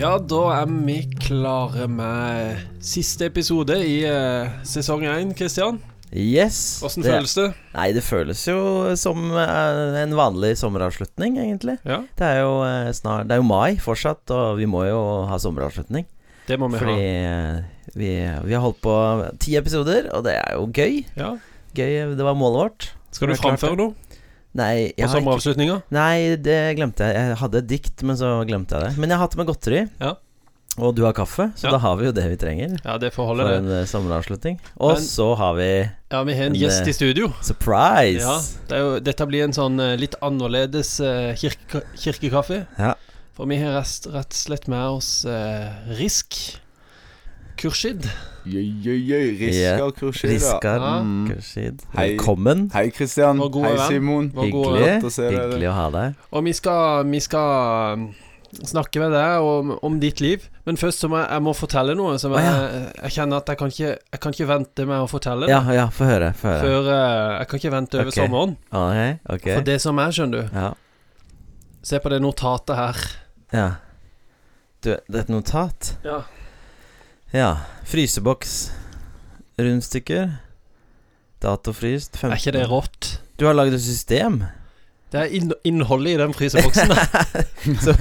Ja, 0.00 0.14
da 0.16 0.38
er 0.54 0.70
vi 0.86 1.02
klare 1.20 1.84
med 1.92 2.60
siste 2.80 3.26
episode 3.28 3.74
i 3.84 3.98
uh, 4.08 4.48
sesong 4.64 5.02
én, 5.04 5.34
Kristian. 5.36 5.76
Yes. 6.10 6.80
Åssen 6.82 7.04
føles 7.04 7.34
det? 7.36 7.50
Nei, 7.74 7.90
det 7.92 8.00
føles 8.02 8.40
jo 8.48 8.94
som 8.98 9.28
eh, 9.36 9.98
en 10.00 10.16
vanlig 10.18 10.54
sommeravslutning, 10.58 11.36
egentlig. 11.38 11.76
Ja, 11.84 12.00
Det 12.18 12.26
er 12.26 12.40
jo 12.40 12.56
eh, 12.66 12.88
snart 12.96 13.28
Det 13.28 13.36
er 13.36 13.42
jo 13.44 13.46
mai 13.46 13.76
fortsatt, 13.78 14.24
og 14.34 14.56
vi 14.58 14.66
må 14.66 14.86
jo 14.88 14.98
ha 15.30 15.38
sommeravslutning. 15.38 16.08
det 16.48 16.58
må 16.58 16.66
vi 16.72 16.80
Fordi 16.80 16.96
eh, 17.04 17.60
vi, 17.94 18.10
vi 18.48 18.56
har 18.56 18.64
holdt 18.64 18.80
på 18.82 18.96
ti 19.38 19.54
episoder, 19.60 20.08
og 20.16 20.24
det 20.26 20.34
er 20.40 20.56
jo 20.56 20.66
gøy. 20.66 21.04
Ja. 21.20 21.36
Gøy, 21.78 22.16
Det 22.16 22.26
var 22.26 22.34
målet 22.40 22.64
vårt. 22.64 22.90
Skal 23.14 23.30
du 23.30 23.38
framføre 23.38 23.78
noe 23.78 24.09
Nei, 24.54 24.90
jeg 24.96 25.06
har 25.06 25.06
ikke, 25.06 25.12
sommeravslutninga? 25.20 25.82
nei, 25.94 26.34
det 26.36 26.76
glemte 26.76 27.06
jeg. 27.06 27.14
Jeg 27.14 27.36
hadde 27.38 27.58
et 27.62 27.68
dikt, 27.70 28.02
men 28.02 28.16
så 28.18 28.32
glemte 28.48 28.74
jeg 28.74 28.82
det. 28.88 28.98
Men 28.98 29.08
jeg 29.10 29.18
har 29.18 29.26
hatt 29.28 29.36
med 29.38 29.46
godteri. 29.46 29.84
Ja. 30.00 30.14
Og 30.78 30.94
du 30.96 31.02
har 31.04 31.12
kaffe, 31.12 31.52
så 31.58 31.66
Ja. 31.66 31.70
da 31.74 31.78
har 31.78 31.96
vi 31.98 32.04
jo 32.06 32.12
det 32.12 32.24
vi 32.30 32.36
trenger 32.38 32.78
Ja, 32.84 32.96
det 32.96 33.10
får 33.12 33.16
for 33.16 33.26
holde, 33.26 33.46
det. 33.48 33.56
en 33.58 33.70
eh, 33.70 33.84
sommeravslutning. 33.90 34.58
Og 34.78 34.94
Men- 34.94 35.02
så 35.02 35.36
har 35.36 35.54
vi 35.54 35.90
Ja, 36.10 36.22
vi 36.24 36.34
har 36.34 36.44
en 36.46 36.52
Men 36.52 36.60
gjest 36.60 36.86
i 36.86 36.92
studio. 36.92 37.32
surprise. 37.42 38.22
Ja, 38.22 38.40
det 38.68 38.76
er 38.76 38.80
jo, 38.80 39.00
Dette 39.00 39.26
blir 39.26 39.44
en 39.44 39.52
sånn 39.52 39.78
eh, 39.80 39.96
litt 39.96 40.14
annerledes 40.22 41.00
eh, 41.00 41.34
kirke, 41.34 41.82
kirkekaffe. 41.96 42.66
Ja. 42.78 42.94
For 43.34 43.46
vi 43.46 43.56
har 43.58 43.78
rest, 43.80 44.06
rett 44.06 44.30
og 44.30 44.32
slett 44.32 44.68
med 44.68 44.84
oss 44.86 45.24
eh, 45.24 45.68
Risk 45.98 46.58
Kurshid. 47.60 48.08
Riskar 48.44 49.90
Kurshida. 49.90 50.32
Riskar 50.32 50.80
Ja. 50.80 51.04
Kurshid. 51.28 51.82
Velkommen. 51.92 52.70
Hei, 52.72 52.90
Kristian. 52.90 53.38
Hei. 53.38 53.76
Simon. 53.88 54.30
Hyggelig. 54.32 55.02
Hyggelig 55.04 55.68
å 55.68 55.74
ha 55.76 55.90
deg. 55.92 56.14
Og 56.32 56.46
vi 56.46 56.54
skal, 56.56 57.04
vi 57.10 57.20
skal 57.20 57.98
um, 58.00 58.06
snakke 58.64 59.02
med 59.02 59.12
deg 59.12 59.44
om, 59.44 59.74
om 59.84 60.00
ditt 60.00 60.22
liv. 60.24 60.48
Men 60.64 60.80
først 60.80 61.04
så 61.04 61.10
må 61.12 61.20
jeg, 61.20 61.28
jeg 61.34 61.44
må 61.50 61.54
fortelle 61.58 61.98
noe 61.98 62.16
som 62.22 62.32
jeg, 62.38 62.48
ja. 62.48 62.80
jeg 63.02 63.16
kjenner 63.18 63.44
at 63.44 63.52
jeg 63.52 63.60
kan 63.60 63.72
ikke 63.74 63.92
Jeg 63.92 64.20
kan 64.24 64.34
ikke 64.36 64.48
vente 64.48 64.88
med 64.88 65.04
å 65.04 65.06
fortelle 65.10 65.44
det 65.48 65.52
Ja, 65.52 65.60
ja, 65.74 65.86
få 65.92 66.08
høre. 66.08 66.32
Få 66.40 66.48
høre. 66.54 66.64
før 66.64 66.90
eh, 66.96 67.36
Jeg 67.36 67.52
kan 67.52 67.62
ikke 67.62 67.76
vente 67.76 68.00
over 68.00 68.12
okay. 68.12 68.24
sommeren. 68.24 68.56
Okay, 68.72 69.14
okay. 69.36 69.54
For 69.58 69.68
det 69.68 69.78
som 69.84 70.00
er, 70.00 70.16
skjønner 70.16 70.48
du 70.48 70.58
Ja. 70.64 70.72
Se 71.84 72.00
på 72.00 72.08
det 72.12 72.24
notatet 72.24 72.76
her. 72.76 73.06
ja. 73.52 73.70
Du, 74.80 74.94
det 74.96 75.12
er 75.18 75.24
et 75.26 75.28
notat. 75.28 75.96
Ja. 76.04 76.22
Ja. 77.30 77.56
Fryseboks. 77.84 78.72
Rundstykker. 79.58 80.30
Datofryst. 81.42 82.16
15. 82.16 82.30
Er 82.32 82.40
ikke 82.40 82.54
det 82.58 82.64
rått? 82.70 83.10
Du 83.38 83.46
har 83.46 83.54
lagd 83.54 83.76
et 83.76 83.84
system. 83.84 84.42
Det 85.10 85.20
er 85.20 85.36
inn, 85.38 85.52
innholdet 85.66 86.16
i 86.16 86.18
den 86.20 86.34
fryseboksen. 86.34 86.90
Så, 87.84 87.94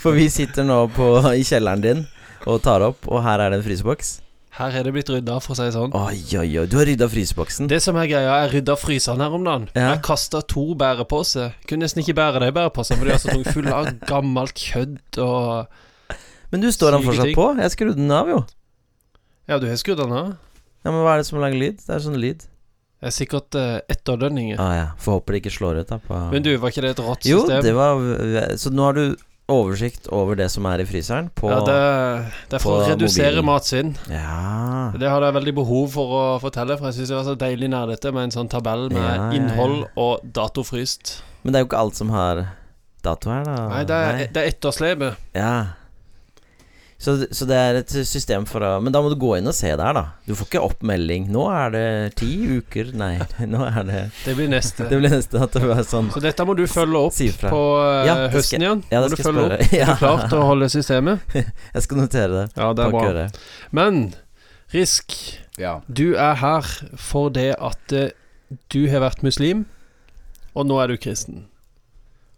for 0.00 0.18
vi 0.18 0.26
sitter 0.30 0.66
nå 0.66 0.82
på, 0.94 1.12
i 1.34 1.46
kjelleren 1.46 1.84
din 1.84 2.02
og 2.48 2.62
tar 2.64 2.82
opp, 2.86 3.06
og 3.10 3.22
her 3.24 3.42
er 3.42 3.52
det 3.52 3.60
en 3.60 3.66
fryseboks. 3.66 4.12
Her 4.56 4.74
er 4.80 4.86
det 4.86 4.92
blitt 4.96 5.10
rydda, 5.12 5.36
for 5.44 5.54
å 5.54 5.58
si 5.58 5.66
det 5.68 5.74
sånn. 5.76 5.92
Oi, 5.94 6.18
oi, 6.40 6.48
oi. 6.58 6.64
Du 6.70 6.74
har 6.80 6.88
rydda 6.88 7.06
fryseboksen. 7.10 7.68
Det 7.70 7.78
som 7.84 7.98
er 8.00 8.08
greia, 8.10 8.38
jeg 8.42 8.54
rydda 8.56 8.74
fryseren 8.80 9.22
her 9.22 9.36
om 9.36 9.46
dagen. 9.46 9.68
Ja. 9.76 9.92
Jeg 9.92 10.02
kasta 10.06 10.42
to 10.50 10.72
bæreposer. 10.78 11.54
Kunne 11.70 11.86
nesten 11.86 12.02
ikke 12.02 12.16
bære 12.18 12.42
de 12.42 12.50
bæreposene, 12.56 12.98
for 12.98 13.06
de 13.10 13.14
er 13.14 13.22
så 13.22 13.30
tunge 13.30 13.54
fulle 13.54 13.76
av 13.76 13.92
gammelt 14.10 14.58
kødd 14.58 15.20
og 15.22 15.78
Men 16.50 16.64
du 16.64 16.70
står 16.74 16.96
den 16.96 17.06
fortsatt 17.06 17.34
på? 17.38 17.48
Jeg 17.62 17.74
skrudde 17.76 17.98
den 17.98 18.14
av, 18.14 18.30
jo. 18.30 18.40
Ja, 19.50 19.58
du 19.58 19.68
har 19.70 19.78
skrudd 19.78 19.98
den 20.02 20.14
av? 20.14 20.34
Ja, 20.84 20.90
Men 20.90 21.02
hva 21.04 21.14
er 21.14 21.22
det 21.22 21.28
som 21.28 21.40
lager 21.42 21.58
lyd? 21.58 21.80
Det 21.84 21.94
er 21.94 22.02
sånn 22.04 22.18
lyd. 22.20 22.46
Det 23.00 23.08
er 23.08 23.16
sikkert 23.16 23.56
uh, 23.56 23.78
etterdønninger. 23.88 24.60
Ah, 24.60 24.74
ja. 24.76 24.86
Får 25.00 25.20
håpe 25.20 25.32
det 25.34 25.40
ikke 25.44 25.54
slår 25.54 25.80
ut, 25.80 25.88
da. 25.88 25.98
På 26.04 26.20
Men 26.34 26.44
du, 26.44 26.52
var 26.60 26.72
ikke 26.72 26.84
det 26.84 26.94
et 26.94 27.02
rått 27.04 27.26
Jo, 27.28 27.42
det 27.48 27.72
var 27.72 27.96
Så 28.60 28.72
nå 28.74 28.84
har 28.90 28.98
du 28.98 29.04
oversikt 29.50 30.06
over 30.14 30.36
det 30.38 30.46
som 30.52 30.66
er 30.70 30.82
i 30.82 30.86
fryseren 30.86 31.26
på 31.34 31.48
ja, 31.50 31.56
det, 31.66 31.78
det 32.52 32.58
er 32.60 32.62
for 32.62 32.84
å 32.84 32.84
redusere 32.86 33.42
matsvinn. 33.42 33.96
Ja. 34.06 34.92
Det 34.94 35.10
hadde 35.10 35.26
jeg 35.26 35.36
veldig 35.40 35.54
behov 35.58 35.88
for 35.96 36.14
å 36.14 36.22
fortelle, 36.42 36.76
for 36.78 36.90
jeg 36.90 37.00
syns 37.00 37.10
det 37.10 37.16
var 37.18 37.26
så 37.26 37.34
deilig 37.40 37.72
nerdete 37.72 38.12
med 38.14 38.28
en 38.28 38.36
sånn 38.36 38.52
tabell 38.52 38.86
med 38.92 39.02
Ja, 39.02 39.16
ja, 39.16 39.26
innhold 39.40 39.82
og 39.98 40.22
datofryst. 40.38 41.16
Men 41.42 41.50
det 41.50 41.58
er 41.58 41.66
jo 41.66 41.70
ikke 41.72 41.82
alt 41.82 41.98
som 41.98 42.14
har 42.14 42.44
dato 43.02 43.32
her, 43.32 43.42
da. 43.48 43.58
Nei, 43.72 43.82
det 43.88 44.00
er, 44.06 44.24
det 44.30 44.44
er 44.44 44.54
etterslepet. 44.54 45.28
Ja. 45.34 45.54
Så, 47.00 47.14
så 47.32 47.46
det 47.48 47.56
er 47.56 47.78
et 47.78 47.92
system 48.04 48.44
for 48.44 48.60
å 48.60 48.70
Men 48.84 48.92
da 48.92 49.00
må 49.00 49.08
du 49.08 49.14
gå 49.16 49.30
inn 49.38 49.48
og 49.48 49.54
se 49.56 49.70
der, 49.72 49.94
da. 49.96 50.02
Du 50.28 50.34
får 50.36 50.50
ikke 50.50 50.60
oppmelding. 50.66 51.30
Nå 51.32 51.46
er 51.48 51.70
det 51.72 51.84
ti 52.20 52.28
uker 52.58 52.90
Nei, 53.00 53.14
nå 53.54 53.62
er 53.64 53.86
det 53.88 54.02
Det 54.26 54.34
blir 54.36 54.50
neste. 54.52 54.84
Det 54.90 54.98
blir 55.00 55.14
neste 55.14 55.40
at 55.40 55.56
det 55.56 55.62
sånn 55.88 56.10
Så 56.12 56.20
dette 56.20 56.44
må 56.44 56.52
du 56.58 56.66
følge 56.68 57.00
opp 57.08 57.16
på 57.16 57.62
eh, 57.80 58.02
Ja, 58.04 58.18
skal- 58.18 58.34
høsten 58.36 58.66
igjen. 58.66 58.82
Ja, 58.92 59.00
må 59.00 59.08
det 59.08 59.14
du 59.14 59.16
skal 59.16 59.30
følge 59.30 59.46
jeg 59.46 59.56
opp. 59.56 59.64
spørre. 59.64 59.80
Er 59.80 59.94
du 59.94 60.02
klar 60.04 60.26
til 60.28 60.42
å 60.42 60.46
holde 60.50 60.68
systemet? 60.76 61.36
Jeg 61.78 61.86
skal 61.88 62.02
notere 62.04 62.30
det. 62.36 62.44
Ja, 62.60 62.68
det 62.76 62.84
er 62.84 62.92
bra. 62.98 63.06
øret. 63.14 63.40
Men 63.80 64.02
Risk, 64.76 65.16
Ja. 65.58 65.78
du 65.88 66.14
er 66.20 66.34
her 66.44 66.68
for 67.00 67.32
det 67.34 67.54
at 67.58 67.92
eh, 67.96 68.12
du 68.70 68.82
har 68.92 69.00
vært 69.08 69.24
muslim, 69.24 69.64
og 70.54 70.66
nå 70.68 70.76
er 70.84 70.92
du 70.92 70.98
kristen. 71.00 71.46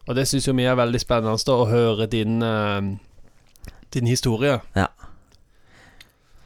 Og 0.07 0.15
det 0.17 0.29
syns 0.31 0.47
jo 0.49 0.55
vi 0.55 0.65
er 0.71 0.79
veldig 0.79 1.01
spennende 1.03 1.35
da, 1.35 1.59
å 1.59 1.67
høre 1.69 2.07
din 2.11 2.39
eh, 2.47 2.93
Din 3.93 4.07
historie. 4.09 4.61
Ja 4.77 4.89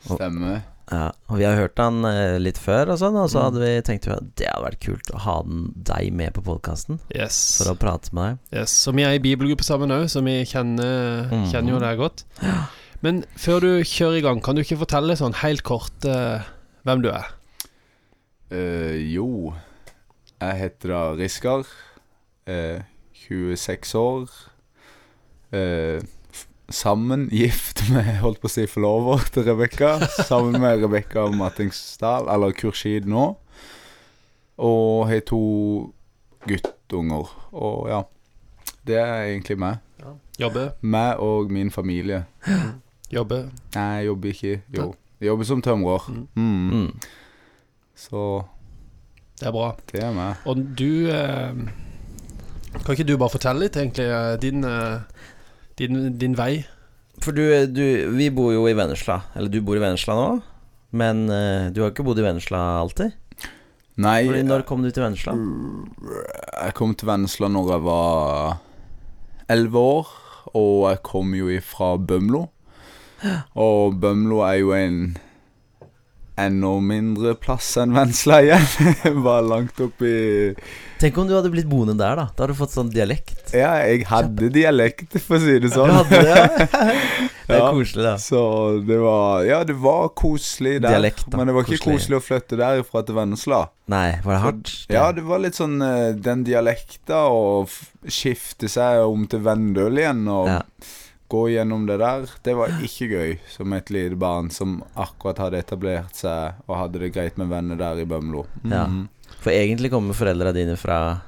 Stemmer. 0.06 0.60
Ja, 0.86 1.08
og 1.26 1.40
vi 1.40 1.42
har 1.48 1.56
hørt 1.58 1.80
han 1.82 2.04
eh, 2.06 2.36
litt 2.38 2.60
før, 2.62 2.92
og 2.94 2.98
sånn 3.00 3.16
Og 3.18 3.26
så 3.32 3.40
Mm. 3.40 3.44
hadde 3.48 3.62
vi 3.64 3.70
tenkt 3.82 4.06
at 4.06 4.28
det 4.38 4.46
hadde 4.46 4.66
vært 4.68 4.80
kult 4.84 5.08
å 5.10 5.18
ha 5.24 5.34
den, 5.42 5.64
deg 5.82 6.12
med 6.14 6.32
på 6.36 6.44
podkasten 6.46 7.00
Yes. 7.10 7.58
for 7.58 7.72
å 7.72 7.78
prate 7.78 8.12
med 8.14 8.38
deg. 8.52 8.60
yes. 8.60 8.70
Så 8.70 8.94
vi 8.94 9.02
er 9.02 9.16
i 9.16 9.18
bibelgruppe 9.18 9.64
sammen 9.66 9.90
òg, 9.90 10.04
så 10.08 10.22
vi 10.22 10.44
kjenner, 10.46 11.26
mm. 11.32 11.50
kjenner 11.50 11.70
jo 11.74 11.80
deg 11.82 11.98
godt. 11.98 12.22
Ja. 12.40 12.66
Men 13.02 13.24
før 13.36 13.60
du 13.60 13.70
kjører 13.82 14.18
i 14.18 14.22
gang, 14.22 14.40
kan 14.40 14.54
du 14.54 14.62
ikke 14.62 14.78
fortelle 14.78 15.16
sånn 15.18 15.34
helt 15.42 15.64
kort 15.66 16.04
eh, 16.06 16.46
hvem 16.86 17.02
du 17.02 17.10
er? 17.10 17.26
Eh, 18.54 18.94
jo, 19.12 19.54
jeg 20.40 20.56
heter 20.62 20.88
da 20.94 21.02
Riskar. 21.18 21.66
eh, 22.46 22.82
26 23.26 23.94
år. 23.98 24.30
Eh, 25.52 25.98
f- 25.98 26.15
sammen, 26.72 27.28
gift 27.30 27.84
med, 27.92 28.18
holdt 28.22 28.40
på 28.42 28.48
å 28.48 28.52
si, 28.52 28.64
forlover 28.70 29.22
til 29.34 29.44
Rebekka. 29.46 29.96
Sammen 30.26 30.58
med 30.62 30.82
Rebekka 30.82 31.26
Mattingsdal, 31.34 32.28
eller 32.32 32.54
Kurshid 32.56 33.06
nå. 33.10 33.28
Og 34.58 35.06
har 35.10 35.20
to 35.28 35.40
guttunger. 36.48 37.28
Og 37.52 37.88
ja, 37.90 38.02
det 38.88 38.98
er 39.02 39.26
egentlig 39.32 39.58
meg. 39.62 39.82
Jobbe, 40.36 40.66
Meg 40.84 41.20
og 41.24 41.48
min 41.52 41.70
familie. 41.72 42.24
jobbe. 43.12 43.38
Nei, 43.74 43.86
jeg 44.00 44.06
jobber 44.10 44.28
ikke. 44.34 44.56
Jo, 44.76 44.90
jeg 45.20 45.30
jobber 45.30 45.48
som 45.48 45.62
tømrer. 45.64 46.08
Mm. 46.12 46.26
Mm. 46.36 46.68
Mm. 46.70 46.90
Så 47.96 48.22
Det 49.40 49.46
er 49.48 49.52
bra. 49.56 49.70
det 49.92 50.02
er 50.04 50.12
meg. 50.16 50.42
Og 50.44 50.60
du 50.76 51.08
eh, 51.08 51.56
Kan 52.84 52.92
ikke 52.92 53.06
du 53.08 53.16
bare 53.16 53.32
fortelle 53.32 53.64
litt, 53.64 53.76
egentlig, 53.80 54.04
eh, 54.12 54.36
din, 54.42 54.64
eh, 54.64 55.00
din, 55.78 56.16
din 56.18 56.34
vei? 56.38 56.64
For 57.24 57.32
du, 57.32 57.42
du 57.72 57.84
Vi 58.16 58.28
bor 58.34 58.52
jo 58.52 58.66
i 58.68 58.74
Vennesla. 58.76 59.22
Eller 59.36 59.52
du 59.52 59.60
bor 59.64 59.78
i 59.78 59.82
Vennesla 59.82 60.16
nå, 60.16 60.26
men 60.96 61.24
uh, 61.30 61.68
du 61.72 61.82
har 61.82 61.92
ikke 61.92 62.04
bodd 62.06 62.20
i 62.20 62.26
Vennesla 62.26 62.60
alltid? 62.82 63.16
Nei, 63.96 64.26
Fordi 64.28 64.42
når 64.44 64.66
kom 64.68 64.82
du 64.84 64.90
til 64.92 65.06
Vennesla? 65.06 65.32
jeg 65.32 66.74
kom 66.76 66.92
til 66.92 67.08
Vennesla 67.08 67.48
når 67.48 67.70
jeg 67.72 67.84
var 67.86 68.58
elleve 69.48 69.84
år, 69.96 70.10
og 70.52 70.74
jeg 70.90 71.00
kom 71.06 71.32
jo 71.36 71.48
ifra 71.52 71.94
Bømlo. 71.96 72.42
Og 73.66 73.96
Bømlo 74.00 74.42
er 74.44 74.58
jo 74.60 74.74
en 74.76 75.16
enda 76.36 76.72
mindre 76.84 77.34
plass 77.40 77.70
enn 77.80 77.94
Vennesla 77.96 78.42
igjen. 78.44 78.66
Bare 79.24 79.46
langt 79.52 79.78
oppi 79.80 80.54
Tenk 81.00 81.16
om 81.20 81.26
du 81.28 81.34
hadde 81.36 81.50
blitt 81.52 81.66
boende 81.68 81.92
der, 81.96 82.16
da. 82.16 82.24
Da 82.32 82.44
hadde 82.44 82.54
du 82.54 82.58
fått 82.58 82.72
sånn 82.72 82.88
dialekt. 82.92 83.50
Ja, 83.52 83.74
jeg 83.84 84.06
hadde 84.08 84.48
dialekt, 84.54 85.16
for 85.20 85.36
å 85.36 85.40
si 85.42 85.56
det 85.58 85.66
Du 85.66 85.74
sånn. 85.74 85.92
hadde 85.92 86.20
det, 86.24 86.36
ja? 86.36 86.46
Det 87.46 87.54
er 87.54 87.60
Ja. 87.60 87.66
koselig, 87.70 88.02
da. 88.02 88.14
Så 88.18 88.38
det 88.88 88.96
var 88.98 89.44
Ja, 89.46 89.60
det 89.68 89.76
var 89.78 90.08
koselig 90.18 90.80
der. 90.82 90.96
Dialekt, 90.96 91.26
da. 91.30 91.36
men 91.38 91.46
det 91.46 91.54
var 91.54 91.62
ikke 91.66 91.76
Koselig. 91.78 91.98
koselig 92.00 92.16
å 92.18 92.24
flytte 92.26 92.58
derifra 92.58 93.04
til 93.06 93.14
Vennesla. 93.20 93.60
Nei, 93.92 94.08
var 94.24 94.32
det 94.34 94.40
hardt? 94.42 94.72
Ja, 94.90 95.04
det 95.14 95.22
var 95.28 95.38
litt 95.44 95.54
sånn 95.60 95.76
eh, 95.84 96.12
den 96.18 96.42
dialekta 96.48 97.20
å 97.30 97.68
skifte 98.08 98.68
seg 98.72 99.04
om 99.06 99.28
til 99.30 99.44
Vendøl 99.46 100.00
igjen 100.02 100.24
og 100.32 100.48
Ja. 100.50 100.60
Gå 101.28 101.42
gjennom 101.50 101.86
det 101.88 101.98
der. 102.02 102.26
Det 102.42 102.54
var 102.56 102.68
ikke 102.82 103.08
gøy 103.10 103.36
som 103.50 103.72
et 103.76 103.90
lite 103.90 104.16
barn 104.20 104.50
som 104.54 104.78
akkurat 104.94 105.38
hadde 105.46 105.58
etablert 105.62 106.14
seg 106.14 106.60
og 106.68 106.76
hadde 106.80 107.02
det 107.02 107.12
greit 107.14 107.36
med 107.40 107.48
venner 107.52 107.76
der 107.80 108.02
i 108.02 108.08
Bømlo. 108.08 108.46
Ja. 108.64 108.86
Mhm. 108.86 109.08
For 109.42 109.50
egentlig 109.50 109.90
kommer 109.92 110.14
foreldra 110.14 110.52
dine 110.54 110.76
fra 110.78 111.20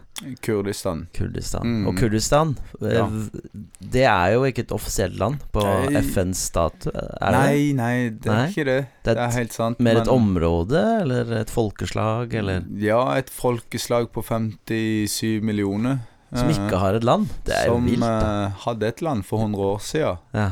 Kurdistan. 0.42 1.04
Kurdistan. 1.14 1.62
Mm. 1.62 1.86
Og 1.86 1.96
Kurdistan, 2.00 2.56
eh, 2.82 2.94
Ja. 2.96 3.04
det 3.80 4.02
er 4.04 4.32
jo 4.34 4.42
ikke 4.48 4.64
et 4.64 4.72
offisielt 4.74 5.16
land 5.18 5.38
på 5.52 5.62
Nei. 5.62 6.00
FNs 6.02 6.38
statue, 6.50 6.90
det 6.90 7.18
det? 7.20 7.30
Nei, 7.32 7.72
nei, 7.72 8.08
det 8.10 8.26
er 8.26 8.34
Nei? 8.34 8.48
ikke 8.50 8.64
det. 8.64 8.86
Det 9.04 9.10
er 9.12 9.14
Det 9.14 9.22
er 9.28 9.38
helt 9.38 9.52
sant. 9.52 9.78
Mer 9.80 10.00
et 10.00 10.08
område, 10.08 11.00
eller 11.02 11.32
et 11.40 11.50
folkeslag, 11.50 12.34
eller 12.34 12.64
Ja, 12.76 13.12
et 13.16 13.30
folkeslag 13.30 14.10
på 14.10 14.22
57 14.24 15.40
millioner. 15.40 16.00
Som 16.32 16.48
eh, 16.50 16.56
ikke 16.56 16.80
har 16.82 16.98
et 16.98 17.06
land? 17.06 17.28
Det 17.46 17.54
er 17.56 17.70
som 17.70 17.86
vilt, 17.88 18.02
Som 18.02 18.26
uh, 18.28 18.58
hadde 18.66 18.90
et 18.90 19.00
land 19.04 19.24
for 19.24 19.44
100 19.44 19.70
år 19.70 19.78
siden. 19.84 20.18
Ja. 20.36 20.50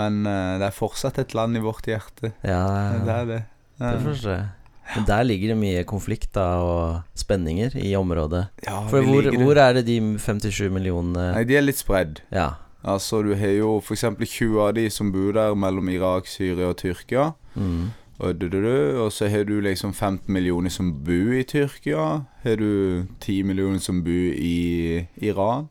Men 0.00 0.22
uh, 0.24 0.56
det 0.60 0.70
er 0.70 0.76
fortsatt 0.76 1.20
et 1.20 1.34
land 1.36 1.58
i 1.58 1.64
vårt 1.64 1.88
hjerte. 1.90 2.32
Ja, 2.46 2.62
Det 3.04 3.18
er 3.18 3.28
det. 3.28 3.42
det 3.82 4.00
forstår 4.06 4.34
jeg. 4.36 4.48
Men 4.90 5.06
der 5.06 5.22
ligger 5.22 5.52
det 5.52 5.58
mye 5.60 5.82
konflikt 5.86 6.32
da 6.34 6.46
og 6.64 7.18
spenninger 7.18 7.76
i 7.78 7.92
området. 7.94 8.48
Ja, 8.66 8.80
For 8.90 9.06
hvor, 9.06 9.28
hvor 9.38 9.60
er 9.62 9.78
det 9.78 9.84
de 9.86 10.00
57 10.18 10.66
millionene 10.72 11.28
Nei, 11.36 11.44
de 11.46 11.58
er 11.60 11.62
litt 11.62 11.78
spredd. 11.78 12.24
Ja. 12.34 12.56
Altså, 12.82 13.20
du 13.22 13.34
har 13.36 13.52
jo 13.54 13.76
f.eks. 13.78 14.06
20 14.18 14.60
av 14.64 14.74
de 14.74 14.88
som 14.90 15.12
bor 15.12 15.34
der 15.36 15.54
mellom 15.54 15.88
Irak, 15.92 16.26
Syria 16.26 16.72
og 16.72 16.78
Tyrkia. 16.80 17.30
Mm. 17.54 17.92
Og, 18.20 18.34
du, 18.40 18.48
du, 18.52 18.58
du, 18.60 19.00
og 19.00 19.12
så 19.16 19.28
har 19.32 19.44
du 19.48 19.54
liksom 19.64 19.94
15 19.96 20.28
millioner 20.32 20.68
som 20.70 20.90
bor 21.04 21.32
i 21.32 21.42
Tyrkia. 21.48 22.02
Har 22.44 22.56
du 22.60 23.06
10 23.24 23.42
millioner 23.48 23.78
som 23.80 24.02
bor 24.04 24.34
i 24.36 25.06
Iran. 25.24 25.68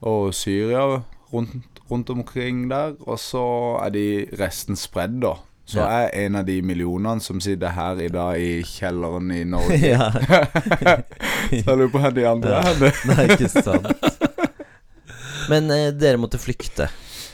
Og 0.00 0.32
Syria 0.34 1.02
rundt, 1.32 1.52
rundt 1.90 2.10
omkring 2.10 2.64
der. 2.70 2.94
Og 3.04 3.18
så 3.20 3.44
er 3.84 3.92
de 3.94 4.06
resten 4.40 4.76
spredd, 4.80 5.20
da. 5.22 5.34
Så 5.68 5.78
Ja. 5.78 5.86
jeg 5.88 6.10
er 6.12 6.26
en 6.26 6.36
av 6.36 6.46
de 6.48 6.56
millionene 6.62 7.20
som 7.22 7.38
sitter 7.40 7.70
her 7.76 8.00
i 8.02 8.08
dag 8.08 8.40
i 8.40 8.62
kjelleren 8.66 9.30
i 9.30 9.44
Norge. 9.44 9.78
ja. 9.94 10.08
Så 11.64 11.76
lurer 11.76 11.92
på 11.92 11.98
hvor 12.02 12.10
de 12.16 12.26
andre 12.28 12.50
Ja. 12.50 12.72
er. 12.72 12.98
Nei, 13.12 13.28
ikke 13.30 13.48
sant. 13.48 13.86
Men 15.52 15.70
eh, 15.70 15.90
dere 15.94 16.18
måtte 16.20 16.38
flykte. 16.40 16.88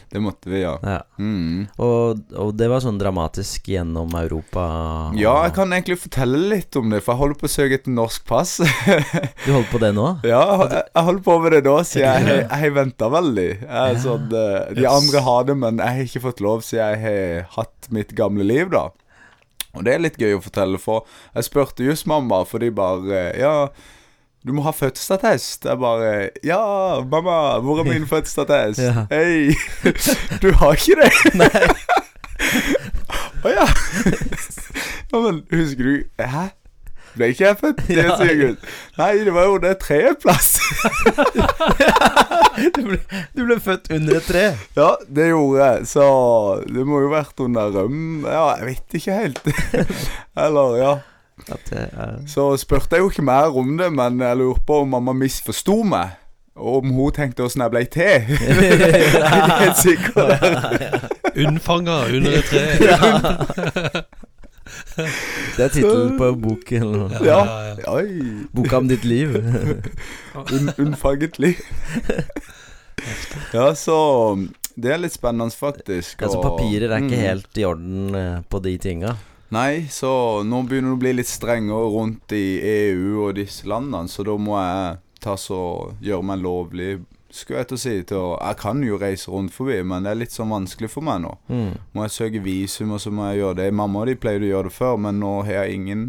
Det 0.08 0.20
måtte 0.24 0.48
vi, 0.48 0.62
ja. 0.62 0.78
Ja. 0.82 1.02
Mm. 1.20 1.66
Og, 1.84 2.22
og 2.32 2.52
det 2.56 2.68
var 2.72 2.80
sånn 2.80 3.00
dramatisk 3.00 3.66
gjennom 3.68 4.14
Europa. 4.16 4.62
Ja, 5.20 5.34
jeg 5.44 5.52
kan 5.58 5.74
egentlig 5.76 5.98
fortelle 6.00 6.40
litt 6.54 6.78
om 6.80 6.88
det, 6.92 7.02
for 7.04 7.12
jeg 7.12 7.22
holder 7.22 7.40
på 7.42 7.48
å 7.48 7.52
søke 7.52 7.76
etter 7.76 7.92
norsk 7.92 8.24
pass. 8.28 8.54
Du 9.44 9.50
holder 9.52 9.68
på 9.68 9.80
det 9.82 9.90
nå? 9.96 10.06
Ja, 10.28 10.40
jeg, 10.64 10.86
jeg 10.94 11.04
holder 11.10 11.26
på 11.26 11.36
med 11.42 11.54
det 11.56 11.60
nå, 11.68 11.74
så 11.84 12.00
jeg, 12.00 12.24
jeg, 12.28 12.46
jeg 12.48 12.74
venta 12.78 13.10
veldig. 13.12 13.48
Jeg 13.66 14.00
sånn, 14.04 14.32
eh, 14.40 14.72
de 14.78 14.88
andre 14.88 15.22
har 15.28 15.50
det, 15.50 15.58
men 15.60 15.82
jeg 15.82 15.98
har 15.98 16.08
ikke 16.08 16.24
fått 16.24 16.42
lov, 16.44 16.64
så 16.64 16.80
jeg 16.80 17.02
har 17.04 17.52
hatt 17.58 17.92
mitt 17.94 18.16
gamle 18.16 18.48
liv, 18.48 18.72
da. 18.72 18.88
Og 19.76 19.84
det 19.84 19.94
er 19.94 20.02
litt 20.02 20.18
gøy 20.20 20.38
å 20.38 20.42
fortelle, 20.42 20.80
for 20.80 21.04
jeg 21.36 21.50
spurte 21.50 21.84
just 21.84 22.08
mamma, 22.08 22.40
for 22.48 22.64
de 22.64 22.72
bare 22.74 23.28
Ja, 23.36 23.54
du 24.46 24.52
må 24.54 24.62
ha 24.62 24.70
fødselsattest. 24.72 25.64
Jeg 25.66 25.78
bare 25.78 26.30
Ja, 26.46 26.60
mamma, 27.04 27.58
hvor 27.64 27.80
er 27.82 27.88
min 27.88 28.06
fødselsattest? 28.12 28.78
Ja. 28.80 29.06
Hei, 29.10 29.54
du 30.42 30.52
har 30.60 30.72
ikke 30.78 31.00
det? 31.02 31.34
Nei. 31.34 31.48
Å 33.44 33.50
ja. 33.54 33.66
ja. 33.66 35.18
Men 35.18 35.42
husker 35.50 35.84
du 35.84 36.22
Hæ? 36.22 36.46
Ble 37.18 37.28
ikke 37.32 37.44
jeg 37.48 37.56
født? 37.58 37.80
Det 37.88 37.96
Ja. 37.98 38.16
sier 38.20 38.34
Gud. 38.38 38.66
Nei, 38.98 39.12
det 39.26 39.32
var 39.34 39.46
jo 39.48 39.56
det 39.62 39.72
plass. 40.22 40.50
Du 42.74 42.82
ble, 42.84 42.98
du 43.34 43.40
ble 43.48 43.56
født 43.62 43.88
under 43.94 44.18
et 44.20 44.26
tre. 44.28 44.44
Ja, 44.76 44.90
det 45.16 45.28
gjorde 45.30 45.64
jeg, 45.64 45.86
så 45.90 46.04
det 46.68 46.84
må 46.86 47.00
jo 47.02 47.10
vært 47.10 47.40
under 47.42 47.72
røm 47.74 48.24
Ja, 48.26 48.44
jeg 48.60 48.68
vet 48.70 48.98
ikke 49.00 49.16
helt. 49.18 49.40
Eller, 50.38 50.76
ja. 50.78 50.92
At 51.52 51.70
det 51.70 51.84
er 51.92 52.16
Så 52.26 52.56
spurte 52.60 52.96
jeg 52.96 53.00
jo 53.04 53.10
ikke 53.10 53.22
mer 53.24 53.54
om 53.56 53.76
det, 53.78 53.92
men 53.92 54.20
jeg 54.20 54.36
lurer 54.40 54.58
på 54.66 54.80
om 54.82 54.88
mamma 54.96 55.12
misforsto 55.16 55.82
meg. 55.82 56.16
Og 56.58 56.80
om 56.82 56.90
hun 56.90 57.12
tenkte 57.14 57.44
åssen 57.46 57.62
jeg 57.62 57.70
ble 57.70 57.84
til. 57.86 58.32
Jeg 58.34 58.80
er 59.30 59.52
helt 59.62 59.78
sikker. 59.78 60.26
Unnfanga 61.38 62.00
under 62.16 62.38
et 62.40 62.48
tre. 62.50 64.02
Det 65.56 65.64
er 65.64 65.70
tittelen 65.72 66.16
på 66.18 66.32
boken. 66.42 66.88
Ja. 67.24 67.38
ja, 67.38 67.78
ja. 67.86 67.94
Boka 68.54 68.80
om 68.82 68.88
ditt 68.90 69.04
liv. 69.08 69.36
Un 70.54 70.70
unnfanget 70.78 71.38
liv. 71.42 71.62
Ja, 73.54 73.70
så 73.78 73.96
det 74.78 74.92
er 74.94 75.00
litt 75.02 75.14
spennende, 75.14 75.54
faktisk. 75.54 76.20
Altså 76.22 76.42
Papirer 76.42 76.90
er 76.92 77.02
ikke 77.02 77.16
Mm. 77.16 77.22
helt 77.24 77.58
i 77.58 77.64
orden 77.66 78.14
eh, 78.14 78.40
på 78.50 78.60
de 78.62 78.76
tinga. 78.82 79.14
Nei, 79.54 79.86
så 79.88 80.10
nå 80.44 80.62
begynner 80.68 80.92
det 80.92 80.98
å 80.98 81.00
bli 81.00 81.12
litt 81.16 81.30
strengere 81.30 81.92
rundt 81.92 82.32
i 82.36 82.58
EU 82.60 83.22
og 83.24 83.38
disse 83.38 83.68
landene, 83.68 84.10
så 84.12 84.26
da 84.26 84.34
må 84.36 84.58
jeg 84.60 84.98
ta 85.24 85.36
så 85.40 85.60
gjøre 86.04 86.26
meg 86.28 86.42
lovlig, 86.44 86.90
skulle 87.32 87.62
jeg 87.62 87.70
til 87.70 87.78
å 87.78 87.82
si. 87.82 87.94
Til 88.08 88.20
å, 88.20 88.28
jeg 88.36 88.58
kan 88.60 88.84
jo 88.84 89.00
reise 89.00 89.32
rundt 89.32 89.54
forbi, 89.54 89.80
men 89.86 90.04
det 90.04 90.12
er 90.12 90.20
litt 90.22 90.36
sånn 90.36 90.52
vanskelig 90.52 90.92
for 90.92 91.06
meg 91.08 91.22
nå. 91.24 91.34
Mm. 91.48 91.74
Må 91.96 92.06
jeg 92.06 92.16
søke 92.16 92.44
visum, 92.44 92.94
og 92.96 93.02
så 93.04 93.12
må 93.14 93.30
jeg 93.30 93.42
gjøre 93.42 93.60
det. 93.62 93.68
Mamma 93.80 94.04
og 94.04 94.10
de 94.10 94.16
pleide 94.20 94.48
å 94.48 94.52
gjøre 94.52 94.70
det 94.70 94.76
før, 94.76 94.96
men 95.08 95.20
nå 95.22 95.34
har 95.48 95.62
jeg 95.62 95.80
ingen 95.80 96.06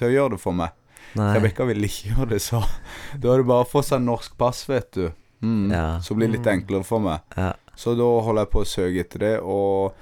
til 0.00 0.08
å 0.08 0.14
gjøre 0.16 0.36
det 0.36 0.42
for 0.42 0.56
meg. 0.56 0.76
Nei. 1.18 1.30
Rebekka 1.34 1.66
ville 1.66 1.88
ikke 1.90 2.14
gjøre 2.14 2.30
det, 2.34 2.42
så 2.44 2.62
da 3.20 3.34
er 3.34 3.42
det 3.42 3.50
bare 3.50 3.66
å 3.66 3.70
få 3.70 3.84
seg 3.86 4.04
norsk 4.04 4.36
pass, 4.40 4.64
vet 4.70 4.92
du. 4.96 5.06
Mm. 5.44 5.70
Ja. 5.72 5.86
Så 6.04 6.16
blir 6.16 6.28
det 6.28 6.38
litt 6.38 6.50
enklere 6.52 6.86
for 6.86 7.02
meg. 7.04 7.24
Ja. 7.36 7.52
Så 7.76 7.96
da 7.96 8.08
holder 8.24 8.44
jeg 8.44 8.52
på 8.52 8.60
å 8.64 8.68
søke 8.68 9.04
etter 9.04 9.24
det, 9.24 9.36
og 9.40 9.96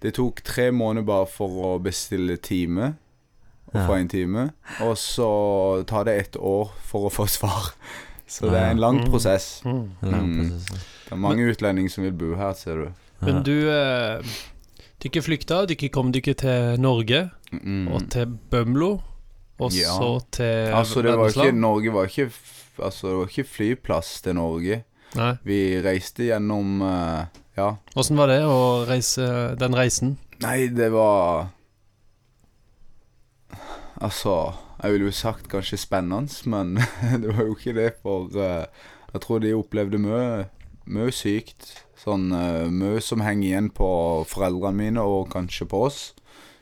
det 0.00 0.14
tok 0.14 0.42
tre 0.44 0.70
måneder 0.70 1.04
bare 1.06 1.26
for 1.26 1.48
å 1.48 1.78
bestille 1.82 2.36
time. 2.36 2.96
Og 3.68 3.74
Ja. 3.74 3.86
få 3.86 3.96
en 3.98 4.08
time. 4.08 4.50
Og 4.80 4.96
så 4.96 5.84
tar 5.86 6.04
det 6.04 6.14
ett 6.18 6.36
år 6.36 6.70
for 6.82 7.08
å 7.08 7.12
få 7.12 7.26
svar. 7.28 7.72
Så 8.28 8.50
det 8.50 8.58
er 8.60 8.70
en 8.70 8.80
lang 8.80 8.98
Mm. 9.00 9.10
prosess. 9.10 9.62
Mm. 9.64 9.90
Lang 10.02 10.26
Mm. 10.32 10.50
prosess. 10.50 10.84
Det 11.04 11.12
er 11.12 11.16
mange 11.16 11.44
utlendinger 11.48 11.90
som 11.90 12.04
vil 12.04 12.12
bo 12.12 12.34
her, 12.36 12.52
ser 12.54 12.74
du. 12.76 12.92
Men 13.22 13.42
du 13.42 13.68
eh, 13.70 14.22
Dere 15.00 15.22
flykta, 15.22 15.66
dere 15.66 15.88
kom 15.90 16.10
dere 16.12 16.34
til 16.34 16.76
Norge 16.80 17.30
Mm. 17.52 17.88
og 17.92 18.10
til 18.10 18.26
Bømlo, 18.50 19.00
og 19.60 19.72
Ja. 19.72 19.88
så 19.98 20.20
til 20.30 20.72
Altså, 20.74 21.02
det 21.02 21.16
var 21.16 21.28
ikke 21.28 21.52
Norge 21.54 21.92
var 21.92 22.04
ikke 22.06 22.30
Altså, 22.80 23.08
det 23.08 23.16
var 23.16 23.26
ikke 23.26 23.48
flyplass 23.48 24.22
til 24.22 24.34
Norge. 24.34 24.84
Nei. 25.16 25.38
Vi 25.44 25.80
reiste 25.82 26.24
gjennom 26.28 26.80
eh, 26.82 27.24
Ja. 27.58 27.72
Åssen 27.98 28.18
var 28.18 28.30
det 28.30 28.42
å 28.46 28.86
reise 28.86 29.54
den 29.58 29.74
reisen? 29.74 30.14
Nei, 30.38 30.68
det 30.70 30.92
var 30.94 31.48
Altså 33.98 34.54
Jeg 34.78 34.94
ville 34.94 35.08
jo 35.08 35.14
sagt 35.16 35.48
kanskje 35.50 35.80
spennende, 35.82 36.30
men 36.46 36.76
det 37.22 37.32
var 37.32 37.48
jo 37.48 37.56
ikke 37.56 37.74
det, 37.74 37.88
for 38.04 38.30
uh, 38.38 38.68
jeg 39.10 39.24
tror 39.24 39.42
de 39.42 39.56
opplevde 39.58 39.98
mye 39.98 40.46
Mye 40.88 41.12
sykt. 41.12 41.66
Sånn 41.98 42.30
uh, 42.32 42.70
mye 42.70 43.02
som 43.04 43.20
henger 43.20 43.48
igjen 43.48 43.72
på 43.74 43.88
foreldrene 44.30 44.78
mine, 44.78 45.02
og 45.02 45.26
kanskje 45.34 45.66
på 45.68 45.82
oss. 45.88 45.98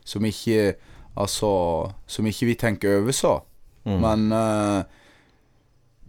Som 0.02 0.24
ikke 0.26 0.78
Altså 1.16 1.50
Som 2.08 2.26
ikke 2.28 2.48
vi 2.48 2.56
tenker 2.58 3.02
over 3.02 3.14
så. 3.14 3.36
Mm. 3.84 4.00
Men 4.00 4.26
uh, 4.32 4.80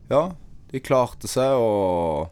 Ja, 0.08 0.24
de 0.72 0.80
klarte 0.80 1.28
seg, 1.28 1.60
og 1.60 2.32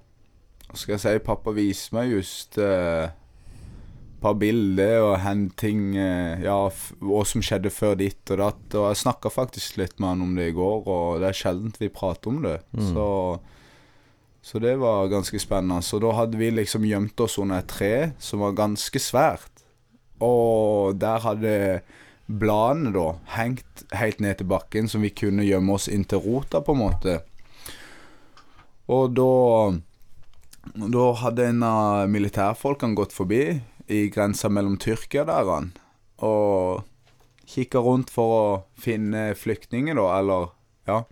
Hva 0.75 0.82
skal 0.82 0.98
jeg 0.98 1.03
si? 1.05 1.20
Pappa 1.24 1.53
viste 1.55 1.96
meg 1.96 2.10
just 2.12 2.58
et 2.60 2.65
et 2.65 4.22
par 4.25 4.36
bilder 4.41 5.03
og 5.05 5.20
hen 5.22 5.46
ting 5.53 5.94
uh, 5.96 6.36
Ja, 6.41 6.58
hva 7.00 7.22
som 7.27 7.44
skjedde 7.46 7.72
før 7.72 7.94
ditt 8.00 8.32
og 8.34 8.41
datt. 8.41 8.75
Og 8.75 8.88
jeg 8.89 9.00
snakka 9.05 9.32
faktisk 9.32 9.77
litt 9.79 9.96
med 10.00 10.10
han 10.12 10.24
om 10.25 10.34
det 10.36 10.50
i 10.50 10.55
går, 10.55 10.84
og 10.84 11.22
det 11.22 11.29
er 11.29 11.38
sjelden 11.38 11.75
vi 11.79 11.91
prater 11.94 12.34
om 12.34 12.41
det. 12.44 12.58
Mm. 12.74 12.89
Så 12.91 13.05
så 14.46 14.60
det 14.62 14.75
var 14.77 15.08
ganske 15.10 15.39
spennende. 15.41 15.82
Så 15.82 15.98
da 16.03 16.12
hadde 16.13 16.38
vi 16.38 16.51
liksom 16.51 16.84
gjemt 16.86 17.20
oss 17.24 17.39
under 17.41 17.63
et 17.63 17.72
tre 17.72 17.94
som 18.22 18.44
var 18.44 18.58
ganske 18.60 19.00
svært. 19.01 19.63
Og 20.22 21.00
der 21.01 21.24
hadde 21.24 21.55
bladene 22.27 22.91
da 22.94 23.08
hengt 23.39 23.86
helt 23.96 24.22
ned 24.22 24.38
til 24.38 24.51
bakken, 24.51 24.91
som 24.91 25.01
vi 25.01 25.10
kunne 25.15 25.48
gjemme 25.48 25.74
oss 25.74 25.88
inntil 25.89 26.22
rota, 26.22 26.62
på 26.62 26.75
en 26.75 26.84
måte. 26.84 27.17
Og 28.86 29.17
da 29.17 29.32
Da 30.74 31.05
hadde 31.22 31.50
en 31.51 31.63
av 31.63 32.10
militærfolkene 32.12 32.98
gått 32.98 33.13
forbi 33.15 33.62
i 33.88 34.07
grensa 34.10 34.50
mellom 34.50 34.79
Tyrkia 34.81 35.25
der, 35.27 35.45
han, 35.51 35.72
og 36.25 36.84
kikka 37.45 37.84
rundt 37.86 38.10
for 38.13 38.34
å 38.36 38.45
finne 38.81 39.29
flyktninger, 39.38 39.98
da, 39.98 40.10
eller 40.19 40.53
Ja. 40.89 41.03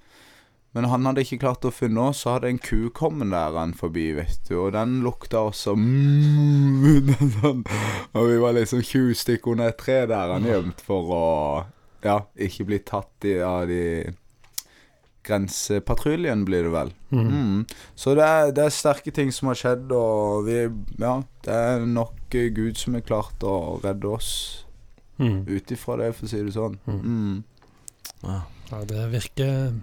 Men 0.74 0.88
han 0.90 1.06
hadde 1.06 1.22
ikke 1.22 1.38
klart 1.44 1.66
å 1.70 1.72
finne 1.74 2.08
oss, 2.10 2.24
så 2.24 2.32
hadde 2.34 2.50
en 2.50 2.58
ku 2.58 2.90
kommet 2.98 3.30
der 3.30 3.54
han 3.60 3.76
forbi, 3.78 4.08
vet 4.18 4.42
du, 4.50 4.56
og 4.58 4.72
den 4.74 5.04
lukta 5.06 5.44
også 5.52 5.76
mm. 5.78 7.12
Og 8.18 8.26
vi 8.32 8.40
var 8.42 8.58
liksom 8.58 8.82
20 8.82 9.20
stykker 9.22 9.54
under 9.54 9.70
et 9.70 9.78
tre 9.78 10.00
der 10.10 10.34
han 10.34 10.48
gjemt 10.50 10.82
for 10.82 11.14
å 11.14 11.28
ja, 12.02 12.18
ikke 12.34 12.66
bli 12.72 12.82
tatt 12.90 13.30
i, 13.30 13.38
av 13.46 13.70
de 13.70 13.84
Grensepatruljen 15.24 16.44
blir 16.46 16.64
det 16.68 16.72
vel. 16.74 16.92
Mm. 17.14 17.28
Mm. 17.32 17.66
Så 17.96 18.16
det 18.18 18.24
er, 18.26 18.52
det 18.56 18.66
er 18.66 18.74
sterke 18.76 19.12
ting 19.16 19.32
som 19.32 19.48
har 19.52 19.56
skjedd, 19.60 19.92
og 19.96 20.46
vi 20.48 20.58
Ja, 21.00 21.22
det 21.46 21.54
er 21.54 21.86
nok 21.86 22.14
Gud 22.34 22.78
som 22.78 22.94
har 22.98 23.02
klart 23.08 23.40
å 23.44 23.80
redde 23.84 24.10
oss 24.10 24.60
Mm. 25.20 25.46
ut 25.48 25.72
ifra 25.72 25.96
det, 25.98 26.16
for 26.16 26.26
å 26.26 26.30
si 26.30 26.40
det 26.42 26.54
sånn. 26.56 26.78
Mm. 26.88 27.02
Mm. 27.06 27.44
Ja. 28.24 28.40
Ja, 28.72 28.84
det 28.86 29.12
virker 29.12 29.74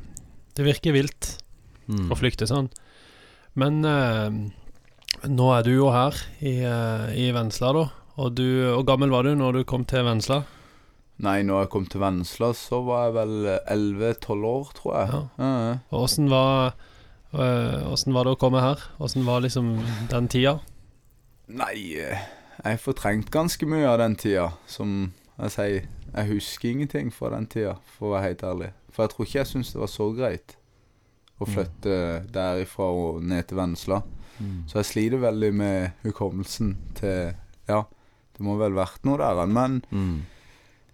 Det 0.57 0.65
virker 0.67 0.93
vilt 0.93 1.39
Mm. 1.89 2.11
å 2.11 2.17
flykte 2.19 2.47
sånn. 2.47 2.69
Men 3.55 3.85
eh, 3.85 4.31
nå 5.29 5.47
er 5.59 5.63
du 5.63 5.71
jo 5.75 5.91
her 5.91 6.15
i, 6.41 6.59
eh, 6.63 7.15
i 7.17 7.31
Vennesla, 7.33 7.73
da. 7.73 7.89
Og 8.19 8.35
du, 8.35 8.43
hvor 8.75 8.85
gammel 8.85 9.11
var 9.11 9.23
du 9.23 9.35
når 9.35 9.53
du 9.61 9.65
kom 9.65 9.85
til 9.85 10.05
Vennesla? 10.05 10.43
Nei, 11.21 11.43
når 11.45 11.65
jeg 11.67 11.71
kom 11.75 11.85
til 11.91 12.01
Vennesla, 12.01 12.53
så 12.57 12.79
var 12.87 13.07
jeg 13.09 13.15
vel 13.19 13.35
11-12 13.69 14.45
år, 14.49 14.71
tror 14.79 14.95
jeg. 14.97 15.23
Ja. 15.39 15.79
Og 15.93 16.05
åssen 16.07 16.31
var 16.33 16.71
øh, 17.35 18.13
var 18.15 18.25
det 18.25 18.33
å 18.33 18.39
komme 18.41 18.63
her? 18.65 18.81
Åssen 19.05 19.27
var 19.29 19.43
liksom 19.45 19.75
den 20.11 20.29
tida? 20.33 20.59
Nei, 21.51 21.75
jeg 21.97 22.21
jeg 22.61 22.77
fortrengte 22.83 23.33
ganske 23.33 23.65
mye 23.69 23.87
av 23.89 23.99
den 24.03 24.15
tida. 24.21 24.51
Som 24.69 25.13
jeg 25.41 25.53
sier, 25.55 25.85
jeg 26.13 26.29
husker 26.35 26.71
ingenting 26.75 27.13
fra 27.15 27.31
den 27.33 27.47
tida, 27.49 27.77
for 27.97 28.11
å 28.11 28.15
være 28.17 28.27
helt 28.29 28.43
ærlig. 28.45 28.73
For 28.93 29.05
jeg 29.07 29.13
tror 29.15 29.25
ikke 29.27 29.39
jeg 29.39 29.49
syntes 29.49 29.71
det 29.73 29.81
var 29.81 29.93
så 29.93 30.09
greit 30.17 30.57
å 31.41 31.47
Mm. 31.47 31.53
flytte 31.55 31.95
derifra 32.33 32.85
og 32.93 33.23
ned 33.25 33.47
til 33.49 33.57
Vennesla. 33.57 34.03
Mm. 34.41 34.69
Så 34.69 34.75
jeg 34.81 34.85
sliter 34.91 35.19
veldig 35.25 35.55
med 35.55 35.91
hukommelsen 36.05 36.77
til 36.95 37.33
Ja, 37.69 37.85
det 38.37 38.41
må 38.45 38.59
vel 38.59 38.73
vært 38.73 39.05
noe 39.05 39.17
der, 39.17 39.47
men 39.47 39.83
Mm. 39.91 40.23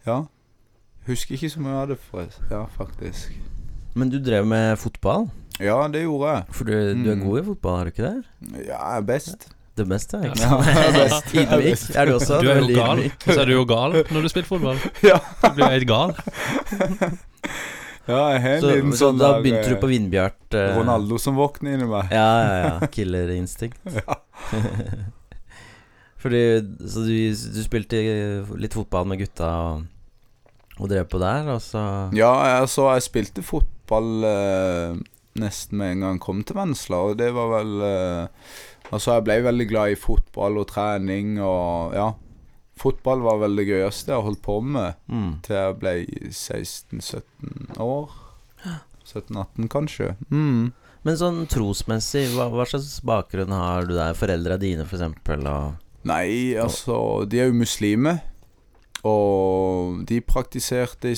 Ja. 0.06 0.20
Husker 1.06 1.34
ikke 1.36 1.50
så 1.52 1.60
mye 1.62 1.74
av 1.82 1.88
det, 1.92 1.98
for, 2.10 2.26
ja, 2.50 2.64
faktisk. 2.76 3.30
Men 3.94 4.08
du 4.10 4.18
drev 4.18 4.46
med 4.46 4.76
fotball? 4.78 5.28
Ja, 5.62 5.76
det 5.88 6.02
gjorde 6.02 6.32
jeg. 6.34 6.44
For 6.52 6.64
du, 6.68 6.72
du 6.72 7.10
er 7.10 7.14
Mm. 7.16 7.22
god 7.28 7.38
i 7.40 7.44
fotball, 7.46 7.78
er 7.80 7.84
du 7.84 7.90
ikke 7.94 8.08
det? 8.08 8.24
Ja, 8.66 8.80
jeg 8.80 8.96
er 8.98 9.06
best. 9.08 9.46
Det 9.76 9.84
beste, 9.88 10.16
ikke 10.24 10.40
Ja, 10.40 10.48
sant? 10.48 10.66
er 10.76 10.98
best. 10.98 11.32
Ydmyk 11.40 11.96
er 11.96 12.04
du 12.08 12.12
også. 12.16 12.40
Du 12.42 12.48
er 12.50 12.60
jo 12.60 12.74
gal. 12.74 13.00
og 13.06 13.32
Så 13.34 13.40
er 13.40 13.44
du 13.44 13.52
jo 13.52 13.64
gal 13.68 13.96
når 14.10 14.22
du 14.22 14.28
spiller 14.32 14.48
fotball. 14.48 14.78
Ja. 15.10 15.18
Du 15.42 15.48
blir 15.54 15.72
helt 15.74 15.88
gal. 15.88 16.14
Ja, 18.06 18.20
jeg 18.30 18.40
har 18.42 18.52
en 18.54 18.60
Så, 18.62 18.68
liten 18.70 18.92
så 18.94 18.98
sånn 19.08 19.18
da 19.18 19.32
begynte 19.42 19.66
du 19.68 19.74
eh, 19.74 19.80
på 19.82 19.88
Vindbjart? 19.90 20.54
eh, 20.54 20.76
Ronaldo 20.78 21.18
som 21.18 21.34
våkner 21.36 21.74
inni 21.74 21.88
meg. 21.90 22.12
Ja, 22.14 22.28
ja, 22.46 22.56
ja. 22.80 22.88
Killerinstinkt. 22.94 23.80
ja. 23.96 24.20
Fordi 26.22 26.42
Så 26.86 27.02
du, 27.06 27.12
du 27.56 27.60
spilte 27.64 27.98
litt 28.62 28.74
fotball 28.76 29.06
med 29.10 29.20
gutta 29.24 29.50
og, 29.72 29.84
og 30.76 30.90
drev 30.92 31.08
på 31.08 31.20
der, 31.22 31.48
og 31.54 31.60
så 31.64 31.82
Ja, 32.16 32.32
altså, 32.60 32.90
jeg 32.94 33.06
spilte 33.06 33.44
fotball 33.46 34.26
eh, 34.28 34.98
nesten 35.40 35.80
med 35.80 35.94
en 35.94 36.04
gang 36.04 36.18
jeg 36.18 36.24
kom 36.26 36.44
til 36.44 36.58
Vennesla, 36.58 37.02
og 37.10 37.18
det 37.20 37.32
var 37.36 37.52
vel 37.58 37.74
eh, 37.86 38.46
Altså, 38.86 39.16
jeg 39.16 39.26
ble 39.26 39.40
veldig 39.42 39.66
glad 39.66 39.92
i 39.92 39.98
fotball 39.98 40.60
og 40.62 40.68
trening 40.70 41.40
og 41.42 41.96
Ja. 41.96 42.12
Fotball 42.76 43.22
var 43.24 43.38
vel 43.40 43.56
det 43.56 43.64
gøyeste 43.70 44.12
jeg 44.12 44.24
holdt 44.26 44.42
på 44.44 44.58
med 44.60 44.98
mm. 45.08 45.30
til 45.46 45.56
jeg 45.56 45.76
ble 45.80 45.92
16-17 46.28 47.78
år. 47.80 48.12
17-18, 49.06 49.68
kanskje. 49.72 50.10
Mm. 50.28 50.74
Men 51.08 51.16
sånn 51.16 51.40
trosmessig, 51.48 52.26
hva, 52.34 52.50
hva 52.52 52.66
slags 52.68 52.98
bakgrunn 53.06 53.54
har 53.56 53.88
du 53.88 53.94
der? 53.96 54.12
Foreldra 54.18 54.58
dine, 54.60 54.84
for 54.84 54.98
eksempel, 54.98 55.48
og 55.48 55.80
Nei, 56.06 56.54
altså 56.60 57.24
De 57.26 57.40
er 57.40 57.48
jo 57.48 57.56
muslimer. 57.56 58.20
Og 59.06 60.02
de 60.08 60.20
praktiserte 60.26 61.12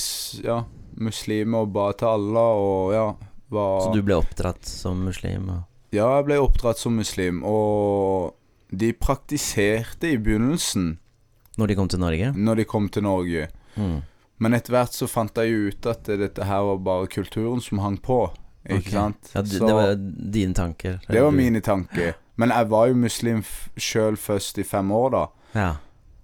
ja, 0.45 0.61
muslimer 0.99 1.65
og 1.65 1.73
ba 1.75 1.89
til 1.97 2.11
Allah 2.11 2.59
og 2.59 2.93
ja 2.93 3.07
var 3.49 3.81
Så 3.81 3.93
du 3.95 4.03
ble 4.05 4.17
oppdratt 4.19 4.65
som 4.69 4.99
muslim? 5.07 5.47
Og, 5.49 5.63
Ja, 5.95 6.05
jeg 6.19 6.25
ble 6.27 6.35
oppdratt 6.37 6.77
som 6.77 6.93
muslim, 6.99 7.39
og 7.43 8.35
de 8.69 8.91
praktiserte 8.93 10.11
i 10.11 10.19
begynnelsen 10.21 10.99
når 11.57 11.67
de 11.71 11.75
kom 11.79 11.87
til 11.89 11.99
Norge? 12.03 12.27
når 12.37 12.55
de 12.61 12.65
kom 12.69 12.85
til 12.93 13.03
Norge. 13.03 13.47
Mm. 13.75 13.97
Men 14.39 14.53
etter 14.53 14.71
hvert 14.71 14.93
så 14.95 15.07
fant 15.09 15.35
jeg 15.35 15.49
ut 15.73 15.85
at 15.89 16.03
dette 16.21 16.45
her 16.45 16.61
var 16.63 16.77
bare 16.85 17.07
kulturen 17.11 17.59
som 17.59 17.81
hang 17.83 17.97
på. 17.97 18.29
Ikke 18.69 18.77
okay. 18.85 18.91
sant? 18.93 19.31
Ja, 19.33 19.41
du, 19.41 19.49
Så 19.57 19.65
det 19.65 19.75
var 19.75 19.95
dine 20.31 20.53
tanker? 20.53 20.99
det 21.09 21.21
var 21.23 21.31
Du- 21.31 21.37
mine 21.37 21.59
tanker. 21.61 22.13
Men 22.37 22.49
jeg 22.55 22.69
var 22.69 22.87
jo 22.87 22.93
muslim 22.95 23.41
sjøl 23.75 24.15
først 24.15 24.57
i 24.59 24.63
fem 24.63 24.91
år, 24.91 25.09
da. 25.11 25.25
Ja. 25.55 25.73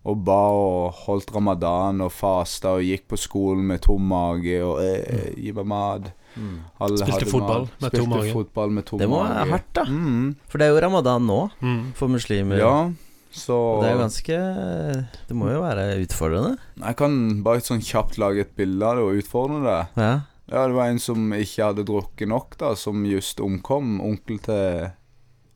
Og 0.05 0.19
ba 0.25 0.37
og 0.53 0.91
holdt 1.07 1.31
ramadan 1.33 2.03
og 2.05 2.11
fasta 2.13 2.75
og 2.77 2.83
gikk 2.85 3.07
på 3.09 3.17
skolen 3.17 3.63
med 3.71 3.81
tom 3.81 4.03
mage 4.11 4.59
og 4.61 4.77
eh, 4.83 5.31
gi 5.41 5.51
meg 5.57 5.65
mat. 5.71 6.11
Mm. 6.35 6.59
Spilte 6.99 7.25
fotball 7.31 7.65
med 7.81 7.95
tom 7.95 8.09
mage. 8.11 8.21
Spilte 8.27 8.35
fotball 8.35 8.75
med 8.75 8.85
tom 8.85 8.99
Det 9.01 9.07
må 9.09 9.23
være 9.23 9.47
hardt, 9.49 9.71
da. 9.79 9.85
Mm. 9.89 10.35
For 10.51 10.61
det 10.61 10.67
er 10.67 10.75
jo 10.75 10.83
ramadan 10.85 11.25
nå, 11.25 11.39
Mm. 11.61 11.81
for 11.97 12.07
muslimer. 12.11 12.59
Ja, 12.61 12.75
så 13.35 13.57
det 13.81 13.87
er 13.89 13.95
jo 13.95 14.03
ganske 14.03 14.37
Det 15.27 15.35
må 15.35 15.49
jo 15.51 15.63
være 15.63 15.87
utfordrende? 16.05 16.57
Jeg 16.85 16.95
kan 17.01 17.17
bare 17.43 17.63
sånn 17.65 17.81
kjapt 17.83 18.19
lage 18.21 18.45
et 18.45 18.53
bilde 18.55 18.85
av 18.85 18.95
det 18.99 19.03
og 19.07 19.17
utfordre 19.23 19.63
det. 19.65 19.81
Ja. 19.97 20.13
Ja, 20.45 20.67
det 20.69 20.75
var 20.77 20.91
en 20.93 20.99
som 21.01 21.31
ikke 21.33 21.71
hadde 21.71 21.83
drukket 21.87 22.29
nok, 22.29 22.53
da, 22.61 22.75
som 22.77 23.01
just 23.09 23.39
omkom. 23.41 23.95
Onkel 24.05 24.37
til 24.45 24.91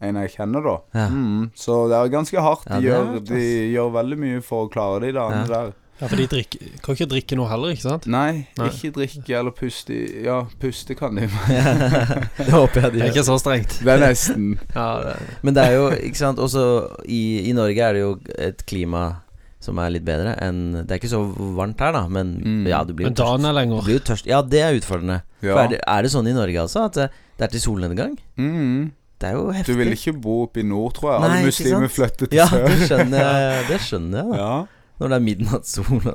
en 0.02 0.16
jeg 0.16 0.32
kjenner, 0.38 0.64
da. 0.64 0.78
Ja. 0.96 1.08
Mm, 1.12 1.52
så 1.56 1.88
det 1.92 1.98
er 2.00 2.10
ganske 2.14 2.42
hardt. 2.42 2.66
De, 2.70 2.78
er 2.78 2.82
gjør, 2.88 3.20
de 3.28 3.44
gjør 3.74 3.90
veldig 3.98 4.18
mye 4.22 4.42
for 4.42 4.68
å 4.68 4.72
klare 4.72 5.02
de 5.04 5.12
dagene 5.18 5.46
Ja. 5.48 5.54
der. 5.58 5.74
Ja, 6.00 6.08
for 6.08 6.16
de 6.16 6.28
drikker, 6.32 6.60
kan 6.80 6.96
ikke 6.96 7.10
drikke 7.12 7.36
noe 7.36 7.50
heller, 7.52 7.74
ikke 7.76 7.84
sant? 7.84 8.06
Nei, 8.08 8.48
Nei. 8.56 8.68
ikke 8.72 8.94
drikke 8.96 9.34
eller 9.36 9.52
puste. 9.52 9.98
Ja, 10.24 10.38
puste 10.62 10.96
kan 10.96 11.16
de. 11.20 11.28
det 12.40 12.48
håper 12.54 12.86
jeg 12.86 12.92
de 12.94 13.00
Det 13.00 13.02
er 13.02 13.10
gjør. 13.10 13.16
ikke 13.18 13.26
så 13.28 13.36
strengt. 13.42 13.74
Det 13.84 13.92
er 13.98 14.00
nesten. 14.06 14.46
Ja, 14.76 14.86
det, 15.04 15.16
Men 15.44 15.54
det 15.58 15.66
er 15.66 15.74
jo, 15.76 15.90
ikke 15.92 16.16
sant 16.22 16.40
Også 16.40 16.64
i, 17.04 17.50
i 17.50 17.52
Norge 17.58 17.84
er 17.84 17.94
det 17.98 18.04
jo 18.06 18.14
et 18.38 18.64
klima 18.66 19.02
som 19.60 19.76
er 19.84 19.92
litt 19.92 20.06
bedre 20.08 20.38
enn 20.40 20.86
Det 20.88 20.94
er 20.96 21.02
ikke 21.02 21.12
så 21.12 21.20
varmt 21.58 21.82
her, 21.84 21.92
da, 21.92 22.06
men 22.08 22.32
Mm. 22.40 22.62
ja, 22.72 22.80
du 22.88 22.94
blir 22.94 23.10
men 23.10 23.12
jo 23.12 23.20
tørst. 23.20 23.28
dagen 23.36 23.46
er 23.46 23.52
Du 23.52 23.60
lenger. 23.60 23.84
blir 23.84 24.00
jo 24.00 24.06
tørst. 24.14 24.26
Ja, 24.32 24.40
det 24.42 24.62
er 24.64 24.78
utfordrende. 24.80 25.18
For 25.42 25.60
er, 25.66 25.68
det, 25.68 25.82
er 25.86 26.02
det 26.08 26.12
sånn 26.16 26.28
i 26.32 26.34
Norge 26.38 26.62
altså 26.64 26.86
at 26.88 26.94
det, 26.96 27.10
det 27.36 27.44
er 27.44 27.52
til 27.58 27.60
solnedgang? 27.66 28.16
Mm. 28.40 28.92
Det 29.20 29.28
er 29.28 29.34
jo 29.36 29.50
heftig. 29.52 29.74
Du 29.76 29.80
vil 29.82 29.92
ikke 29.96 30.14
bo 30.24 30.36
oppe 30.46 30.62
i 30.62 30.64
nord, 30.64 30.94
tror 30.96 31.12
jeg. 31.14 31.22
Nei, 31.22 31.30
Alle 31.40 31.46
muslimer 31.50 31.90
flytter 31.92 32.30
til 32.32 32.38
Ja, 32.40 32.46
sør. 32.48 32.68
det 32.72 32.88
skjønner 32.88 33.24
jeg, 33.26 33.64
det 33.72 33.80
skjønner 33.84 34.22
jeg 34.22 34.30
da. 34.32 34.38
Ja. 34.40 34.54
Når 35.00 35.08
det 35.12 35.16
er 35.20 35.26
midnattssol 35.26 36.06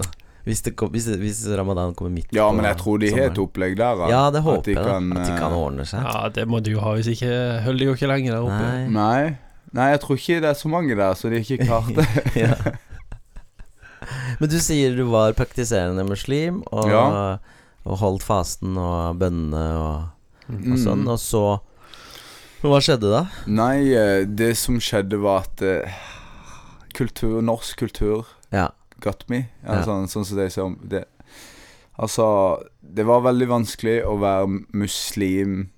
hvis, 0.44 0.60
det 0.60 0.74
kom, 0.76 0.90
hvis, 0.92 1.06
hvis 1.16 1.38
ramadan 1.56 1.94
kommer 1.96 2.12
midt 2.18 2.32
ja, 2.36 2.44
men 2.52 2.66
jeg 2.68 2.76
tror 2.76 2.98
de 3.00 3.08
har 3.14 3.30
et 3.30 3.38
opplegg 3.40 3.78
der. 3.78 3.94
da. 3.96 4.08
Ja, 4.12 4.22
det 4.30 4.42
At 4.42 4.44
håper 4.44 4.66
de 4.66 4.74
jeg. 4.74 4.84
kan, 4.84 5.06
At 5.16 5.24
de 5.30 5.36
kan 5.38 5.52
eh, 5.52 5.56
ordne 5.56 5.86
seg. 5.88 6.02
Ja, 6.04 6.28
det 6.36 6.44
må 6.52 6.60
du 6.60 6.74
ha, 6.84 6.92
hvis 6.98 7.08
ikke 7.14 7.30
holder 7.64 7.78
de 7.80 7.86
jo 7.88 7.94
ikke 7.96 8.10
lenger 8.10 8.34
der 8.36 8.42
oppe. 8.44 8.58
Nei. 8.60 8.88
Nei. 8.92 9.36
Nei, 9.74 9.86
jeg 9.94 10.00
tror 10.04 10.18
ikke 10.20 10.40
det 10.44 10.50
er 10.50 10.58
så 10.60 10.68
mange 10.68 10.96
der, 11.00 11.14
så 11.16 11.30
de 11.32 11.40
har 11.40 11.48
ikke 11.48 11.64
klart 11.64 11.88
det. 11.96 12.04
ja. 12.44 12.52
Men 14.40 14.50
du 14.52 14.58
sier 14.60 14.92
du 14.96 15.04
var 15.08 15.32
praktiserende 15.38 16.04
muslim 16.08 16.60
og, 16.70 16.90
Ja. 16.92 17.04
og 17.88 17.98
holdt 18.02 18.24
fasten 18.26 18.76
og 18.80 19.16
bønnene 19.20 19.64
og, 19.80 20.10
og 20.52 20.76
sånn, 20.80 21.04
Mm. 21.06 21.12
og 21.14 21.18
så 21.24 21.44
Men 22.64 22.72
Hva 22.72 22.78
skjedde 22.80 23.10
da? 23.12 23.18
Nei, 23.44 23.92
eh, 23.92 24.22
det 24.24 24.54
som 24.56 24.78
skjedde 24.80 25.18
var 25.20 25.42
at 25.44 25.60
eh, 25.60 25.98
kultur, 26.96 27.42
norsk 27.44 27.76
kultur 27.82 28.24
Ja. 28.54 28.70
got 29.04 29.26
me. 29.28 29.50
Altså, 29.66 29.76
Ja. 29.76 29.84
Sånn, 29.84 30.08
sånn 30.08 30.24
som 30.24 30.38
de 30.38 30.46
sier 30.48 30.64
om 30.64 30.78
det. 30.82 31.04
Altså, 31.98 32.64
det 32.80 33.04
var 33.04 33.20
veldig 33.20 33.48
vanskelig 33.50 33.98
å 34.08 34.16
være 34.18 34.64
muslim 34.72 35.68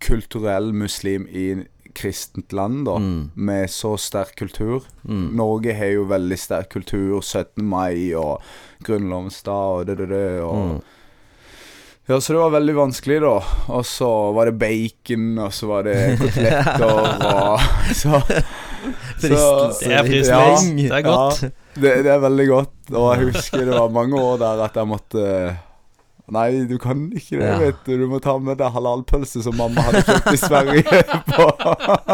Kulturell 0.00 0.72
muslim 0.72 1.26
i 1.28 1.66
kristent 1.94 2.52
land, 2.52 2.86
da. 2.86 2.94
Mm. 2.96 3.30
Med 3.34 3.68
så 3.70 3.98
sterk 3.98 4.34
kultur. 4.36 4.82
Mm. 5.06 5.34
Norge 5.36 5.74
har 5.76 5.90
jo 5.92 6.06
veldig 6.08 6.38
sterk 6.40 6.70
kultur. 6.72 7.20
17. 7.20 7.62
mai 7.68 8.14
og 8.14 8.40
grunnlovsdag 8.82 9.80
og 9.80 9.86
det, 9.86 9.98
det, 9.98 10.08
det. 10.08 10.40
Og 10.42 10.56
Mm. 10.56 10.82
Ja, 12.06 12.18
så 12.20 12.32
det 12.34 12.38
var 12.42 12.50
veldig 12.52 12.74
vanskelig, 12.76 13.20
da. 13.24 13.34
Og 13.72 13.84
så 13.88 14.08
var 14.36 14.50
det 14.50 14.58
bacon, 14.60 15.38
og 15.40 15.52
så 15.56 15.68
var 15.70 15.86
det 15.88 15.94
koteletter 16.20 16.84
og 16.84 17.60
så, 17.96 18.20
Fristelse. 19.16 19.86
Det 19.88 19.94
er 19.96 20.04
fristende. 20.04 20.82
Ja, 20.84 20.88
Det 20.90 20.98
er 20.98 21.04
godt. 21.06 21.38
Ja, 21.46 21.52
det, 21.80 21.92
det 22.04 22.10
er 22.12 22.18
veldig 22.26 22.48
godt. 22.50 22.74
Og 22.92 23.06
jeg 23.16 23.30
husker 23.32 23.64
det 23.64 23.78
var 23.78 23.88
mange 23.94 24.20
år 24.20 24.36
der 24.42 24.60
at 24.66 24.76
jeg 24.76 24.90
måtte 24.90 25.28
Nei, 26.34 26.62
du 26.64 26.78
kan 26.80 27.02
ikke 27.12 27.36
det, 27.36 27.44
Ja. 27.50 27.56
vet 27.60 27.80
du. 27.84 27.98
Du 28.00 28.06
må 28.08 28.16
ta 28.24 28.32
med 28.40 28.56
deg 28.56 28.70
halalpølse 28.72 29.42
som 29.44 29.56
mamma 29.60 29.82
hadde 29.84 30.00
kjøpt 30.06 30.30
i 30.32 30.38
Sverige. 30.40 31.02
På, 31.28 31.50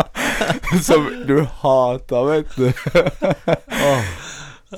som 0.88 1.06
du 1.28 1.36
hater, 1.60 2.24
vet 2.26 2.56
du. 2.58 2.72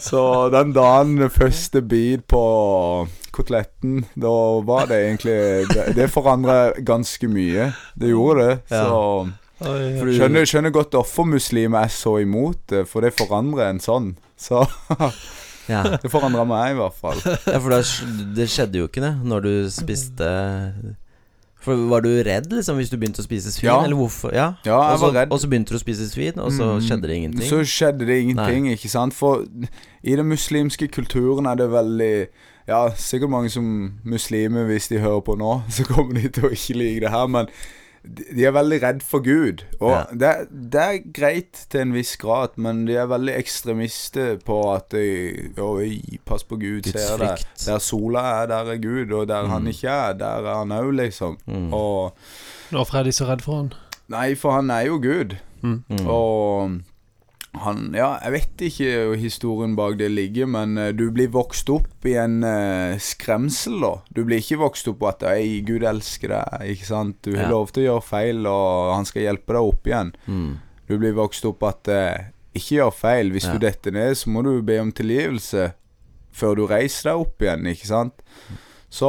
Så 0.00 0.48
den 0.52 0.72
dagen 0.72 1.18
første 1.30 1.82
bit 1.84 2.24
på 2.32 2.42
koteletten, 3.32 4.04
da 4.16 4.32
var 4.64 4.86
det 4.88 4.98
egentlig 5.02 5.36
Det, 5.68 5.84
det 5.96 6.08
forandra 6.12 6.72
ganske 6.84 7.28
mye. 7.28 7.70
Det 7.98 8.08
gjorde 8.12 8.46
det. 8.48 8.56
Ja. 8.72 8.86
Så 8.88 9.28
skjønner, 9.62 10.48
skjønner 10.48 10.72
godt 10.74 10.96
hvorfor 10.96 11.28
muslimer 11.28 11.84
er 11.86 11.92
så 11.92 12.16
imot 12.22 12.58
det, 12.72 12.86
for 12.90 13.04
det 13.04 13.12
forandrer 13.14 13.68
en 13.70 13.80
sånn. 13.84 14.14
Så 14.40 14.64
Ja. 15.70 15.84
det 16.02 16.10
forandra 16.10 16.42
meg, 16.48 16.72
i 16.72 16.78
hvert 16.80 16.96
fall. 16.98 17.20
ja, 17.22 17.60
for 17.62 17.70
det 18.34 18.48
skjedde 18.50 18.80
jo 18.80 18.88
ikke 18.88 19.04
det 19.04 19.12
når 19.30 19.44
du 19.44 19.52
spiste 19.70 20.26
For 21.62 21.76
Var 21.76 22.00
du 22.02 22.08
redd 22.26 22.48
liksom 22.50 22.76
hvis 22.80 22.90
du 22.90 22.96
begynte 22.98 23.22
å 23.22 23.26
spise 23.26 23.52
svin, 23.54 23.68
Ja. 23.70 23.76
eller 23.84 23.94
hvorfor? 23.96 24.32
Ja, 24.34 24.54
Ja, 24.66 24.90
jeg 24.90 24.98
så, 24.98 25.06
var 25.12 25.12
redd. 25.20 25.32
og 25.32 25.38
så 25.40 25.48
begynte 25.48 25.70
du 25.70 25.78
å 25.78 25.82
spise 25.84 26.08
svin, 26.10 26.38
og 26.38 26.50
så 26.50 26.74
Mm. 26.74 26.80
skjedde 26.82 27.06
det 27.06 27.16
ingenting? 27.16 27.48
Så 27.48 27.60
skjedde 27.64 28.06
det 28.06 28.22
ingenting, 28.22 28.66
ikke 28.74 28.88
sant. 28.90 29.14
For 29.14 29.44
i 30.02 30.16
den 30.16 30.26
muslimske 30.28 30.88
kulturen 30.90 31.46
er 31.46 31.54
det 31.56 31.70
veldig 31.70 32.26
Ja, 32.68 32.90
sikkert 32.90 33.28
mange 33.30 33.50
som 33.50 33.94
muslimer, 34.04 34.64
hvis 34.66 34.86
de 34.88 34.98
hører 34.98 35.20
på 35.20 35.36
nå, 35.36 35.62
så 35.70 35.82
kommer 35.84 36.14
de 36.14 36.28
til 36.28 36.44
å 36.44 36.50
ikke 36.52 36.76
like 36.78 37.00
det 37.00 37.10
her, 37.10 37.26
men 37.26 37.46
de 38.04 38.44
er 38.44 38.50
veldig 38.52 38.78
redd 38.82 39.02
for 39.06 39.22
Gud. 39.22 39.62
Og 39.80 39.90
Ja. 39.92 40.02
det, 40.10 40.48
det 40.72 40.80
er 40.82 40.98
greit 41.14 41.66
til 41.70 41.80
en 41.84 41.92
viss 41.94 42.16
grad, 42.16 42.56
men 42.56 42.84
de 42.88 42.96
er 42.98 43.06
veldig 43.06 43.34
ekstremister 43.38 44.40
på 44.44 44.56
at 44.74 44.88
de, 44.90 45.52
Oi, 45.62 46.18
pass 46.26 46.42
på 46.44 46.56
Gud, 46.58 46.82
Guds 46.82 46.98
ser 46.98 47.16
deg. 47.22 47.44
Der 47.66 47.78
sola 47.78 48.24
er, 48.42 48.46
der 48.50 48.72
er 48.74 48.78
Gud, 48.82 49.12
og 49.12 49.28
der 49.28 49.46
han 49.46 49.62
Mm. 49.62 49.68
ikke 49.68 49.88
er, 49.88 50.12
der 50.18 50.46
er 50.50 50.58
han 50.64 50.72
òg, 50.72 50.90
liksom. 50.98 51.38
Mm. 51.46 51.72
Og 51.72 52.14
Hvorfor 52.70 52.98
er 52.98 53.02
de 53.04 53.12
så 53.12 53.24
redd 53.30 53.42
for 53.42 53.56
han? 53.56 53.72
Nei, 54.08 54.34
for 54.34 54.52
han 54.58 54.70
er 54.70 54.80
jo 54.86 54.98
Gud. 54.98 55.36
Mm. 55.62 55.84
Mm. 55.88 56.06
Og 56.06 56.70
han 57.54 57.92
Ja, 57.94 58.14
jeg 58.24 58.32
vet 58.32 58.62
ikke 58.70 59.16
historien 59.20 59.74
bak 59.76 59.98
det 60.00 60.08
ligger, 60.10 60.46
men 60.48 60.78
eh, 60.80 60.92
du 60.96 61.10
blir 61.12 61.28
vokst 61.34 61.68
opp 61.70 62.06
i 62.08 62.14
en 62.16 62.38
uh, 62.44 62.96
skremsel, 62.98 63.76
da. 63.84 63.90
Du 64.10 64.22
blir 64.24 64.40
ikke 64.40 64.56
vokst 64.62 64.88
opp 64.88 64.98
på 65.02 65.08
at 65.10 65.22
Ei, 65.28 65.60
Gud 65.66 65.84
elsker 65.84 66.32
deg, 66.32 66.64
ikke 66.76 66.88
sant. 66.88 67.18
Du 67.22 67.34
har 67.36 67.44
Ja. 67.44 67.50
lov 67.52 67.72
til 67.72 67.84
å 67.84 67.88
gjøre 67.90 68.06
feil, 68.08 68.46
og 68.48 68.94
han 68.96 69.04
skal 69.04 69.22
hjelpe 69.26 69.52
deg 69.52 69.68
opp 69.74 69.86
igjen. 69.92 70.14
Mm. 70.26 70.50
Du 70.88 70.98
blir 70.98 71.12
vokst 71.20 71.44
opp 71.44 71.62
at 71.68 71.88
uh, 71.92 72.24
ikke 72.56 72.78
gjør 72.80 72.92
feil. 72.96 73.30
Hvis 73.36 73.44
Ja. 73.46 73.52
du 73.52 73.58
detter 73.66 73.92
ned, 73.92 74.16
så 74.16 74.30
må 74.32 74.42
du 74.42 74.62
be 74.62 74.78
om 74.80 74.92
tilgivelse 74.92 75.72
før 76.32 76.56
du 76.56 76.66
reiser 76.66 77.10
deg 77.10 77.20
opp 77.26 77.42
igjen, 77.44 77.66
ikke 77.68 77.86
sant. 77.86 78.14
Så 78.92 79.08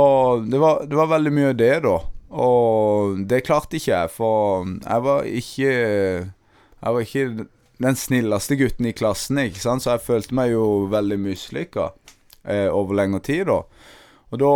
det 0.52 0.60
var, 0.60 0.84
det 0.86 0.96
var 1.00 1.08
veldig 1.16 1.32
mye 1.32 1.54
det, 1.56 1.78
da. 1.84 1.98
Og 2.34 3.24
det 3.28 3.44
klarte 3.48 3.78
ikke 3.80 3.92
jeg, 3.94 4.10
for 4.12 4.66
jeg 4.66 5.04
var 5.06 5.24
ikke 5.24 5.74
Jeg 6.84 6.94
var 6.94 7.00
ikke 7.06 7.48
den 7.82 7.96
snilleste 7.96 8.56
gutten 8.60 8.86
i 8.86 8.94
klassen, 8.94 9.38
ikke 9.42 9.60
sant, 9.64 9.82
så 9.84 9.96
jeg 9.96 10.06
følte 10.06 10.36
meg 10.38 10.52
jo 10.54 10.88
veldig 10.92 11.18
mislykka 11.20 11.90
eh, 12.46 12.68
over 12.70 12.94
lengre 12.96 13.20
tid, 13.26 13.46
da. 13.50 13.62
Og 14.34 14.40
da, 14.42 14.52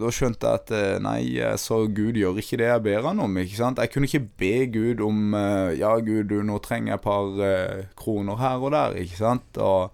da 0.00 0.10
skjønte 0.14 0.48
jeg 0.48 0.60
at 0.62 0.70
eh, 0.72 0.98
nei, 1.04 1.20
eh, 1.44 1.56
så 1.60 1.82
Gud 1.92 2.16
gjør 2.16 2.38
ikke 2.40 2.56
det 2.60 2.68
jeg 2.70 2.82
ber 2.86 3.02
han 3.04 3.18
om. 3.20 3.34
ikke 3.36 3.58
sant? 3.58 3.78
Jeg 3.82 3.90
kunne 3.92 4.08
ikke 4.08 4.22
be 4.40 4.52
Gud 4.72 5.02
om 5.04 5.34
eh, 5.36 5.74
Ja, 5.80 5.90
Gud, 6.00 6.28
du, 6.30 6.38
nå 6.42 6.56
trenger 6.64 6.94
jeg 6.94 7.00
et 7.00 7.04
par 7.04 7.42
eh, 7.44 7.82
kroner 8.00 8.40
her 8.40 8.64
og 8.64 8.72
der, 8.72 8.96
ikke 9.02 9.18
sant? 9.20 9.60
Og 9.60 9.90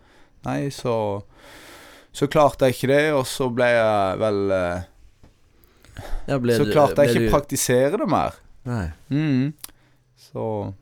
nei, 0.46 0.68
så 0.70 0.94
Så 2.14 2.28
klarte 2.30 2.68
jeg 2.68 2.76
ikke 2.76 2.92
det, 2.92 3.02
og 3.18 3.24
så 3.26 3.48
ble 3.50 3.66
jeg 3.74 4.18
vel 4.22 4.40
Ja, 6.28 6.38
ble 6.38 6.54
Så 6.56 6.64
du- 6.68 6.72
klarte 6.72 7.02
jeg 7.02 7.10
ikke 7.16 7.26
du- 7.26 7.32
praktisere 7.34 7.98
det 7.98 8.08
mer. 8.08 8.38
Nei. 8.64 8.92
Mm. 9.10 9.52
Så 10.16 10.72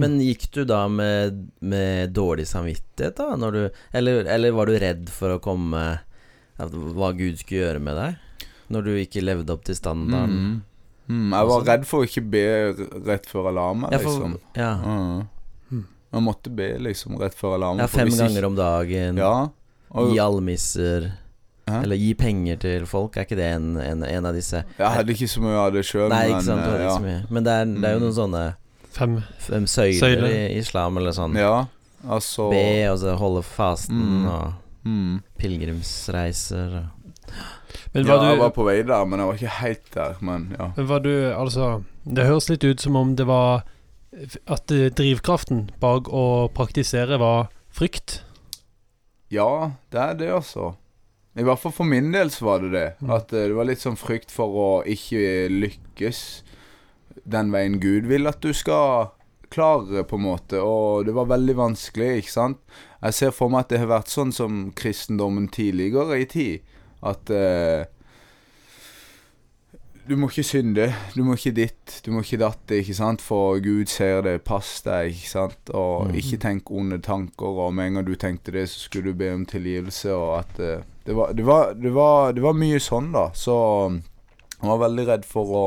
Men 0.00 0.16
gikk 0.24 0.46
du 0.56 0.62
da 0.68 0.80
med, 0.88 1.42
med 1.60 2.14
dårlig 2.16 2.46
samvittighet, 2.48 3.16
da? 3.20 3.34
Når 3.40 3.52
du, 3.56 3.60
eller, 4.00 4.24
eller 4.32 4.54
var 4.56 4.66
du 4.70 4.78
redd 4.80 5.10
for 5.12 5.36
å 5.36 5.40
komme 5.44 5.82
Hva 6.60 7.12
Gud 7.16 7.38
skulle 7.40 7.62
gjøre 7.66 7.80
med 7.84 7.96
deg? 8.00 8.48
Når 8.70 8.84
du 8.86 8.90
ikke 9.00 9.22
levde 9.24 9.52
opp 9.54 9.64
til 9.68 9.76
standarden? 9.78 10.42
mm. 10.50 10.58
Mm, 11.10 11.32
Jeg 11.34 11.46
var 11.48 11.64
redd 11.66 11.86
for 11.90 12.04
å 12.04 12.06
ikke 12.06 12.22
be 12.30 12.42
rett 13.08 13.24
før 13.26 13.48
alarmen, 13.50 13.90
liksom. 13.90 14.36
Ja, 14.54 14.76
for, 14.78 14.84
ja. 14.86 14.98
Mm. 15.00 15.24
Mm. 15.74 15.86
Jeg 16.14 16.22
måtte 16.22 16.52
be 16.54 16.68
liksom 16.86 17.16
rett 17.18 17.34
før 17.34 17.56
alarmen. 17.56 17.82
ja, 17.82 17.88
fem 17.90 18.12
ganger 18.14 18.46
om 18.46 18.54
dagen. 18.54 19.18
Ja. 19.18 19.32
Og, 19.90 20.12
Gi 20.12 20.20
almisser. 20.22 21.08
Hæ? 21.66 21.80
Eller 21.82 21.98
gi 21.98 22.12
penger 22.14 22.60
til 22.62 22.86
folk. 22.86 23.18
Er 23.18 23.26
ikke 23.26 23.40
det 23.40 23.48
en, 23.56 23.72
en, 23.82 24.04
en 24.06 24.28
av 24.30 24.34
disse 24.38 24.62
Jeg 24.78 24.86
hadde 24.86 25.16
ikke 25.16 25.28
så 25.34 25.42
mye 25.42 25.58
av 25.64 25.72
det 25.74 25.82
sjøl, 25.88 26.14
men 26.14 26.46
ja. 26.86 26.94
Men 27.30 27.44
det 27.48 27.56
er, 27.58 27.64
det 27.74 27.90
er 27.90 27.96
jo 27.96 28.00
Mm. 28.00 28.06
noen 28.06 28.16
sånne 28.20 28.44
Fem 28.90 29.20
fem 29.38 29.66
søyler, 29.70 30.00
Søyler. 30.00 30.32
i 30.34 30.58
islam, 30.58 30.96
eller 30.98 31.12
sånn. 31.14 31.36
ja, 31.38 31.66
altså 32.08 32.48
Be, 32.50 32.64
og 32.90 32.98
så 32.98 33.16
holde 33.20 33.42
fasten, 33.46 34.00
Mm. 34.00 34.26
og 34.26 34.52
mm. 34.84 35.22
pilegrimsreiser. 35.38 36.74
og- 36.80 37.32
Men 37.94 38.06
Ja, 38.06 38.18
du, 38.18 38.26
jeg 38.26 38.38
var 38.38 38.50
på 38.50 38.64
vei 38.66 38.82
der, 38.82 39.04
men 39.06 39.18
jeg 39.20 39.26
var 39.28 39.34
ikke 39.34 39.58
helt 39.60 39.90
der. 39.94 40.16
Men 40.20 40.56
ja. 40.58 40.72
men 40.76 40.86
var 40.86 40.98
du 41.00 41.32
Altså, 41.32 41.84
det 42.04 42.26
høres 42.26 42.48
litt 42.50 42.64
ut 42.64 42.80
som 42.80 42.96
om 42.96 43.14
det 43.16 43.26
var 43.26 43.62
At 44.48 44.70
eh, 44.72 44.90
drivkraften 44.90 45.70
bak 45.80 46.08
å 46.08 46.50
praktisere 46.52 47.16
var 47.18 47.48
frykt. 47.72 48.22
Ja, 49.30 49.70
det 49.92 50.00
er 50.00 50.14
det, 50.14 50.28
altså. 50.34 50.74
I 51.38 51.42
hvert 51.46 51.60
fall 51.62 51.72
for 51.72 51.84
min 51.84 52.10
del 52.10 52.28
så 52.34 52.42
var 52.44 52.58
det 52.58 52.72
det. 52.72 52.94
Mm. 53.00 53.10
At 53.14 53.32
eh, 53.32 53.46
det 53.46 53.54
var 53.54 53.64
litt 53.64 53.78
sånn 53.78 53.96
frykt 53.96 54.32
for 54.34 54.48
å 54.50 54.84
ikke 54.84 55.46
lykkes 55.48 56.42
den 57.24 57.50
veien 57.52 57.78
Gud 57.82 58.06
vil 58.10 58.26
at 58.30 58.40
du 58.40 58.52
skal 58.56 59.10
klare, 59.50 60.04
på 60.06 60.16
en 60.16 60.22
måte. 60.28 60.60
Og 60.62 61.06
det 61.08 61.14
var 61.16 61.26
veldig 61.26 61.56
vanskelig, 61.58 62.10
ikke 62.22 62.30
sant. 62.32 62.58
Jeg 63.02 63.14
ser 63.16 63.30
for 63.34 63.50
meg 63.50 63.64
at 63.64 63.72
det 63.72 63.80
har 63.82 63.90
vært 63.90 64.12
sånn 64.12 64.30
som 64.32 64.68
kristendommen 64.78 65.48
tidligere 65.50 66.20
i 66.22 66.26
tid. 66.30 66.60
At 67.02 67.30
eh, 67.34 67.86
du 70.10 70.16
må 70.18 70.26
ikke 70.30 70.42
synde. 70.46 70.86
Du 71.14 71.20
må 71.26 71.36
ikke 71.36 71.52
ditt, 71.54 71.96
du 72.06 72.10
må 72.14 72.22
ikke 72.24 72.38
datt, 72.40 72.72
ikke 72.74 72.94
sant. 72.98 73.22
For 73.22 73.60
Gud 73.62 73.90
ser 73.92 74.22
det. 74.26 74.36
Pass 74.46 74.80
deg, 74.86 75.12
ikke 75.14 75.30
sant. 75.30 75.70
Og 75.76 76.08
Mm. 76.08 76.14
ikke 76.18 76.38
tenk 76.42 76.70
onde 76.70 76.98
tanker. 77.02 77.46
Og 77.66 77.74
med 77.74 77.86
en 77.86 77.94
gang 78.00 78.06
du 78.06 78.14
tenkte 78.16 78.52
det, 78.52 78.68
så 78.68 78.80
skulle 78.88 79.12
du 79.12 79.18
be 79.18 79.32
om 79.34 79.44
tilgivelse. 79.46 80.10
Og 80.14 80.38
at 80.40 80.58
eh, 80.60 80.82
det, 81.06 81.14
var, 81.14 81.32
det, 81.32 81.44
var, 81.46 81.74
det, 81.74 81.92
var, 81.94 82.32
det 82.32 82.42
var 82.42 82.52
mye 82.58 82.80
sånn, 82.80 83.12
da. 83.12 83.28
Så 83.34 83.54
jeg 84.60 84.68
var 84.68 84.78
veldig 84.88 85.06
redd 85.08 85.24
for 85.24 85.54
å 85.54 85.66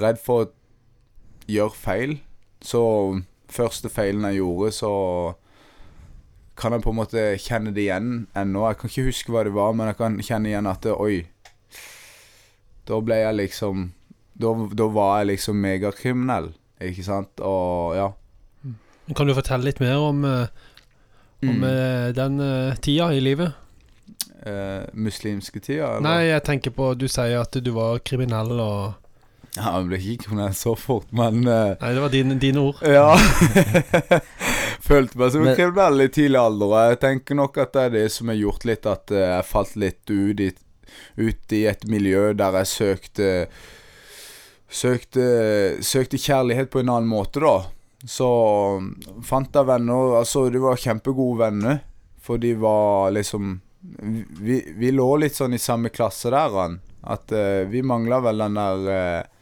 Redd 0.00 0.18
for 0.22 0.46
å 0.46 0.50
gjøre 1.50 1.76
feil. 1.76 2.16
Så 2.62 2.80
første 3.50 3.88
feilen 3.92 4.24
jeg 4.30 4.40
gjorde, 4.40 4.72
så 4.76 4.90
kan 6.60 6.72
jeg 6.76 6.82
på 6.84 6.92
en 6.92 6.98
måte 7.00 7.22
kjenne 7.40 7.72
det 7.74 7.86
igjen 7.86 8.10
ennå. 8.36 8.66
Jeg 8.68 8.78
kan 8.80 8.90
ikke 8.92 9.06
huske 9.08 9.32
hva 9.32 9.44
det 9.46 9.54
var, 9.56 9.72
men 9.76 9.88
jeg 9.90 9.96
kan 10.00 10.18
kjenne 10.20 10.50
igjen 10.52 10.68
at 10.70 10.82
det, 10.84 10.92
Oi. 11.00 11.22
Da 12.88 12.98
ble 13.04 13.16
jeg 13.20 13.36
liksom 13.38 13.90
Da, 14.40 14.50
da 14.74 14.86
var 14.88 15.18
jeg 15.20 15.34
liksom 15.34 15.58
megakriminell, 15.60 16.46
ikke 16.80 17.02
sant? 17.04 17.40
Og 17.44 17.94
ja. 17.98 18.06
Kan 19.16 19.28
du 19.28 19.34
fortelle 19.36 19.66
litt 19.68 19.80
mer 19.82 19.98
om, 20.00 20.24
eh, 20.24 20.46
om 21.42 21.58
Mm. 21.60 21.64
eh, 21.64 22.12
den 22.16 22.40
eh, 22.40 22.74
tida 22.80 23.10
i 23.12 23.20
livet? 23.20 23.52
Eh, 24.46 24.86
muslimske 24.94 25.60
tida, 25.60 25.96
eller? 25.96 26.00
Nei, 26.00 26.22
jeg 26.30 26.42
tenker 26.44 26.70
på 26.72 26.94
Du 26.96 27.06
sier 27.08 27.40
at 27.40 27.52
du 27.52 27.70
var 27.72 27.98
kriminell 27.98 28.52
og 28.60 28.94
Ja, 29.56 29.72
Han 29.74 29.88
ble 29.90 29.98
ikke 29.98 30.28
kriminell 30.28 30.54
så 30.54 30.76
fort, 30.78 31.08
men 31.10 31.42
uh, 31.42 31.74
Nei, 31.80 31.92
det 31.96 32.04
var 32.04 32.12
dine, 32.12 32.36
din 32.38 32.60
ord. 32.60 32.78
Ja. 32.86 33.16
Følte 34.90 35.18
meg 35.18 35.32
som 35.32 35.42
en 35.42 35.50
veldig 35.50 35.56
kriminell 35.58 36.04
i 36.04 36.08
tidlig 36.14 36.40
alder, 36.40 36.70
og 36.70 36.92
jeg 36.92 37.00
tenker 37.02 37.38
nok 37.38 37.58
at 37.62 37.74
det 37.74 37.82
er 37.82 37.92
det 37.98 38.06
som 38.14 38.30
har 38.30 38.38
gjort 38.38 38.66
litt 38.68 38.86
at 38.90 39.12
eh, 39.14 39.26
jeg 39.34 39.48
falt 39.50 39.76
litt 39.80 40.12
ut 40.12 40.40
i, 40.46 40.48
ut 41.20 41.54
i 41.56 41.64
et 41.70 41.84
miljø 41.90 42.30
der 42.38 42.62
jeg 42.62 42.74
søkte 42.76 43.28
Søkte, 44.70 45.22
søkte 45.82 46.14
kjærlighet 46.14 46.68
på 46.70 46.78
en 46.78 46.92
annen 46.94 47.10
måte, 47.10 47.40
da. 47.42 47.56
Så 48.06 48.28
fant 49.26 49.56
jeg 49.56 49.66
venner 49.66 50.14
Altså, 50.20 50.44
de 50.46 50.60
var 50.62 50.78
kjempegode 50.78 51.40
venner, 51.40 51.80
for 52.22 52.38
de 52.38 52.52
var 52.54 53.10
liksom 53.16 53.56
Vi, 54.38 54.60
vi 54.78 54.92
lå 54.94 55.08
litt 55.18 55.34
sånn 55.34 55.56
i 55.56 55.60
samme 55.60 55.90
klasse 55.90 56.30
der, 56.30 56.54
han. 56.54 56.78
At 57.02 57.32
uh, 57.34 57.66
vi 57.66 57.82
mangla 57.82 58.20
vel 58.22 58.44
den 58.44 58.58
der 58.60 58.88
eh, 58.94 59.39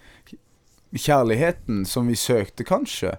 kjærligheten 0.97 1.85
som 1.89 2.09
vi 2.09 2.17
søkte, 2.17 2.65
kanskje. 2.65 3.17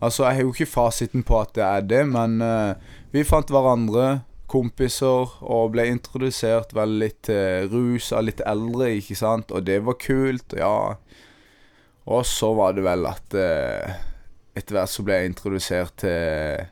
Altså, 0.00 0.24
jeg 0.24 0.34
har 0.34 0.42
jo 0.42 0.54
ikke 0.54 0.66
fasiten 0.66 1.22
på 1.26 1.38
at 1.40 1.54
det 1.54 1.64
er 1.66 1.86
det, 1.86 2.02
men 2.08 2.40
uh, 2.42 2.74
vi 3.12 3.26
fant 3.26 3.50
hverandre, 3.52 4.22
kompiser, 4.50 5.30
og 5.46 5.74
ble 5.76 5.84
introdusert 5.92 6.72
vel 6.74 6.96
litt 7.04 7.20
til 7.28 7.68
rus 7.70 8.10
av 8.16 8.24
litt 8.26 8.40
eldre, 8.48 8.88
ikke 8.98 9.18
sant, 9.18 9.52
og 9.54 9.68
det 9.68 9.78
var 9.86 9.98
kult, 10.00 10.56
ja. 10.58 10.96
Og 12.10 12.26
så 12.26 12.50
var 12.58 12.74
det 12.74 12.82
vel 12.88 13.06
at 13.06 13.36
uh, 13.38 14.00
etter 14.56 14.74
hvert 14.74 14.90
så 14.90 15.04
ble 15.06 15.20
jeg 15.20 15.30
introdusert 15.30 16.00
til 16.02 16.66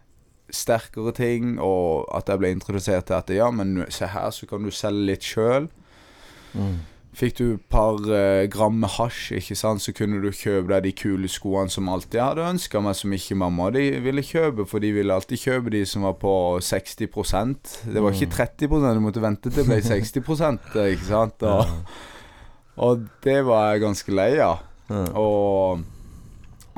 sterkere 0.48 1.12
ting, 1.12 1.59
og 1.61 2.09
at 2.16 2.31
jeg 2.33 2.40
ble 2.40 2.54
introdusert 2.57 3.11
til 3.11 3.18
at 3.20 3.31
ja, 3.37 3.50
men 3.52 3.85
se 3.92 4.09
her, 4.09 4.31
så 4.35 4.48
kan 4.48 4.64
du 4.64 4.72
selge 4.74 5.11
litt 5.12 5.26
sjøl. 5.26 5.68
Mm. 6.57 6.78
Fikk 7.16 7.37
du 7.38 7.44
et 7.55 7.62
par 7.73 7.97
eh, 8.12 8.44
gram 8.53 8.75
med 8.79 8.90
hasj, 8.99 9.33
ikke 9.38 9.57
sant, 9.57 9.83
så 9.83 9.94
kunne 9.97 10.21
du 10.23 10.29
kjøpe 10.29 10.68
deg 10.75 10.85
de 10.85 10.92
kule 10.92 11.31
skoene 11.33 11.73
som 11.73 11.88
alltid 11.90 12.18
jeg 12.18 12.25
hadde 12.25 12.44
ønska 12.53 12.83
meg, 12.85 12.99
som 12.99 13.14
ikke 13.16 13.38
mamma 13.40 13.71
de 13.75 13.87
ville 14.05 14.23
kjøpe, 14.23 14.66
for 14.68 14.85
de 14.85 14.92
ville 14.94 15.14
alltid 15.14 15.40
kjøpe 15.40 15.73
de 15.75 15.81
som 15.88 16.05
var 16.07 16.18
på 16.21 16.33
60% 16.62 17.73
Det 17.94 18.05
var 18.05 18.14
ikke 18.14 18.31
30 18.37 18.68
du 18.99 19.03
måtte 19.03 19.25
vente 19.25 19.49
til 19.49 19.62
det 19.62 19.66
ble 19.71 19.81
60 19.83 20.21
eh, 20.21 20.90
ikke 20.94 21.09
sant. 21.09 21.47
Og, 21.49 21.73
og 22.77 23.09
det 23.25 23.38
var 23.49 23.73
jeg 23.73 23.87
ganske 23.87 24.14
lei 24.14 24.33
av. 24.44 24.62
Og 25.18 25.83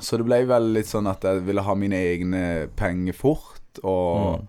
Så 0.01 0.17
det 0.17 0.25
ble 0.25 0.41
vel 0.49 0.71
litt 0.73 0.89
sånn 0.89 1.11
at 1.11 1.27
jeg 1.27 1.43
ville 1.45 1.63
ha 1.67 1.75
mine 1.77 1.99
egne 2.15 2.45
penger 2.79 3.19
fort, 3.19 3.83
og 3.83 4.41
Mm. 4.41 4.49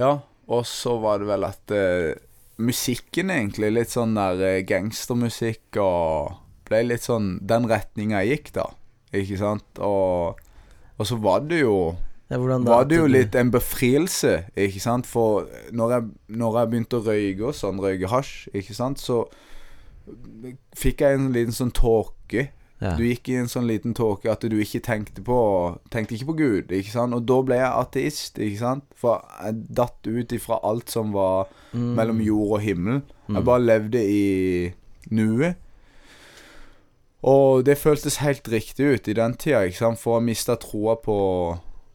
Ja. 0.00 0.12
Og 0.52 0.66
så 0.66 0.96
var 0.98 1.20
det 1.20 1.28
vel 1.28 1.44
at 1.46 1.72
eh, 1.74 2.14
musikken, 2.60 3.32
egentlig, 3.32 3.72
litt 3.72 3.92
sånn 3.94 4.14
der 4.18 4.40
eh, 4.46 4.62
gangstermusikk, 4.68 5.78
og 5.80 6.38
ble 6.68 6.82
litt 6.86 7.06
sånn 7.06 7.36
den 7.44 7.68
retninga 7.70 8.22
jeg 8.22 8.38
gikk, 8.38 8.54
da. 8.58 8.70
Ikke 9.12 9.38
sant? 9.40 9.82
Og, 9.84 10.40
og 10.96 11.08
så 11.08 11.18
var 11.20 11.44
det 11.48 11.62
jo 11.62 11.76
Ja, 12.32 12.38
var 12.40 12.86
det 12.88 12.96
jo 12.96 13.08
litt 13.10 13.34
en 13.36 13.50
befrielse, 13.52 14.46
ikke 14.56 14.80
sant? 14.80 15.08
For 15.08 15.48
når 15.76 15.96
jeg, 15.96 16.10
når 16.40 16.58
jeg 16.58 16.72
begynte 16.72 17.00
å 17.00 17.04
røyke 17.04 17.50
og 17.50 17.56
sånn, 17.58 17.82
røyke 17.82 18.08
hasj, 18.08 18.46
ikke 18.56 18.76
sant, 18.76 19.02
så 19.02 19.26
fikk 20.76 21.04
jeg 21.04 21.18
en 21.18 21.28
liten 21.34 21.54
sånn 21.54 21.74
tåke. 21.76 22.48
Ja. 22.82 22.96
Du 22.98 23.04
gikk 23.06 23.28
i 23.30 23.36
en 23.38 23.46
sånn 23.48 23.68
liten 23.70 23.94
tåke 23.94 24.26
at 24.32 24.42
du 24.42 24.56
ikke 24.58 24.80
tenkte 24.82 25.22
på 25.22 25.38
Tenkte 25.94 26.16
ikke 26.16 26.26
på 26.32 26.36
Gud, 26.40 26.72
ikke 26.74 26.90
sant? 26.90 27.14
Og 27.14 27.24
da 27.30 27.36
ble 27.46 27.60
jeg 27.60 27.72
ateist, 27.78 28.38
ikke 28.42 28.58
sant? 28.58 28.84
For 28.98 29.22
jeg 29.44 29.60
datt 29.78 30.08
ut 30.10 30.32
ifra 30.34 30.58
alt 30.66 30.90
som 30.90 31.12
var 31.14 31.46
Mm. 31.72 31.94
mellom 31.96 32.18
jord 32.20 32.50
og 32.58 32.60
himmel. 32.60 33.02
Jeg 33.28 33.36
Mm. 33.38 33.44
bare 33.46 33.62
levde 33.64 34.00
i 34.04 34.72
nuet. 35.10 35.54
Og 37.22 37.62
det 37.64 37.78
føltes 37.78 38.16
helt 38.18 38.48
riktig 38.50 38.88
ut 38.96 39.08
i 39.08 39.14
den 39.14 39.34
tida, 39.38 39.60
ikke 39.62 39.78
sant? 39.78 39.98
For 40.02 40.18
jeg 40.18 40.26
mista 40.32 40.56
troa 40.60 40.96
på 40.96 41.18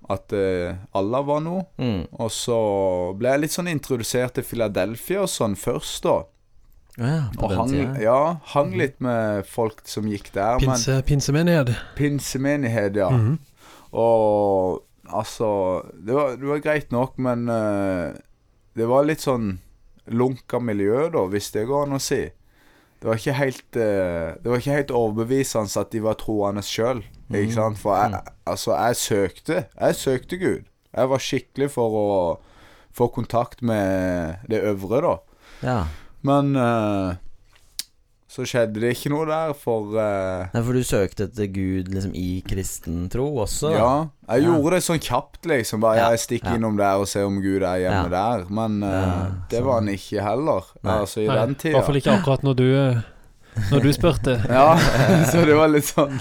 At 0.09 0.31
uh, 0.31 0.73
Allah 0.95 1.21
var 1.27 1.41
noe. 1.43 1.65
Mm. 1.77 2.05
Og 2.23 2.29
så 2.31 2.57
ble 3.19 3.27
jeg 3.33 3.41
litt 3.41 3.51
sånn 3.51 3.67
introdusert 3.67 4.37
til 4.37 4.43
Philadelphia 4.47 5.25
og 5.25 5.27
sånn 5.27 5.57
først, 5.59 6.03
da. 6.05 6.21
Ja, 6.97 7.27
Og 7.37 7.51
hang, 7.53 7.73
ja, 8.01 8.37
hang 8.53 8.71
litt 8.77 8.95
med 9.05 9.45
folk 9.45 9.83
som 9.85 10.07
gikk 10.09 10.31
der. 10.33 10.57
Pinse, 10.63 10.95
pinsemenighet. 11.05 11.67
Men 11.69 11.95
pinsemenighet, 11.99 12.95
ja. 12.97 13.09
Mhm. 13.13 13.37
Og 13.97 14.83
altså 15.13 15.49
det 16.03 16.15
var, 16.17 16.33
det 16.35 16.47
var 16.49 16.59
greit 16.65 16.91
nok, 16.91 17.13
men 17.21 17.45
uh, 17.49 18.11
det 18.77 18.87
var 18.89 19.05
litt 19.07 19.21
sånn 19.23 19.59
lunka 20.07 20.59
miljø, 20.63 21.07
da, 21.13 21.25
hvis 21.31 21.51
det 21.53 21.67
går 21.69 21.85
an 21.87 21.97
å 21.97 22.01
si. 22.01 22.23
Det 22.97 23.05
var 23.05 23.19
ikke 23.19 23.33
helt 23.37 23.77
uh, 23.77 24.33
Det 24.41 24.49
var 24.49 24.57
ikke 24.61 24.77
helt 24.79 24.91
overbevisende 24.95 25.81
at 25.83 25.91
de 25.93 26.01
var 26.01 26.17
troende 26.19 26.63
sjøl. 26.65 27.03
Ikke 27.29 27.51
Mm. 27.51 27.55
sant? 27.59 27.77
For 27.81 27.95
jeg, 27.99 28.21
altså, 28.47 28.71
jeg 28.73 28.95
søkte. 28.95 29.65
Jeg 29.79 29.95
søkte 29.95 30.37
Gud. 30.39 30.63
Jeg 30.95 31.09
var 31.11 31.19
skikkelig 31.19 31.69
for 31.73 31.97
å 31.99 32.09
få 32.95 33.07
kontakt 33.13 33.61
med 33.61 34.37
det 34.49 34.61
øvre, 34.63 35.01
da. 35.03 35.15
Ja. 35.61 35.79
Men 36.27 36.51
eh, 36.59 37.15
så 38.27 38.43
skjedde 38.45 38.81
det 38.83 38.91
ikke 38.93 39.09
noe 39.13 39.25
der, 39.25 39.53
for 39.57 39.95
uh, 39.95 40.49
Nei, 40.53 40.61
for 40.61 40.75
du 40.77 40.83
søkte 40.85 41.25
etter 41.29 41.47
Gud 41.49 41.87
liksom 41.89 42.11
i 42.19 42.43
kristen 42.45 43.07
tro 43.09 43.29
også? 43.41 43.71
Ja, 43.73 43.91
jeg 44.27 44.43
Ja. 44.43 44.51
gjorde 44.51 44.75
det 44.75 44.83
sånn 44.85 44.99
kjapt, 45.01 45.47
liksom. 45.49 45.81
Bare 45.81 45.97
Ja, 46.01 46.09
jeg 46.13 46.21
stikker 46.25 46.51
ja. 46.53 46.59
innom 46.59 46.77
der 46.77 47.01
og 47.01 47.07
ser 47.09 47.25
om 47.25 47.39
Gud 47.41 47.63
er 47.65 47.79
hjemme 47.85 48.11
der. 48.13 48.43
Men 48.53 48.81
uh, 48.83 48.91
Ja, 48.91 49.13
det 49.55 49.63
var 49.65 49.79
han 49.79 49.89
ikke 49.95 50.21
heller. 50.27 50.67
Nei. 50.83 50.97
Altså, 51.01 51.23
i 51.23 51.27
Nei, 51.31 51.39
den 51.45 51.55
I 51.55 51.61
tida. 51.63 51.75
hvert 51.79 51.89
fall 51.89 52.01
ikke 52.03 52.17
akkurat 52.19 52.43
når 52.45 52.59
du, 52.61 52.67
når 53.71 53.87
du 53.87 53.93
spurte. 53.95 54.37
Ja, 54.59 54.67
så 55.31 55.45
det 55.47 55.55
var 55.57 55.71
litt 55.73 55.89
sånn 55.89 56.19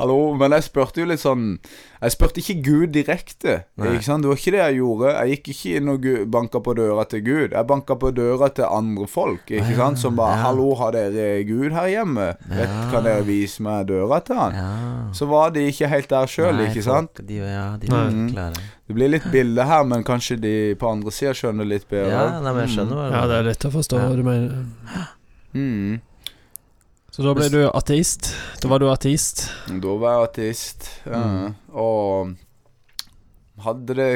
Hallo. 0.00 0.34
Men 0.40 0.54
jeg 0.56 0.66
spurte 0.66 1.02
jo 1.02 1.06
litt 1.10 1.20
sånn 1.22 1.58
Jeg 2.00 2.14
spurte 2.14 2.40
ikke 2.40 2.56
Gud 2.64 2.92
direkte. 2.96 3.56
Nei. 3.76 3.94
Ikke 3.98 4.06
sant? 4.06 4.24
Det 4.24 4.30
var 4.30 4.40
ikke 4.40 4.54
det 4.54 4.62
jeg 4.62 4.78
gjorde. 4.80 5.12
Jeg 5.12 5.34
gikk 5.36 5.50
ikke 5.52 5.72
inn 5.80 5.92
og 5.92 6.08
banka 6.32 6.62
på 6.64 6.74
døra 6.78 7.04
til 7.10 7.22
Gud. 7.26 7.52
Jeg 7.52 7.68
banka 7.68 7.96
på 8.00 8.12
døra 8.16 8.48
til 8.56 8.64
andre 8.64 9.08
folk, 9.10 9.44
ikke 9.50 9.74
Ja, 9.74 9.76
sant? 9.76 10.00
som 10.00 10.16
bare 10.16 10.38
ja. 10.38 10.42
'Hallo, 10.46 10.74
har 10.80 10.92
dere 10.96 11.44
Gud 11.44 11.72
her 11.76 11.88
hjemme? 11.92 12.28
Vet, 12.48 12.68
Ja. 12.68 12.90
kan 12.90 13.04
dere 13.04 13.22
vise 13.26 13.60
meg 13.62 13.86
døra 13.86 14.20
til 14.24 14.36
han?' 14.36 14.54
Ja. 14.54 15.12
Så 15.12 15.28
var 15.28 15.50
de 15.50 15.66
ikke 15.68 15.88
helt 15.88 16.08
der 16.08 16.26
sjøl, 16.26 16.60
ikke 16.66 16.82
sant? 16.82 17.10
Folk, 17.16 17.28
de, 17.28 17.36
ja, 17.36 17.76
de 17.76 17.86
var 17.92 18.10
mm. 18.10 18.28
klare. 18.32 18.54
Det 18.88 18.94
blir 18.96 19.10
litt 19.10 19.30
bilde 19.30 19.64
her, 19.64 19.84
men 19.84 20.02
kanskje 20.02 20.40
de 20.40 20.74
på 20.74 20.88
andre 20.90 21.10
sida 21.10 21.32
skjønner 21.32 21.66
litt 21.68 21.88
bedre. 21.88 22.10
Ja, 22.10 22.40
nei, 22.40 22.52
men 22.52 22.66
jeg 22.66 22.78
skjønner 22.78 22.96
mm. 22.96 23.12
Ja, 23.12 23.26
det 23.26 23.36
er 23.36 23.42
lett 23.42 23.64
å 23.68 23.70
forstå 23.70 23.98
Ja. 24.00 24.08
hva 24.08 24.16
du 24.16 24.22
mener. 24.22 24.64
Mm. 25.54 26.00
Så 27.10 27.22
da 27.26 27.32
ble 27.34 27.48
du 27.50 27.64
ateist. 27.74 28.28
Da 28.62 28.68
var 28.70 28.78
du 28.82 28.86
ateist. 28.90 29.48
Da 29.68 29.88
var 29.98 30.10
jeg 30.14 30.22
ateist. 30.28 30.88
Ja. 31.06 31.20
Mm. 31.26 31.54
Og 31.74 32.28
hadde 33.64 33.94
det 33.98 34.10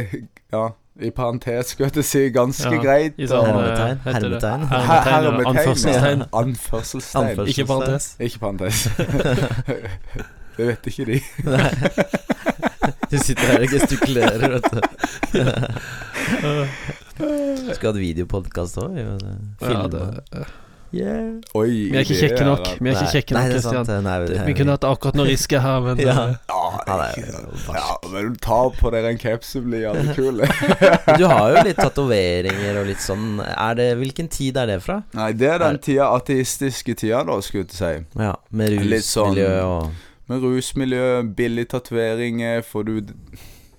Ja, 0.54 0.68
i 1.02 1.10
parentes 1.10 1.66
skulle 1.74 1.86
jeg 1.88 1.92
til 1.96 2.02
å 2.04 2.06
si 2.06 2.20
ganske 2.30 2.70
Ja, 2.70 2.78
greit. 2.82 3.16
Sånn, 3.18 3.34
og- 3.34 3.46
Hermetegn, 3.50 3.98
eh, 3.98 4.02
hermetegn. 4.14 4.62
Hermetegn, 4.70 5.50
Anførselstegn. 5.50 6.22
Anførselstegn. 6.32 7.24
Anførselstegn. 7.24 7.50
Ikke 7.50 7.66
parentes. 7.66 8.14
Ikke 8.20 8.38
parentes. 8.38 8.86
det 10.56 10.64
vet 10.70 10.86
ikke 10.86 11.04
de. 11.10 11.18
Du 13.10 13.18
sitter 13.18 13.46
her 13.50 13.58
og 13.66 13.70
gestikulerer, 13.74 14.46
vet 14.54 14.66
du. 14.70 14.78
Skulle 17.74 17.90
hatt 17.90 17.98
videopodkast 17.98 18.78
òg. 18.82 18.94
Ja, 19.02 19.18
det, 19.90 20.02
Yeah. 20.94 21.40
Oi. 21.58 21.90
vi 21.90 21.96
er 21.98 22.04
ikke 22.04 22.16
kjekke 22.20 22.44
nok. 22.46 22.68
Vi 22.78 22.90
er 22.90 22.98
ikke 23.00 23.12
kjekke 23.16 23.34
nok. 23.34 23.48
Kristian. 23.50 24.46
Vi 24.46 24.54
kunne 24.58 24.74
hatt 24.76 24.84
akkurat 24.86 25.16
når 25.18 25.26
Riske 25.32 25.56
er 25.58 25.64
her, 25.64 25.80
men 25.88 25.98
Ja. 26.04 26.14
eh, 26.28 26.36
Ja, 26.48 26.98
ja, 27.74 27.96
men 28.12 28.36
ta 28.44 28.58
på 28.78 28.92
dere 28.94 29.10
en 29.14 29.18
caps, 29.18 29.50
så 29.56 29.62
blir 29.64 29.82
jævlig 29.88 30.14
kul. 30.18 30.42
Du 31.18 31.26
har 31.30 31.54
jo 31.56 31.64
litt 31.66 31.80
tatoveringer 31.82 32.78
og 32.82 32.86
litt 32.92 33.02
sånn. 33.02 33.40
Er 33.42 33.74
det, 33.78 33.88
hvilken 34.00 34.28
tid 34.30 34.56
er 34.60 34.70
det 34.70 34.78
fra? 34.84 35.00
Nei, 35.18 35.32
det 35.38 35.50
er 35.54 35.58
den 35.64 35.78
tida, 35.82 36.10
ateistiske 36.14 36.94
tida, 37.02 37.24
da, 37.26 37.40
skulle 37.42 37.66
jeg 37.66 37.74
si. 37.78 37.92
Ja, 38.22 38.34
Med 38.50 38.74
rusmiljø 38.76 39.00
sånn- 39.02 39.34
rusmiljø 39.34 39.62
og 39.64 39.90
Med 40.30 40.40
rusmiljø, 40.46 41.08
billig 41.36 41.66
tatoveringer, 41.74 42.62
får 42.64 42.86
du 42.88 42.94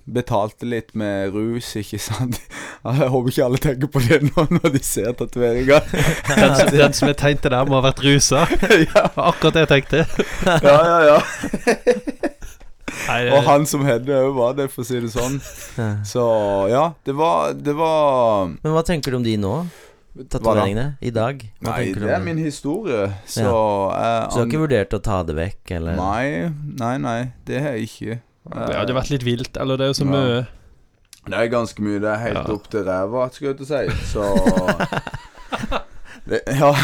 betalte 0.06 0.66
litt 0.68 0.92
med 0.94 1.34
rus, 1.34 1.72
ikke 1.80 1.98
sant? 1.98 2.38
Jeg 2.86 3.08
håper 3.10 3.32
ikke 3.32 3.46
alle 3.48 3.58
tenker 3.62 3.90
på 3.90 4.02
det 4.06 4.20
nå 4.28 4.44
når 4.58 4.74
de 4.76 4.82
ser 4.86 5.10
tatoveringer. 5.18 5.88
den, 6.30 6.52
den 6.80 6.92
som 6.94 7.08
jeg 7.10 7.16
tegnet 7.18 7.48
der, 7.50 7.64
må 7.66 7.80
ha 7.80 7.86
vært 7.88 8.02
rusa. 8.04 8.44
ja, 8.86 9.02
Akkurat 9.18 9.56
det 9.56 9.64
jeg 9.64 9.70
tenkte. 9.72 10.04
ja, 10.46 10.76
ja, 10.86 10.98
ja. 11.10 11.18
Nei, 13.06 13.18
Og 13.34 13.42
han 13.46 13.66
som 13.68 13.82
hadde 13.86 14.14
òg 14.14 14.30
var 14.36 14.54
det, 14.58 14.68
for 14.72 14.84
å 14.84 14.86
si 14.86 15.00
det 15.02 15.10
sånn. 15.12 15.40
Så 16.06 16.22
ja, 16.70 16.84
det 17.06 17.14
var 17.18 17.52
Det 17.58 17.74
var 17.76 18.54
Men 18.54 18.74
hva 18.74 18.82
tenker 18.86 19.12
du 19.12 19.18
om 19.20 19.26
de 19.26 19.34
nå? 19.40 19.56
Tatoveringene? 20.30 20.96
I 21.04 21.10
dag? 21.12 21.42
Hva 21.60 21.74
Nei, 21.74 21.90
det 21.92 22.06
om 22.06 22.14
er 22.14 22.22
min 22.24 22.38
historie, 22.40 23.02
så 23.28 23.42
Så 23.42 23.50
jeg 23.50 24.30
du 24.30 24.38
har 24.38 24.46
ikke 24.46 24.62
vurdert 24.62 24.96
å 24.96 25.02
ta 25.04 25.18
det 25.28 25.36
vekk, 25.36 25.74
eller? 25.76 25.98
Nei, 25.98 26.54
nei, 26.80 26.94
nei, 27.02 27.18
det 27.48 27.60
har 27.60 27.76
jeg 27.76 27.90
ikke. 27.90 28.18
Det 28.54 28.76
hadde 28.76 28.94
vært 28.94 29.10
litt 29.10 29.24
vilt. 29.26 29.56
Eller 29.60 29.76
det 29.76 29.84
er 29.84 29.88
jo 29.92 29.98
så 29.98 30.04
Ja. 30.06 30.10
mye 30.12 30.46
Det 31.26 31.34
er 31.34 31.48
ganske 31.50 31.80
mye. 31.82 31.98
Det 32.00 32.08
er 32.12 32.18
helt 32.22 32.46
Ja. 32.48 32.54
opp 32.54 32.68
til 32.70 32.84
ræva, 32.86 33.28
skal 33.32 33.48
jeg 33.48 33.56
til 33.58 33.66
å 33.66 33.68
si. 33.68 33.88
Så 34.12 34.22
det, 36.26 36.40
Ja, 36.58 36.74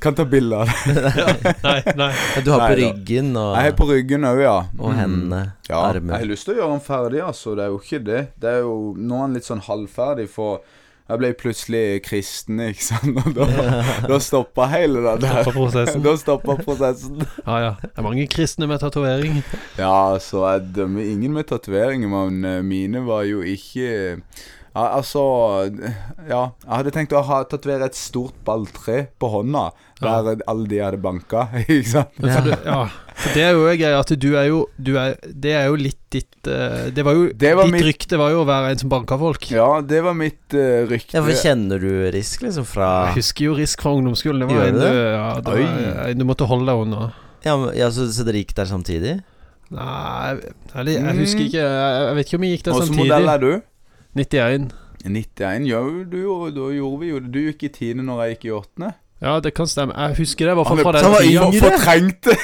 kan 0.00 0.14
ta 0.14 0.24
bilde 0.24 0.56
av 0.56 0.68
det. 0.86 1.12
Nei, 1.64 1.82
nei. 1.96 2.12
Du 2.44 2.50
har 2.52 2.60
på 2.60 2.62
Nei 2.66 2.68
på 2.68 2.76
ryggen 2.80 3.32
og, 3.36 3.54
Jeg 3.56 3.64
har 3.70 3.76
på 3.80 3.88
ryggen 3.90 4.24
òg, 4.28 4.40
ja. 4.42 4.56
og 4.78 4.90
Mm. 4.92 4.98
hendene, 5.00 5.42
Ja, 5.68 5.80
armer. 5.90 6.12
jeg 6.18 6.26
har 6.26 6.30
lyst 6.32 6.44
til 6.48 6.54
å 6.54 6.58
gjøre 6.60 6.72
den 6.76 6.84
ferdig, 6.86 7.20
altså. 7.26 7.54
Det 7.56 7.64
er 7.64 7.68
jo 7.72 7.78
ikke 7.80 8.04
det. 8.04 8.22
Det 8.40 8.48
er 8.54 8.60
jo 8.60 8.94
Nå 8.96 9.14
er 9.22 9.26
den 9.26 9.34
litt 9.40 9.48
sånn 9.48 9.62
halvferdig, 9.66 10.28
for 10.28 10.60
jeg 11.06 11.20
ble 11.20 11.28
plutselig 11.38 11.82
kristen, 12.02 12.58
ikke 12.66 12.82
sant. 12.82 13.20
Og 13.22 13.36
da, 13.36 13.46
da 14.10 14.18
stoppa 14.22 14.66
hele 14.72 15.04
det 15.04 15.12
der. 15.22 15.42
Stoppa 15.44 15.54
prosessen. 15.54 16.02
Da 16.02 16.14
stoppa 16.18 16.56
prosessen. 16.58 17.20
Ja, 17.44 17.58
ja. 17.62 17.72
Det 17.84 17.92
er 17.94 18.06
mange 18.08 18.26
kristne 18.30 18.66
med 18.66 18.82
tatovering. 18.82 19.38
Ja, 19.78 20.18
så 20.22 20.42
jeg 20.50 20.66
dømmer 20.80 21.06
ingen 21.06 21.36
med 21.36 21.46
tatoveringer, 21.52 22.10
men 22.10 22.42
eh, 22.44 22.62
mine 22.66 23.04
var 23.06 23.22
jo 23.28 23.44
ikke 23.46 24.18
ja, 24.76 24.82
altså 24.98 25.22
Ja, 26.28 26.40
jeg 26.66 26.72
hadde 26.74 26.92
tenkt 26.92 27.14
å 27.16 27.22
ha 27.24 27.38
tatovere 27.48 27.86
et 27.88 27.96
stort 27.96 28.36
balltre 28.44 29.06
på 29.20 29.30
hånda, 29.32 29.70
Ja. 30.02 30.18
der 30.26 30.42
alle 30.52 30.66
de 30.68 30.78
hadde 30.84 30.98
banka, 31.00 31.46
ikke 31.64 31.88
sant? 31.88 32.12
Ja. 32.20 32.40
du, 32.44 32.50
ja. 32.52 32.82
for 33.16 33.32
det 33.38 33.44
er 33.46 33.54
jo 33.56 33.62
en 33.70 33.78
greie 33.80 34.00
at 34.02 34.10
du 34.20 34.26
er 34.36 34.48
jo 34.50 34.58
du 34.76 34.90
er, 35.00 35.14
Det 35.24 35.54
er 35.56 35.70
jo 35.70 35.78
litt 35.80 36.02
ditt 36.12 36.50
uh, 36.50 36.90
Det 36.92 37.02
var 37.06 37.16
jo 37.16 37.30
Det 37.32 37.54
var 37.56 37.64
Ditt 37.70 37.72
mitt- 37.78 37.86
rykte 37.88 38.18
var 38.20 38.34
jo 38.34 38.42
å 38.42 38.48
være 38.48 38.74
en 38.74 38.82
som 38.82 38.90
banka 38.92 39.16
folk. 39.18 39.48
Ja, 39.50 39.80
det 39.80 40.02
var 40.04 40.12
mitt 40.18 40.52
uh, 40.54 40.84
rykte. 40.90 41.16
Ja, 41.16 41.22
for 41.24 41.32
kjenner 41.40 41.80
du 41.80 41.88
Risk, 42.12 42.44
liksom, 42.44 42.66
fra 42.68 42.90
Jeg 43.08 43.22
husker 43.22 43.48
jo 43.48 43.54
Risk 43.56 43.80
fra 43.86 43.94
ungdomsskolen. 43.96 44.44
Det 44.44 44.50
var 44.50 44.60
Gjør 44.60 44.68
en 44.68 44.76
du 44.76 44.80
du, 44.82 44.84
det? 44.84 45.06
ja, 45.16 45.30
det 45.40 45.54
var 45.56 46.12
du 46.20 46.26
måtte 46.28 46.50
holde 46.52 46.68
deg 46.68 46.82
unna. 46.84 47.08
Ja, 47.46 47.56
men- 47.56 47.72
ja 47.78 47.88
så, 47.94 48.04
så 48.12 48.26
dere 48.28 48.42
gikk 48.44 48.52
der 48.60 48.68
samtidig? 48.68 49.14
Nei, 49.74 50.36
jeg, 50.36 50.92
jeg 50.94 51.16
husker 51.18 51.42
ikke 51.48 51.58
Jeg, 51.64 51.94
jeg 52.04 52.14
vet 52.20 52.28
ikke 52.28 52.38
om 52.38 52.44
vi 52.44 52.50
gikk 52.52 52.66
der 52.68 52.76
samtidig 52.76 52.92
Hvilken 52.92 53.08
modell 53.08 53.32
er 53.32 53.40
du? 53.42 53.50
91. 54.16 54.70
91. 55.04 55.66
Ja, 55.68 55.80
du, 56.10 56.20
da 56.56 56.68
gjorde 56.74 57.00
vi 57.02 57.10
jo 57.12 57.18
det. 57.22 57.32
Du 57.34 57.40
gikk 57.44 57.66
i 57.68 57.72
tiende 57.74 58.06
når 58.06 58.22
jeg 58.24 58.36
gikk 58.36 58.46
i 58.48 58.54
åttende. 58.56 58.94
Ja, 59.22 59.38
det 59.40 59.54
kan 59.56 59.64
stemme. 59.68 59.94
Jeg 59.96 60.16
husker 60.18 60.50
det 60.50 60.54
Var 60.58 60.66
Han 60.68 60.78
fra 60.84 60.90
den 60.92 61.04
han 61.06 61.12
var 61.14 61.22
tida. 61.24 61.44
yngre. 61.46 61.60
Fortrengte! 61.64 62.34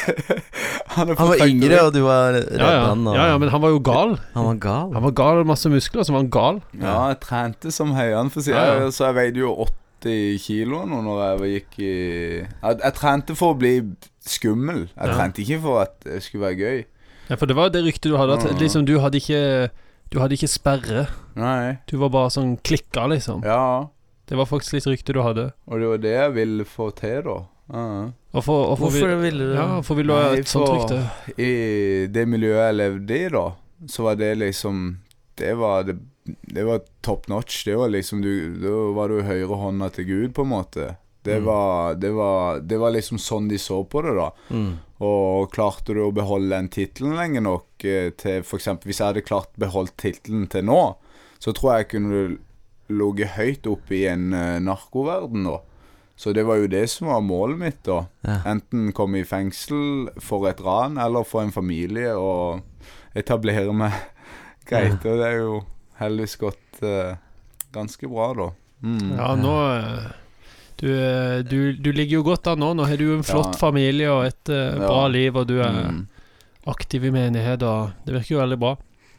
Han, 0.97 1.09
Han 1.17 1.29
var 1.29 1.41
yngre, 1.47 1.77
og 1.87 1.93
du 1.95 2.01
var 2.05 2.33
redd 2.37 2.49
Ja, 2.61 2.71
ja. 2.73 2.81
han. 2.91 3.07
Og, 3.09 3.15
ja, 3.17 3.27
ja, 3.33 3.37
men 3.41 3.49
han 3.49 3.63
var 3.63 3.71
jo 3.73 3.79
gal. 3.85 4.11
Han 4.35 4.45
var 4.45 4.57
gal. 4.61 4.91
Han 4.93 5.05
var 5.07 5.13
gal, 5.17 5.37
hadde 5.39 5.49
masse 5.49 5.71
muskler, 5.73 6.05
så 6.05 6.13
var 6.13 6.21
han 6.21 6.29
gal. 6.33 6.59
Ja, 6.77 6.97
jeg 7.15 7.19
trente 7.25 7.73
som 7.73 7.95
høyan, 7.97 8.29
for 8.33 8.43
å 8.43 8.45
si 8.45 8.53
Ja, 8.53 8.65
ja. 8.77 8.91
Så 8.93 9.07
jeg 9.09 9.17
veide 9.17 9.41
jo 9.41 9.55
80 10.05 10.37
kilo 10.45 10.83
nå 10.91 10.99
når 11.07 11.23
jeg 11.23 11.55
gikk 11.55 11.79
i 11.81 11.93
jeg, 12.43 12.77
jeg 12.83 12.95
trente 12.99 13.37
for 13.41 13.55
å 13.55 13.59
bli 13.63 13.73
skummel. 14.29 14.83
Jeg 14.93 15.09
Ja. 15.09 15.15
trente 15.17 15.41
ikke 15.47 15.61
for 15.65 15.81
at 15.87 15.97
det 16.05 16.21
skulle 16.27 16.45
være 16.51 16.61
gøy. 16.61 16.85
Ja, 17.31 17.37
For 17.41 17.47
det 17.49 17.57
var 17.57 17.73
det 17.73 17.85
ryktet 17.89 18.11
du 18.13 18.19
hadde, 18.21 18.37
at 18.37 18.61
liksom 18.61 18.85
du 18.85 18.99
hadde 19.01 19.17
ikke 19.23 19.71
Du 20.13 20.21
hadde 20.21 20.37
ikke 20.37 20.51
sperre. 20.51 21.07
Nei. 21.39 21.79
Du 21.89 21.97
var 22.03 22.13
bare 22.13 22.33
sånn 22.35 22.57
klikka, 22.61 23.07
liksom. 23.11 23.41
Ja. 23.49 23.89
Det 24.29 24.37
var 24.39 24.49
faktisk 24.49 24.77
litt 24.77 24.87
rykte 24.91 25.15
du 25.17 25.23
hadde. 25.25 25.47
Og 25.67 25.81
det 25.81 25.89
var 25.89 26.03
det 26.05 26.13
jeg 26.13 26.35
ville 26.37 26.67
få 26.69 26.91
til, 26.97 27.23
da. 27.27 27.39
Ja. 27.73 27.87
Hvorfor, 28.33 28.59
hvorfor, 28.73 28.91
Hvorfor 28.91 29.09
vil, 29.09 29.21
ville 29.23 29.45
du 29.49 29.55
Ja, 29.57 29.67
hvorfor 29.79 29.97
ville 29.97 30.13
du 30.13 30.19
ha 30.19 30.37
et 30.37 30.49
sånt 30.51 30.69
rykte? 30.69 30.99
I 31.41 32.07
det 32.13 32.25
miljøet 32.29 32.67
jeg 32.67 32.77
levde 32.79 33.17
i, 33.17 33.29
da, 33.33 33.45
så 33.89 34.05
var 34.09 34.19
det 34.21 34.31
liksom 34.41 34.81
Det 35.41 35.53
var 35.57 35.87
det 35.89 35.95
Det 36.53 36.65
var 36.67 36.83
top 37.03 37.29
notch. 37.29 37.63
Det 37.65 37.77
var 37.79 37.89
liksom 37.93 38.21
du 38.23 38.33
Da 38.61 38.75
var 38.97 39.09
du 39.09 39.23
høyre 39.25 39.57
hånda 39.63 39.89
til 39.95 40.05
Gud, 40.11 40.35
på 40.37 40.45
en 40.45 40.53
måte. 40.53 40.91
Det 41.23 41.37
Mm. 41.39 41.45
var, 41.47 41.95
det 41.95 42.11
var 42.17 42.61
Det 42.61 42.79
var 42.79 42.91
liksom 42.91 43.19
sånn 43.19 43.49
de 43.49 43.59
så 43.59 43.85
på 43.87 44.03
det, 44.03 44.15
da. 44.17 44.31
Mm. 44.51 44.79
Og 45.01 45.53
klarte 45.53 45.95
du 45.95 46.01
å 46.03 46.13
beholde 46.15 46.51
den 46.55 46.69
tittelen 46.69 47.15
lenge 47.17 47.41
nok 47.43 47.85
eh, 47.85 48.11
til 48.11 48.41
f.eks. 48.43 48.69
Hvis 48.85 48.99
jeg 49.01 49.07
hadde 49.07 49.23
klart 49.27 49.51
beholdt 49.59 49.97
tittelen 49.97 50.49
til 50.51 50.65
nå, 50.67 50.97
så 51.39 51.53
tror 51.55 51.73
jeg 51.77 51.85
jeg 51.87 51.91
kunne 51.97 52.39
ligget 52.93 53.37
høyt 53.37 53.67
oppe 53.71 53.95
i 53.97 54.07
en 54.11 54.33
uh, 54.35 54.59
narkoverden 54.61 55.45
da. 55.47 55.61
Så 56.17 56.33
det 56.37 56.45
var 56.47 56.57
jo 56.61 56.67
det 56.71 56.85
som 56.91 57.09
var 57.09 57.23
målet 57.25 57.59
mitt, 57.59 57.81
da. 57.87 58.05
Ja. 58.27 58.37
Enten 58.53 58.93
komme 58.95 59.23
i 59.23 59.25
fengsel 59.27 60.11
for 60.21 60.47
et 60.51 60.61
ran, 60.63 60.99
eller 61.01 61.25
få 61.27 61.41
en 61.47 61.55
familie 61.55 62.13
og 62.15 62.61
etablere 63.17 63.73
meg 63.75 63.93
greit. 64.69 65.01
Og 65.07 65.19
det 65.23 65.27
er 65.31 65.39
jo 65.41 65.63
heldigvis 65.99 66.37
gått 66.43 66.83
uh, 66.85 67.15
ganske 67.75 68.07
bra, 68.13 68.29
da. 68.39 68.51
Mm. 68.83 69.17
Ja, 69.17 69.33
nå 69.39 69.57
eh, 69.73 70.11
du, 70.83 70.89
eh, 70.91 71.41
du, 71.47 71.73
du 71.79 71.93
ligger 71.95 72.19
jo 72.19 72.23
godt 72.27 72.49
an 72.53 72.59
nå. 72.63 72.73
Nå 72.75 72.87
har 72.91 72.99
du 72.99 73.07
en 73.15 73.23
flott 73.27 73.55
Ja. 73.55 73.61
familie 73.63 74.11
og 74.11 74.25
et 74.27 74.51
Ja. 74.51 74.79
bra 74.83 75.07
liv, 75.09 75.37
og 75.37 75.47
du 75.49 75.61
er 75.63 75.73
Mm. 75.73 76.09
aktiv 76.67 77.05
i 77.05 77.11
menighet, 77.15 77.63
og 77.63 77.93
det 78.07 78.15
virker 78.17 78.35
jo 78.37 78.41
veldig 78.43 78.59
bra. 78.59 78.77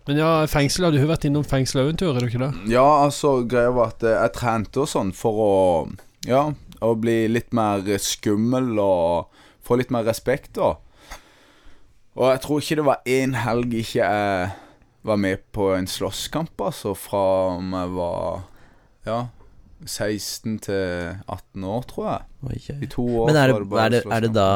Men 0.07 0.17
ja, 0.19 0.45
fengsel, 0.51 0.91
du 0.91 0.99
har 0.99 1.07
vært 1.07 1.23
innom 1.29 1.45
fengsel 1.47 1.79
òg 1.85 1.89
en 1.93 1.97
tur, 1.97 2.15
er 2.15 2.19
du 2.19 2.27
ikke 2.27 2.39
det? 2.51 2.69
Ja, 2.71 3.05
altså, 3.05 3.47
greia 3.47 3.71
var 3.71 3.87
at 3.93 4.03
eh, 4.03 4.19
jeg 4.21 4.33
trente 4.33 4.77
og 4.83 4.87
sånn 4.91 5.13
for 5.15 5.33
å 5.33 5.97
Ja, 6.25 6.53
å 6.81 6.95
bli 6.99 7.27
litt 7.27 7.51
mer 7.53 7.81
skummel 7.99 8.77
og 8.79 9.27
få 9.65 9.77
litt 9.77 9.91
mer 9.91 10.03
respekt, 10.03 10.53
da. 10.55 10.75
Og 12.15 12.29
jeg 12.31 12.41
tror 12.41 12.59
ikke 12.61 12.75
det 12.79 12.85
var 12.85 12.99
én 13.05 13.33
helg 13.35 13.73
ikke 13.73 14.03
jeg 14.03 14.51
var 15.03 15.17
med 15.17 15.39
på 15.51 15.73
en 15.77 15.85
slåsskamp, 15.87 16.51
altså, 16.59 16.93
fra 16.95 17.23
om 17.57 17.71
jeg 17.71 17.89
var 17.95 18.43
Ja, 19.05 19.25
16 19.89 20.59
til 20.65 21.17
18 21.27 21.63
år, 21.67 21.83
tror 21.89 22.05
jeg. 22.09 22.21
Oi, 22.49 22.59
oi. 22.73 22.77
I 22.83 22.89
to 22.91 23.03
år 23.21 23.27
Men 23.29 23.39
er 23.39 23.47
det, 23.51 23.55
var 23.57 23.65
bare 23.73 23.85
er, 23.85 23.89
det, 23.95 24.01
er 24.11 24.21
det 24.25 24.31
da 24.35 24.47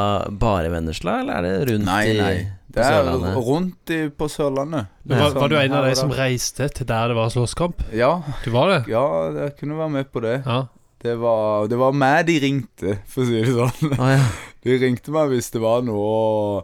bare 0.41 0.71
Vennesla, 0.73 1.19
eller 1.23 1.33
er 1.39 1.47
det 1.47 1.69
rundt 1.71 1.85
Nei, 1.87 2.05
nei. 2.17 2.31
i 2.37 2.47
Det 2.77 2.83
er 2.83 2.95
Sørlandet? 2.97 3.35
rundt 3.47 3.93
i, 3.95 3.99
på 4.09 4.27
Sørlandet. 4.31 4.87
Var, 5.07 5.35
var 5.37 5.49
du 5.53 5.57
en 5.59 5.77
av 5.79 5.85
de 5.87 5.93
som 5.99 6.11
reiste 6.13 6.67
til 6.77 6.87
der 6.89 7.11
det 7.13 7.17
var 7.19 7.29
slåsskamp? 7.33 7.85
Ja, 7.95 8.11
Du 8.45 8.51
var 8.55 8.73
det? 8.73 8.79
ja, 8.91 9.03
jeg 9.43 9.55
kunne 9.59 9.77
være 9.79 9.89
med 9.99 10.11
på 10.11 10.23
det. 10.25 10.41
Ja. 10.45 10.65
Det 11.03 11.13
var, 11.21 11.67
det 11.69 11.77
var 11.77 11.93
meg 11.93 12.25
de 12.27 12.39
ringte, 12.41 12.97
for 13.07 13.21
å 13.21 13.27
si 13.29 13.43
det 13.45 13.53
sånn. 13.53 13.93
Å 14.01 14.07
ja. 14.15 14.23
De 14.67 14.75
ringte 14.81 15.13
meg 15.13 15.29
hvis 15.31 15.51
det 15.53 15.61
var 15.63 15.83
noe 15.85 16.63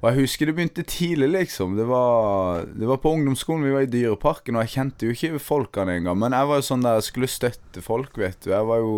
og, 0.00 0.12
jeg 0.12 0.20
husker 0.22 0.46
det 0.46 0.54
begynte 0.54 0.84
tidlig, 0.86 1.28
liksom. 1.32 1.72
Det 1.76 1.86
var, 1.88 2.64
det 2.70 2.86
var 2.86 3.00
på 3.02 3.10
ungdomsskolen, 3.16 3.64
vi 3.66 3.72
var 3.74 3.82
i 3.82 3.90
Dyreparken, 3.90 4.54
og 4.54 4.62
jeg 4.62 4.74
kjente 4.76 5.08
jo 5.08 5.14
ikke 5.16 5.40
folkene 5.42 5.96
engang. 5.98 6.18
Men 6.22 6.36
jeg 6.38 6.46
var 6.46 6.60
jo 6.60 6.66
sånn 6.68 6.84
der 6.86 7.00
jeg 7.00 7.08
skulle 7.08 7.26
støtte 7.32 7.82
folk, 7.82 8.14
vet 8.20 8.38
du. 8.46 8.52
Jeg 8.54 8.68
var 8.68 8.78
jo 8.84 8.94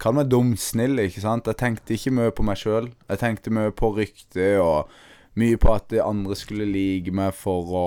Kall 0.00 0.14
meg 0.16 0.30
dumsnill, 0.32 0.96
ikke 1.04 1.20
sant. 1.20 1.44
Jeg 1.44 1.58
tenkte 1.60 1.92
ikke 1.92 2.10
mye 2.16 2.30
på 2.32 2.40
meg 2.48 2.56
sjøl. 2.56 2.86
Jeg 3.10 3.18
tenkte 3.20 3.52
mye 3.52 3.68
på 3.76 3.90
ryktet 3.98 4.56
og 4.64 4.88
mye 5.36 5.58
på 5.60 5.74
at 5.74 5.92
andre 6.00 6.34
skulle 6.34 6.64
like 6.64 7.12
meg 7.12 7.34
for 7.36 7.68
å 7.68 7.84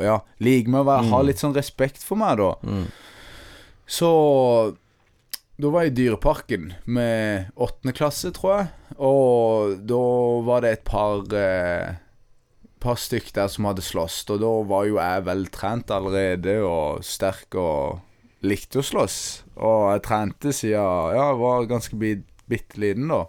Ja, 0.00 0.20
like 0.38 0.70
meg 0.70 0.86
og 0.86 0.92
ha 1.10 1.18
Mm. 1.18 1.26
litt 1.26 1.42
sånn 1.42 1.56
respekt 1.58 1.98
for 2.06 2.14
meg, 2.14 2.38
da. 2.38 2.52
Mm. 2.62 2.86
Så 3.88 4.76
da 5.58 5.70
var 5.74 5.86
jeg 5.86 5.90
i 5.90 5.96
Dyreparken 5.98 6.68
med 6.86 7.48
åttende 7.58 7.94
klasse, 7.96 8.30
tror 8.34 8.52
jeg. 8.54 8.68
Og 9.02 9.80
da 9.90 10.02
var 10.46 10.62
det 10.62 10.70
et 10.76 10.84
par 10.86 11.24
eh, 11.34 11.96
par 12.78 12.98
stykk 12.98 13.32
der 13.34 13.50
som 13.50 13.66
hadde 13.68 13.84
slåss. 13.84 14.22
Og 14.30 14.42
da 14.42 14.52
var 14.70 14.86
jo 14.88 14.98
jeg 15.00 15.26
veltrent 15.26 15.90
allerede 15.94 16.58
og 16.62 17.04
sterk 17.06 17.58
og 17.58 18.46
likte 18.46 18.82
å 18.82 18.86
slåss. 18.86 19.20
Og 19.58 19.88
jeg 19.92 20.04
trente 20.06 20.54
siden 20.54 20.76
Ja, 20.78 20.90
jeg 21.16 21.40
var 21.42 21.70
ganske 21.70 21.98
bit, 21.98 22.26
bitte 22.50 22.78
liten 22.78 23.10
da. 23.10 23.24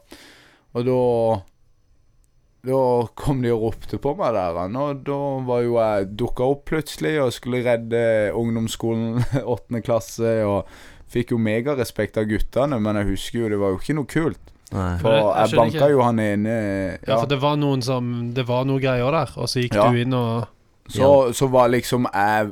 Og 0.77 0.85
da 0.85 0.99
Da 2.69 2.79
kom 3.15 3.41
de 3.41 3.53
og 3.55 3.61
ropte 3.63 3.97
på 4.03 4.11
meg 4.19 4.33
der, 4.35 4.57
og 4.59 5.03
da 5.07 5.19
var 5.47 5.61
jo 5.63 5.77
jeg 5.79 6.09
dukka 6.19 6.43
opp 6.43 6.65
plutselig 6.67 7.13
og 7.23 7.31
skulle 7.31 7.61
redde 7.63 8.33
ungdomsskolen, 8.35 9.21
åttende 9.55 9.79
klasse, 9.79 10.33
og 10.43 10.67
fikk 11.09 11.31
jo 11.31 11.37
megarespekt 11.37 12.17
av 12.17 12.25
guttene, 12.29 12.79
men 12.81 12.95
jeg 12.95 13.05
husker 13.15 13.39
jo 13.39 13.49
det 13.49 13.59
var 13.59 13.69
jo 13.73 13.77
ikke 13.81 13.95
noe 13.95 14.05
kult. 14.05 14.39
Nei. 14.71 14.97
For 15.01 15.11
Jeg- 15.11 15.25
jeg 15.25 15.49
jeg 15.49 15.57
banka 15.59 15.89
jo 15.89 16.01
han 16.03 16.19
ene 16.19 16.99
Ja, 17.07 17.15
for 17.17 17.25
det 17.25 17.39
var 17.41 17.55
noen 17.57 17.81
som 17.81 18.33
Det 18.33 18.45
var 18.45 18.65
noe 18.65 18.77
greier 18.79 19.09
der, 19.11 19.29
og 19.35 19.47
så 19.49 19.63
gikk 19.63 19.73
Ja. 19.73 19.89
du 19.89 19.97
inn 19.97 20.13
og 20.13 20.47
Så, 20.87 21.33
så 21.33 21.49
var 21.49 21.69
liksom 21.69 22.05
jeg 22.13 22.51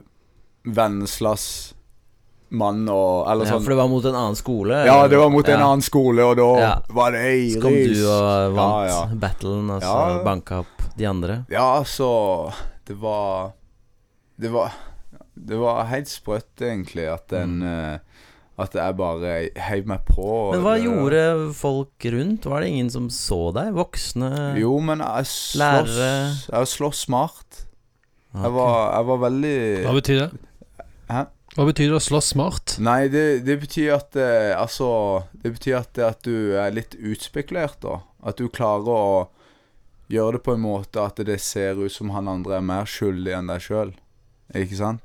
Venneslas 0.66 1.74
mann 2.50 2.88
og 2.90 3.28
Eller 3.30 3.46
Ja, 3.46 3.52
sånn 3.52 3.64
for 3.66 3.70
det 3.70 3.78
var 3.78 3.88
mot 3.92 4.06
en 4.06 4.16
annen 4.16 4.36
skole? 4.40 4.80
Ja, 4.88 5.08
det 5.08 5.18
var 5.20 5.30
mot 5.30 5.48
en 5.48 5.60
annen 5.62 5.82
skole, 5.84 6.24
og 6.24 6.38
da 6.38 6.48
Ja. 6.60 6.74
var 6.90 7.12
det 7.12 7.22
Eiris. 7.22 7.56
Så 7.56 7.62
kom 7.62 7.74
du 7.74 8.08
og 8.08 8.56
vant 8.56 8.90
Ja, 8.90 9.06
ja. 9.06 9.16
battlen, 9.16 9.70
og 9.70 9.82
så 9.82 10.18
Ja. 10.18 10.24
banka 10.24 10.60
opp 10.60 10.84
de 10.98 11.06
andre? 11.06 11.46
Ja, 11.50 11.84
så 11.84 12.52
Det 12.86 12.96
var 12.98 13.54
Det 14.40 14.50
var 14.52 14.72
Det 15.38 15.58
var 15.60 15.84
helt 15.86 16.08
sprøtt, 16.08 16.56
egentlig, 16.62 17.06
at 17.14 17.28
den 17.28 17.62
eh, 17.62 18.00
At 18.58 18.74
jeg 18.74 18.96
bare 18.98 19.32
heiv 19.68 19.86
meg 19.86 20.02
på. 20.08 20.28
Men 20.52 20.64
hva 20.66 20.74
Det- 20.78 20.84
gjorde 20.88 21.54
folk 21.54 22.06
rundt? 22.16 22.46
Var 22.50 22.62
det 22.62 22.70
ingen 22.72 22.90
som 22.90 23.08
så 23.14 23.54
deg? 23.54 23.72
Voksne? 23.78 24.58
Jo, 24.58 24.80
men 24.80 25.00
jeg 25.00 25.26
slåss 25.30 25.58
Lærere. 25.62 26.34
Jeg 26.50 26.68
slåss 26.74 27.04
smart. 27.06 27.66
Okay. 28.34 28.42
Jeg 28.44 28.52
var, 28.58 28.94
jeg 28.96 29.06
var 29.06 29.18
veldig 29.18 29.84
Hva 29.86 29.94
betyr 30.02 30.20
det? 30.24 30.40
Hæ? 31.10 31.22
Hva 31.58 31.66
betyr 31.70 31.88
det 31.90 31.98
å 31.98 32.02
slåss 32.04 32.32
smart? 32.34 32.74
Nei, 32.80 33.08
det, 33.08 33.46
det 33.46 33.60
betyr 33.62 33.94
at 33.96 34.16
eh, 34.20 34.52
Altså 34.60 34.90
Det 35.34 35.54
betyr 35.56 35.78
at, 35.80 35.98
at 35.98 36.22
du 36.28 36.54
er 36.58 36.74
litt 36.76 36.94
utspekulert, 37.00 37.80
da. 37.82 38.02
At 38.26 38.38
du 38.38 38.50
klarer 38.50 38.90
å 38.90 39.28
gjøre 40.10 40.38
det 40.38 40.44
på 40.44 40.54
en 40.58 40.62
måte 40.66 41.02
at 41.04 41.16
det 41.26 41.40
ser 41.42 41.78
ut 41.78 41.92
som 41.92 42.10
han 42.14 42.28
andre 42.28 42.58
er 42.58 42.66
mer 42.66 42.86
skyldig 42.90 43.34
enn 43.38 43.48
deg 43.54 43.62
sjøl. 43.62 43.94
Ikke 44.56 44.78
sant? 44.80 45.02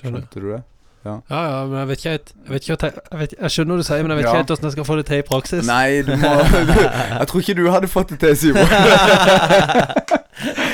Skjønte 0.00 0.40
du 0.40 0.46
det? 0.54 0.62
Ja, 1.04 1.14
ja, 1.30 1.60
men 1.64 1.78
jeg 1.78 1.88
vet 1.88 1.98
ikke 2.02 2.10
helt 2.12 2.30
Jeg, 2.34 2.50
vet 2.52 2.66
ikke, 2.68 2.88
jeg, 3.10 3.18
vet, 3.20 3.30
jeg 3.40 3.50
skjønner 3.54 3.72
hva 3.72 3.80
du 3.80 3.86
sier, 3.88 4.02
men 4.04 4.12
jeg 4.12 4.18
vet 4.18 4.24
Ja. 4.26 4.30
ikke 4.30 4.40
helt 4.42 4.50
hvordan 4.52 4.66
jeg 4.68 4.72
skal 4.74 4.84
få 4.90 4.96
det 4.98 5.04
til 5.08 5.16
i 5.22 5.24
praksis. 5.30 5.62
Nei, 5.66 6.02
du 6.04 6.10
må 6.20 6.32
du, 6.68 6.74
Jeg 7.20 7.28
tror 7.30 7.40
ikke 7.40 7.54
du 7.56 7.62
hadde 7.72 7.88
fått 7.88 8.10
det 8.12 8.18
til, 8.20 8.36
Simon. 8.36 8.68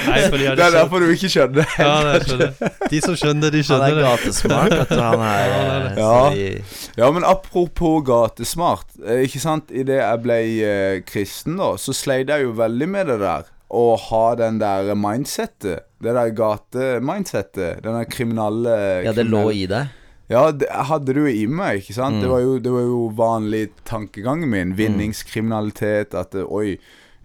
Nei, 0.07 0.21
fordi 0.31 0.45
jeg 0.47 0.57
Det 0.59 0.65
er 0.67 0.75
derfor 0.77 1.03
du 1.03 1.09
ikke 1.11 1.29
skjønner. 1.31 1.67
Ja, 1.79 1.95
det 2.07 2.21
skjønner 2.27 2.75
De 2.93 3.01
som 3.03 3.17
skjønner, 3.19 3.51
de 3.55 3.61
Han 3.62 3.67
skjønner 3.69 3.89
er 3.89 3.97
det. 3.97 4.05
gatesmart, 4.07 4.75
vet 4.81 4.93
du. 4.93 5.01
Han 5.03 5.25
er, 5.27 5.47
Ja, 6.03 6.12
han 6.12 6.39
er 6.39 7.01
Ja, 7.01 7.11
men 7.17 7.27
apropos 7.27 8.03
gatesmart. 8.07 8.87
Eh, 9.07 9.25
ikke 9.27 9.43
sant, 9.43 9.71
idet 9.75 9.99
jeg 10.01 10.23
ble 10.27 10.39
eh, 10.67 11.01
kristen, 11.09 11.59
da, 11.61 11.73
så 11.83 11.95
sleit 11.97 12.31
jeg 12.33 12.47
jo 12.47 12.55
veldig 12.59 12.89
med 12.95 13.11
det 13.11 13.19
der. 13.25 13.47
Å 13.75 13.85
ha 14.09 14.25
den 14.39 14.61
der 14.62 14.93
mindsettet. 14.95 15.83
Det 16.03 16.12
der 16.15 16.31
gatemindsettet. 16.39 17.81
Den 17.83 17.97
der 17.99 18.05
kriminelle 18.11 18.77
Ja, 19.09 19.12
det 19.17 19.27
lå 19.27 19.49
i 19.51 19.65
deg. 19.71 19.95
Ja, 20.29 20.51
det 20.51 20.67
jeg 20.67 20.87
hadde 20.89 21.15
det 21.15 21.23
jo 21.23 21.27
i 21.31 21.47
meg, 21.47 21.83
ikke 21.85 21.95
sant. 21.95 22.17
Mm. 22.19 22.23
Det, 22.25 22.31
var 22.33 22.41
jo, 22.43 22.55
det 22.59 22.73
var 22.75 22.87
jo 22.89 23.03
vanlig 23.15 23.65
tankegangen 23.87 24.51
min. 24.51 24.73
Vinningskriminalitet. 24.79 26.15
At 26.19 26.35
oi, 26.35 26.77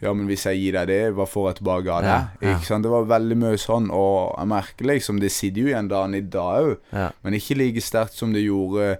ja, 0.01 0.13
men 0.13 0.27
hvis 0.29 0.45
jeg 0.45 0.59
gir 0.61 0.77
deg 0.77 0.87
det, 0.91 0.99
hva 1.17 1.25
får 1.29 1.49
jeg 1.49 1.57
tilbake 1.61 1.95
av 1.95 2.05
det? 2.05 2.13
Ja, 2.45 2.53
ja. 2.67 2.77
Det 2.85 2.91
var 2.93 3.09
veldig 3.09 3.37
mye 3.41 3.57
sånn, 3.61 3.89
og 3.93 4.35
jeg 4.37 4.49
merker 4.53 4.89
liksom 4.89 5.19
Det 5.21 5.29
sitter 5.33 5.61
jo 5.61 5.71
igjen 5.73 5.89
dagen 5.91 6.15
i 6.17 6.21
dag 6.21 6.69
òg, 6.71 6.77
Ja. 6.93 7.09
men 7.23 7.37
ikke 7.37 7.57
like 7.57 7.81
sterkt 7.85 8.17
som 8.17 8.33
det 8.33 8.45
gjorde 8.45 8.95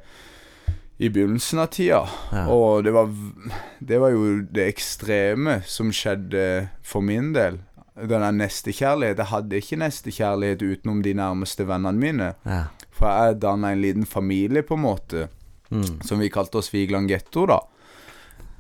i 1.02 1.10
begynnelsen 1.10 1.60
av 1.64 1.72
tida. 1.74 2.04
Og 2.54 2.84
det 2.86 2.92
var, 2.94 3.10
det 3.82 3.98
var 4.02 4.12
jo 4.14 4.42
det 4.54 4.68
ekstreme 4.70 5.62
som 5.66 5.90
skjedde 5.90 6.70
for 6.86 7.02
min 7.02 7.34
del. 7.34 7.58
Den 7.98 8.38
nestekjærlighet. 8.38 9.18
Jeg 9.18 9.30
hadde 9.34 9.58
ikke 9.62 9.80
nestekjærlighet 9.82 10.62
utenom 10.62 11.02
de 11.06 11.14
nærmeste 11.18 11.66
vennene 11.70 11.98
mine. 12.02 12.34
ja. 12.46 12.64
For 13.02 13.10
jeg 13.26 13.40
danna 13.42 13.72
en 13.74 13.82
liten 13.82 14.06
familie, 14.06 14.62
på 14.64 14.78
en 14.78 14.86
måte, 14.86 15.28
Mm. 15.72 16.02
som 16.04 16.20
vi 16.20 16.28
kalte 16.30 16.60
oss 16.60 16.68
Vigeland 16.74 17.08
getto, 17.10 17.46
da. 17.48 17.58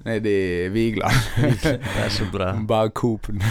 Nede 0.05 0.31
i 0.31 0.69
Vigeland. 0.73 1.13
Det 1.61 1.73
er 2.05 2.09
så 2.09 2.25
bra. 2.31 2.53
Bak 2.71 2.93
Coop-en. 2.97 3.41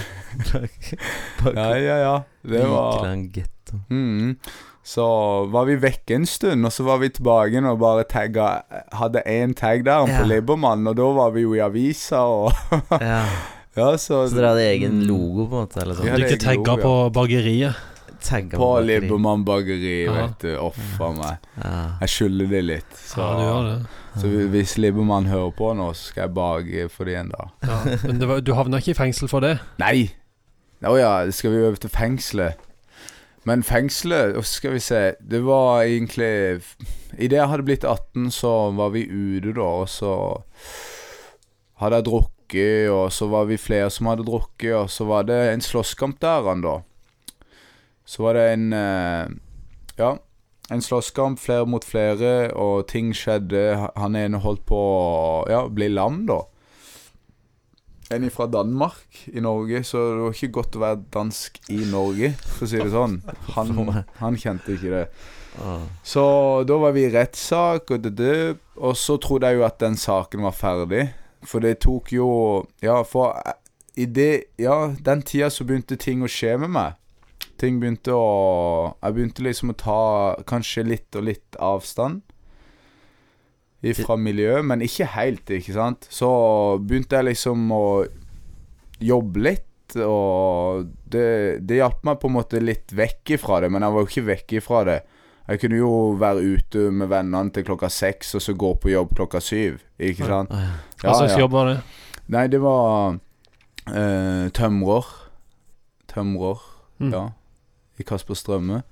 Ja, 1.55 1.77
ja, 1.77 1.97
ja. 2.01 2.23
Det 2.43 2.65
var 2.67 2.93
Vigeland 2.97 3.33
getto. 3.37 3.79
mm. 3.91 4.37
Så 4.83 5.05
var 5.53 5.65
vi 5.69 5.77
vekke 5.77 6.15
en 6.17 6.25
stund, 6.27 6.65
og 6.67 6.73
så 6.73 6.83
var 6.89 6.99
vi 6.99 7.11
tilbake 7.13 7.53
igjen 7.53 7.69
og 7.69 7.77
bare 7.83 8.03
tagga 8.09 8.63
Hadde 8.97 9.21
én 9.29 9.53
tag 9.55 9.85
der 9.85 10.09
Ja. 10.09 10.19
på 10.23 10.27
Libermann, 10.27 10.89
og 10.89 10.97
da 10.97 11.03
var 11.15 11.31
vi 11.37 11.43
jo 11.45 11.53
i 11.55 11.61
avisa 11.61 12.23
og 12.25 12.53
Ja. 13.01 13.23
Ja, 13.77 13.93
så 13.97 14.25
Så 14.27 14.35
dere 14.35 14.49
hadde 14.51 14.65
egen 14.73 15.05
logo, 15.07 15.45
på 15.47 15.55
en 15.61 15.69
måte? 15.69 15.83
Eller 15.83 15.95
sånn? 15.95 16.17
Du 16.17 16.25
ikke 16.27 16.41
tagga 16.43 16.75
på 16.83 16.95
bakeriet. 17.15 17.77
Bakeri, 19.45 20.05
Ja. 20.05 20.13
vet 20.27 20.39
du. 20.39 20.57
Uff 20.61 21.01
a 21.01 21.11
meg. 21.13 21.39
Ja. 21.63 21.73
Jeg 22.01 22.09
skylder 22.09 22.49
det 22.51 22.63
litt. 22.65 22.97
Så, 22.97 23.19
Ja, 23.21 23.37
du 23.37 23.43
gjør 23.43 23.69
det. 23.71 23.87
så 24.21 24.27
hvis 24.51 24.77
Liberman 24.79 25.27
hører 25.27 25.51
på 25.57 25.75
nå, 25.77 25.91
så 25.95 26.11
skal 26.13 26.23
jeg 26.29 26.35
bake 26.35 26.89
for 26.91 27.05
det 27.05 27.17
en 27.17 27.29
dag. 27.31 27.49
Ja. 27.63 27.97
Men 28.07 28.19
det 28.19 28.29
var, 28.29 28.41
du 28.41 28.53
havna 28.55 28.77
ikke 28.79 28.91
i 28.95 28.95
fengsel 28.95 29.29
for 29.29 29.41
det? 29.41 29.59
Nei! 29.79 30.11
Å 30.83 30.97
ja, 30.99 31.31
skal 31.31 31.51
vi 31.53 31.63
over 31.67 31.77
til 31.77 31.91
fengselet? 31.91 32.55
Men 33.45 33.63
fengselet, 33.63 34.37
skal 34.45 34.73
vi 34.73 34.79
se 34.85 35.15
Det 35.27 35.39
var 35.45 35.81
egentlig 35.83 36.61
Idet 37.19 37.39
jeg 37.39 37.49
hadde 37.49 37.65
blitt 37.65 37.85
18, 37.85 38.31
så 38.31 38.71
var 38.77 38.91
vi 38.91 39.07
ute, 39.09 39.53
da, 39.57 39.63
og 39.81 39.89
så 39.89 40.43
hadde 41.81 41.97
jeg 42.01 42.05
drukket, 42.05 42.91
og 42.93 43.09
så 43.13 43.29
var 43.33 43.45
vi 43.49 43.57
flere 43.61 43.91
som 43.91 44.07
hadde 44.11 44.27
drukket, 44.29 44.75
og 44.77 44.91
så 44.93 45.07
var 45.09 45.23
det 45.29 45.39
en 45.55 45.61
slåsskamp 45.65 46.21
der, 46.21 46.45
han 46.49 46.61
da. 46.65 46.77
Så 48.11 48.27
var 48.27 48.39
det 48.39 48.49
en 48.57 48.73
eh, 48.75 49.31
Ja, 50.01 50.17
en 50.71 50.83
slåsskamp, 50.83 51.39
flere 51.43 51.67
mot 51.67 51.85
flere, 51.85 52.53
og 52.55 52.87
ting 52.91 53.11
skjedde. 53.17 53.91
Han 53.99 54.17
ene 54.19 54.39
holdt 54.43 54.63
på 54.69 54.79
å 54.79 55.45
ja, 55.51 55.65
bli 55.67 55.91
lam, 55.91 56.25
da. 56.31 56.45
en 58.11 58.31
fra 58.31 58.47
Danmark 58.51 59.21
i 59.31 59.43
Norge, 59.43 59.83
så 59.87 59.99
det 59.99 60.23
var 60.23 60.35
ikke 60.35 60.55
godt 60.57 60.79
å 60.79 60.83
være 60.83 61.03
dansk 61.15 61.61
i 61.71 61.83
Norge, 61.91 62.33
for 62.57 62.67
å 62.67 62.71
si 62.71 62.79
det 62.79 62.91
sånn. 62.95 63.21
Han, 63.57 63.75
han 64.23 64.39
kjente 64.39 64.75
ikke 64.75 64.95
det. 64.95 65.05
Ah. 65.63 65.83
Så 66.07 66.25
da 66.67 66.79
var 66.79 66.95
vi 66.95 67.07
i 67.07 67.13
rettssak, 67.15 67.91
og, 67.91 68.11
og 68.79 68.97
så 68.99 69.19
trodde 69.23 69.51
jeg 69.51 69.59
jo 69.59 69.67
at 69.67 69.79
den 69.83 69.99
saken 69.99 70.47
var 70.47 70.55
ferdig. 70.55 71.09
For 71.47 71.63
det 71.65 71.79
tok 71.81 72.11
jo 72.13 72.29
Ja, 72.85 73.01
for 73.09 73.33
eh, 73.33 73.57
i 73.97 74.05
det 74.05 74.53
Ja, 74.61 74.93
den 74.93 75.23
tida 75.25 75.49
så 75.51 75.65
begynte 75.65 75.97
ting 75.97 76.21
å 76.23 76.29
skje 76.29 76.59
med 76.61 76.75
meg. 76.75 76.99
Ting 77.61 77.77
begynte 77.83 78.15
å 78.17 78.95
Jeg 79.03 79.15
begynte 79.17 79.45
liksom 79.45 79.73
å 79.75 79.77
ta 79.77 79.99
kanskje 80.49 80.85
litt 80.89 81.17
og 81.21 81.27
litt 81.29 81.59
avstand 81.61 82.23
ifra 83.81 84.17
miljøet, 84.21 84.65
men 84.69 84.83
ikke 84.85 85.07
helt, 85.15 85.49
ikke 85.57 85.73
sant. 85.73 86.05
Så 86.13 86.29
begynte 86.85 87.17
jeg 87.17 87.31
liksom 87.31 87.63
å 87.73 87.85
jobbe 89.01 89.41
litt, 89.47 89.95
og 90.05 90.91
det, 91.11 91.63
det 91.65 91.79
hjalp 91.81 92.03
meg 92.05 92.19
på 92.21 92.29
en 92.29 92.35
måte 92.37 92.61
litt 92.61 92.93
vekk 92.93 93.33
ifra 93.39 93.63
det, 93.65 93.71
men 93.73 93.81
jeg 93.87 93.95
var 93.95 94.05
jo 94.05 94.11
ikke 94.11 94.27
vekk 94.29 94.53
ifra 94.61 94.83
det. 94.91 94.99
Jeg 95.51 95.63
kunne 95.65 95.81
jo 95.81 95.95
være 96.21 96.45
ute 96.59 96.85
med 96.95 97.09
vennene 97.11 97.51
til 97.57 97.65
klokka 97.67 97.89
seks, 97.91 98.35
og 98.37 98.45
så 98.45 98.53
gå 98.55 98.75
på 98.85 98.93
jobb 98.93 99.17
klokka 99.17 99.41
syv, 99.43 99.81
ikke 99.99 100.29
sant. 100.29 100.53
Ja. 100.53 100.77
Hva 101.01 101.17
slags 101.23 101.41
jobb 101.41 101.57
var 101.57 101.73
det? 101.73 101.79
Nei, 102.37 102.45
det 102.53 102.61
var 102.63 103.17
eh, 103.89 104.47
tømrer. 104.61 105.09
Tømrer, 106.13 106.67
Mm. 107.01 107.15
ja. 107.17 107.21
I 108.01 108.07
Kasper 108.07 108.39
Strømme. 108.39 108.83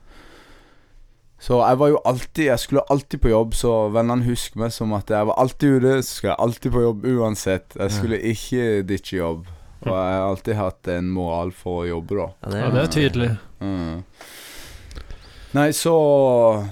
Så 1.38 1.60
jeg 1.62 1.78
var 1.78 1.90
jo 1.92 2.00
alltid 2.04 2.48
Jeg 2.48 2.58
skulle 2.58 2.82
alltid 2.90 3.20
på 3.22 3.30
jobb, 3.30 3.54
så 3.54 3.74
vennene 3.94 4.26
husker 4.26 4.58
meg 4.64 4.72
som 4.74 4.90
at 4.96 5.10
jeg 5.10 5.28
var 5.28 5.38
alltid 5.38 5.78
ute. 5.78 5.94
Så 6.02 6.16
skulle 6.16 6.34
jeg 6.34 6.44
alltid 6.46 6.74
på 6.74 6.82
jobb 6.82 7.06
uansett. 7.12 7.78
Jeg 7.78 7.94
skulle 7.94 8.18
ikke 8.32 8.66
ditche 8.88 9.20
jobb. 9.20 9.46
Og 9.86 9.94
jeg 9.94 10.16
har 10.18 10.26
alltid 10.26 10.58
hatt 10.58 10.90
en 10.90 11.12
moral 11.14 11.52
for 11.54 11.84
å 11.84 11.86
jobbe, 11.86 12.18
da. 12.18 12.26
Ja, 12.42 12.50
det, 12.50 12.62
Ja, 12.64 12.70
det 12.74 12.82
er 12.82 12.92
tydelig. 12.96 13.30
Mm. 13.62 14.02
Nei, 15.54 15.68
så, 15.72 15.94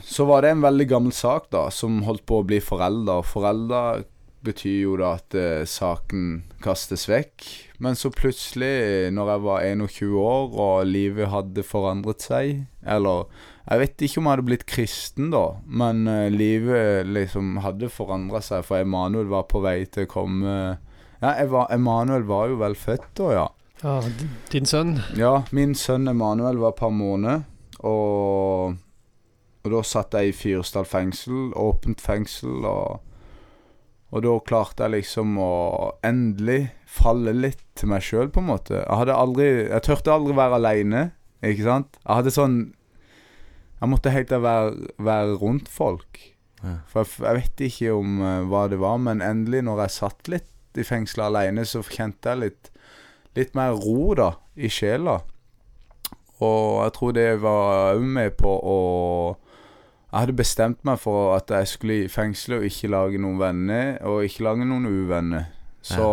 så 0.04 0.26
var 0.28 0.42
det 0.44 0.50
en 0.52 0.64
veldig 0.66 0.86
gammel 0.90 1.14
sak, 1.14 1.46
da, 1.54 1.68
som 1.72 2.02
holdt 2.04 2.26
på 2.28 2.42
å 2.42 2.46
bli 2.48 2.58
forelda. 2.60 3.20
Og 3.22 3.28
forelda 3.30 3.82
betyr 4.46 4.78
jo 4.84 4.94
da 5.00 5.16
at 5.18 5.34
eh, 5.36 5.66
saken 5.68 6.46
kastes 6.64 7.06
vekk. 7.10 7.48
Men 7.82 7.98
så 7.98 8.12
plutselig, 8.14 9.12
når 9.12 9.32
jeg 9.32 9.44
var 9.44 9.66
21 9.66 10.16
år 10.22 10.56
og 10.56 10.88
livet 10.88 11.28
hadde 11.28 11.60
forandret 11.66 12.24
seg 12.24 12.62
Eller 12.88 13.26
jeg 13.66 13.82
vet 13.82 14.02
ikke 14.06 14.20
om 14.20 14.28
jeg 14.28 14.36
hadde 14.36 14.46
blitt 14.46 14.64
kristen 14.70 15.30
da, 15.34 15.44
men 15.66 16.06
eh, 16.06 16.30
livet 16.30 17.08
liksom 17.10 17.56
hadde 17.64 17.90
forandra 17.90 18.38
seg, 18.44 18.62
for 18.66 18.78
Emanuel 18.78 19.26
var 19.32 19.48
på 19.50 19.62
vei 19.64 19.80
til 19.90 20.06
å 20.06 20.10
komme 20.12 20.52
Ja, 21.18 21.32
var, 21.50 21.66
Emanuel 21.74 22.26
var 22.28 22.52
jo 22.52 22.60
vel 22.60 22.78
født 22.78 23.10
da, 23.18 23.30
ja. 23.34 23.46
Ja, 23.82 23.98
din 24.52 24.70
sønn. 24.70 25.00
Ja, 25.18 25.42
min 25.50 25.74
sønn 25.76 26.06
Emanuel 26.08 26.62
var 26.62 26.76
et 26.76 26.78
par 26.78 26.94
måneder, 26.94 27.42
og, 27.82 28.78
og 29.66 29.74
da 29.74 29.82
satt 29.84 30.14
jeg 30.14 30.30
i 30.30 30.36
Fyresdal 30.36 30.86
fengsel, 30.86 31.50
åpent 31.58 32.00
fengsel, 32.00 32.62
og, 32.70 33.02
og 34.14 34.22
da 34.22 34.34
klarte 34.46 34.86
jeg 34.86 34.94
liksom 35.00 35.34
å 35.42 35.52
endelig 36.06 36.70
falle 36.86 37.34
litt 37.34 37.62
til 37.76 37.90
meg 37.90 38.04
sjøl, 38.06 38.30
på 38.32 38.42
en 38.42 38.50
måte. 38.52 38.78
Jeg 38.78 39.00
hadde 39.00 39.18
aldri 39.18 39.46
Jeg 39.66 39.82
turte 39.84 40.14
aldri 40.14 40.36
være 40.38 40.60
aleine, 40.60 41.02
ikke 41.44 41.66
sant? 41.66 41.98
Jeg 42.04 42.20
hadde 42.20 42.34
sånn 42.34 42.56
Jeg 43.80 43.90
måtte 43.92 44.14
helt 44.14 44.30
til 44.30 44.44
være, 44.44 44.92
være 44.96 45.34
rundt 45.42 45.68
folk. 45.68 46.22
Ja. 46.62 46.78
For 46.88 47.02
jeg, 47.02 47.18
jeg 47.26 47.40
vet 47.40 47.64
ikke 47.66 47.96
om 47.98 48.22
uh, 48.22 48.46
hva 48.48 48.62
det 48.72 48.78
var, 48.80 48.96
men 49.02 49.20
endelig, 49.24 49.66
når 49.66 49.84
jeg 49.84 49.96
satt 49.98 50.30
litt 50.32 50.80
i 50.80 50.84
fengselet 50.86 51.28
aleine, 51.28 51.66
så 51.68 51.82
kjente 51.84 52.32
jeg 52.32 52.44
litt 52.44 52.72
litt 53.36 53.56
mer 53.56 53.76
ro 53.76 54.14
da, 54.16 54.30
i 54.56 54.70
sjela. 54.72 55.20
Og 56.44 56.84
jeg 56.84 56.94
tror 56.96 57.16
det 57.16 57.28
var 57.42 57.96
òg 57.96 58.06
med 58.16 58.36
på 58.40 58.48
å 58.48 58.78
Jeg 60.16 60.22
hadde 60.24 60.36
bestemt 60.38 60.78
meg 60.88 60.96
for 60.96 61.34
at 61.36 61.50
jeg 61.52 61.68
skulle 61.68 61.96
i 62.06 62.08
fengselet 62.08 62.62
og 62.62 62.64
ikke 62.70 62.88
lage 62.88 63.18
noen 63.20 63.36
venner, 63.36 63.98
og 64.08 64.24
ikke 64.24 64.46
lage 64.46 64.64
noen 64.64 64.86
uvenner. 64.88 65.50
Så, 65.84 66.06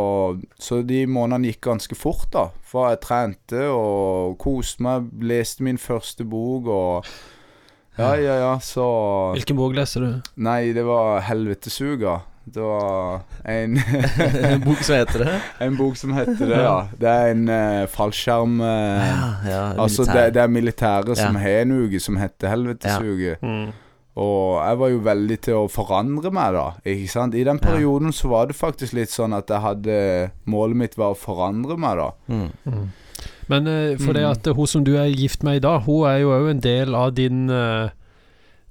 så 0.60 0.82
de 0.84 1.06
månedene 1.08 1.48
gikk 1.54 1.62
ganske 1.70 1.96
fort, 1.96 2.28
da. 2.36 2.50
For 2.68 2.92
jeg 2.92 3.00
trente 3.06 3.62
og 3.72 4.36
koste 4.44 4.84
meg, 4.84 5.08
leste 5.24 5.64
min 5.64 5.80
første 5.80 6.28
bok 6.28 6.68
og 6.68 7.08
Ja, 7.96 8.12
ja, 8.18 8.36
ja, 8.42 8.52
så 8.60 8.84
Hvilken 9.38 9.56
bok 9.56 9.76
leser 9.78 10.04
du? 10.04 10.30
Nei, 10.36 10.74
det 10.76 10.84
var 10.84 11.22
'Helvetesuga'. 11.22 12.20
Det 12.44 12.62
var 12.62 13.22
en 13.48 13.78
en 14.52 14.62
bok 14.66 14.84
som 14.84 14.96
heter 15.00 15.24
det? 15.24 15.36
En 15.64 15.78
bok 15.78 15.96
som 15.96 16.12
heter 16.14 16.44
det, 16.50 16.60
ja. 16.60 16.88
Det 17.00 17.10
er 17.10 17.32
en 17.32 17.46
uh, 17.48 17.88
fallskjerm 17.88 18.60
uh, 18.60 18.68
Ja, 18.68 19.30
ja 19.48 19.62
Altså, 19.80 20.04
det, 20.04 20.34
det 20.36 20.42
er 20.44 20.52
militære 20.52 21.16
som 21.16 21.38
Ja. 21.38 21.40
har 21.40 21.62
en 21.62 21.72
uke 21.86 22.00
som 22.04 22.18
heter 22.20 22.52
Helvetesuge. 22.52 23.38
Mm. 23.42 23.72
Og 24.16 24.60
jeg 24.62 24.78
var 24.78 24.90
jo 24.94 25.00
veldig 25.08 25.38
til 25.42 25.54
å 25.58 25.70
forandre 25.74 26.30
meg, 26.32 26.54
da. 26.54 26.66
Ikke 26.86 27.10
sant? 27.10 27.34
I 27.34 27.44
den 27.48 27.58
Ja. 27.62 27.66
perioden 27.72 28.12
så 28.14 28.30
var 28.30 28.46
det 28.46 28.56
faktisk 28.56 28.94
litt 28.94 29.10
sånn 29.10 29.34
at 29.34 29.48
jeg 29.50 29.60
hadde 29.62 30.32
Målet 30.46 30.76
mitt 30.78 30.98
var 30.98 31.16
å 31.16 31.18
forandre 31.18 31.78
meg, 31.82 31.98
da. 31.98 32.12
Mm. 32.30 32.52
Mm. 32.68 32.92
Men 33.50 33.68
uh, 33.68 33.98
for 33.98 34.14
det 34.14 34.22
Mm. 34.24 34.32
at 34.32 34.56
hun 34.56 34.68
som 34.68 34.84
du 34.84 34.96
er 34.98 35.10
gift 35.10 35.44
med 35.44 35.56
i 35.56 35.60
dag, 35.60 35.82
hun 35.82 36.06
er 36.08 36.20
jo 36.22 36.30
òg 36.30 36.50
en 36.52 36.60
del 36.60 36.96
av 36.96 37.14
din 37.16 37.50
uh, 37.50 37.90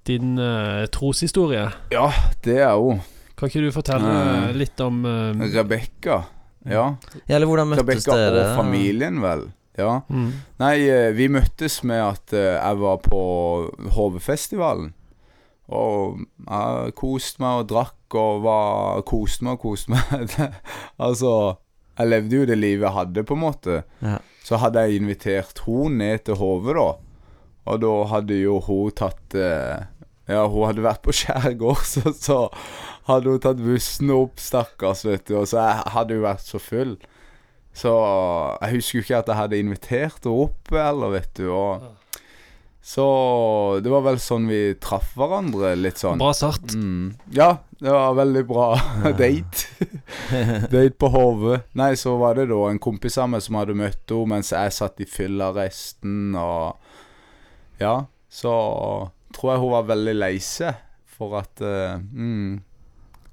Din 0.07 0.37
uh, 0.39 0.87
troshistorie. 0.91 1.69
Ja, 1.93 2.09
det 2.43 2.59
er 2.59 2.75
hun. 2.75 3.01
Kan 3.39 3.49
ikke 3.49 3.61
du 3.63 3.71
fortelle 3.71 4.53
litt 4.55 4.81
om 4.81 5.05
uh, 5.05 5.33
Rebekka. 5.55 6.25
Ja. 6.67 6.97
Ja, 7.29 7.37
eller 7.37 7.47
hvordan 7.47 7.69
møttes 7.71 7.83
Rebecca 8.07 8.17
dere? 8.17 8.41
og 8.51 8.57
familien, 8.65 9.21
vel. 9.23 9.45
Ja. 9.79 10.01
mm. 10.09 10.33
Nei, 10.59 10.75
vi 11.15 11.29
møttes 11.29 11.83
med 11.85 12.03
at 12.03 12.35
jeg 12.35 12.79
var 12.79 12.99
på 12.99 13.23
HV-festivalen. 13.95 14.93
Og 15.73 16.19
jeg 16.49 16.95
koste 16.99 17.43
meg 17.43 17.63
og 17.63 17.69
drakk 17.71 18.17
og 18.19 18.43
var 18.45 19.05
Koste 19.09 19.47
meg 19.47 19.57
og 19.57 19.63
koste 19.63 19.95
meg. 19.95 20.35
Altså 21.07 21.33
Jeg 21.99 22.09
levde 22.09 22.41
jo 22.41 22.49
det 22.49 22.59
livet 22.59 22.89
jeg 22.89 22.97
hadde, 22.97 23.25
på 23.25 23.37
en 23.37 23.45
måte. 23.45 23.83
Ja. 24.03 24.19
Så 24.43 24.59
hadde 24.59 24.83
jeg 24.83 25.01
invitert 25.01 25.63
hun 25.67 25.99
ned 26.01 26.25
til 26.27 26.39
Hove, 26.41 26.75
da. 26.75 26.89
Og 27.71 27.83
da 27.83 27.93
hadde 28.11 28.41
jo 28.41 28.59
hun 28.65 28.95
tatt 28.97 29.37
eh, 29.39 29.85
Ja, 30.31 30.47
hun 30.49 30.67
hadde 30.67 30.83
vært 30.85 31.03
på 31.05 31.15
skjærgård, 31.21 31.85
så, 31.87 32.13
så 32.17 32.39
hadde 33.07 33.35
hun 33.35 33.43
tatt 33.43 33.63
bussen 33.63 34.11
opp, 34.15 34.41
stakkars, 34.43 35.05
vet 35.07 35.27
du. 35.29 35.37
Og 35.43 35.49
så 35.51 35.63
jeg 35.63 35.95
hadde 35.95 36.19
jo 36.19 36.27
vært 36.27 36.47
så 36.47 36.63
full. 36.63 36.97
Så 37.73 37.93
jeg 38.61 38.77
husker 38.77 38.99
jo 38.99 39.05
ikke 39.07 39.21
at 39.23 39.31
jeg 39.31 39.41
hadde 39.41 39.61
invitert 39.63 40.27
henne 40.27 40.47
opp, 40.47 40.73
eller, 40.73 41.15
vet 41.15 41.31
du. 41.39 41.47
Og, 41.53 41.87
så 42.83 43.05
det 43.83 43.91
var 43.93 44.03
vel 44.03 44.17
sånn 44.19 44.49
vi 44.51 44.75
traff 44.83 45.13
hverandre, 45.15 45.77
litt 45.79 46.01
sånn. 46.03 46.19
Bra 46.19 46.33
start. 46.35 46.73
Mm. 46.75 47.13
Ja, 47.31 47.53
det 47.79 47.93
var 47.95 48.17
veldig 48.19 48.43
bra 48.49 48.67
date. 49.21 49.87
date 50.73 50.97
på 50.99 51.11
hodet. 51.15 51.61
Nei, 51.79 51.93
så 52.01 52.17
var 52.19 52.35
det 52.41 52.49
da 52.51 52.59
en 52.73 52.81
kompis 52.83 53.19
av 53.23 53.31
meg 53.31 53.45
som 53.47 53.61
hadde 53.61 53.77
møtt 53.79 54.03
henne 54.11 54.33
mens 54.35 54.51
jeg 54.55 54.75
satt 54.75 54.99
i 55.03 55.07
fyllearresten, 55.07 56.35
og 56.35 56.75
Ja, 57.83 57.95
så 58.33 58.53
tror 59.35 59.53
jeg 59.55 59.63
hun 59.63 59.73
var 59.77 59.87
veldig 59.95 60.15
lei 60.19 60.35
seg 60.43 60.75
for 61.13 61.39
at 61.39 61.63
uh, 61.63 61.97
mm, 62.03 62.59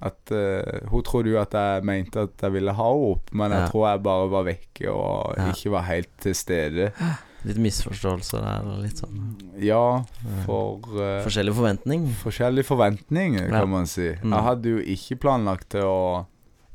At 0.06 0.32
uh, 0.32 0.86
Hun 0.92 1.04
trodde 1.04 1.32
jo 1.34 1.40
at 1.42 1.54
jeg 1.58 1.84
mente 1.88 2.22
at 2.28 2.44
jeg 2.46 2.54
ville 2.56 2.72
ha 2.78 2.86
henne 2.92 3.10
opp, 3.16 3.34
men 3.34 3.52
jeg 3.56 3.66
Ja. 3.66 3.72
tror 3.74 3.88
jeg 3.90 4.04
bare 4.06 4.30
var 4.32 4.46
vekke 4.48 4.94
og 4.94 5.34
Ja. 5.42 5.50
ikke 5.54 5.74
var 5.74 5.88
helt 5.90 6.14
til 6.24 6.36
stede. 6.38 6.92
Litt 7.48 7.60
misforståelser 7.64 8.42
der, 8.44 8.66
litt 8.84 9.00
sånn 9.00 9.20
Ja, 9.64 10.02
eh, 10.26 10.42
for 10.44 10.82
uh, 10.98 11.22
Forskjellig 11.24 11.54
forventning. 11.56 12.10
Forskjellig 12.20 12.66
forventning, 12.68 13.38
kan 13.40 13.54
Ja. 13.62 13.66
man 13.66 13.88
si. 13.88 14.10
Mm. 14.22 14.34
Jeg 14.36 14.44
hadde 14.50 14.70
jo 14.74 14.82
ikke 14.96 15.16
planlagt 15.24 15.70
til 15.72 15.88
å 15.88 16.26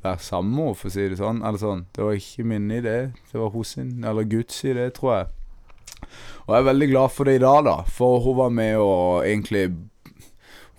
være 0.04 0.20
sammen 0.24 0.54
med 0.54 0.64
henne, 0.64 0.76
for 0.80 0.88
å 0.88 0.92
si 0.94 1.08
det 1.08 1.18
sånn. 1.20 1.42
Eller 1.44 1.58
sånn. 1.60 1.84
Det 1.92 2.04
var 2.04 2.12
ikke 2.16 2.44
min 2.48 2.70
idé, 2.70 3.12
det 3.32 3.40
var 3.40 3.50
hos 3.52 3.74
sin, 3.76 4.04
eller 4.04 4.24
Guds 4.24 4.62
idé, 4.64 4.88
tror 4.92 5.12
jeg. 5.18 5.26
Og 6.46 6.54
jeg 6.54 6.60
er 6.62 6.68
veldig 6.72 6.88
glad 6.90 7.12
for 7.12 7.24
det 7.24 7.34
i 7.36 7.44
dag, 7.44 7.64
da, 7.64 7.76
for 7.88 8.20
hun 8.24 8.36
var 8.36 8.50
med 8.50 8.76
og 8.76 9.24
egentlig 9.24 9.66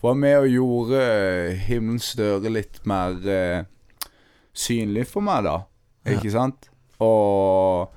Hun 0.02 0.10
var 0.12 0.18
med 0.22 0.38
og 0.38 0.48
gjorde 0.54 1.56
himmelens 1.66 2.12
dører 2.14 2.52
litt 2.54 2.82
mer 2.86 3.16
uh, 3.26 3.64
synlig 4.54 5.08
for 5.10 5.22
meg, 5.26 5.44
da. 5.48 5.56
Ja. 6.06 6.18
Ikke 6.20 6.30
sant? 6.36 6.70
Og 7.02 7.90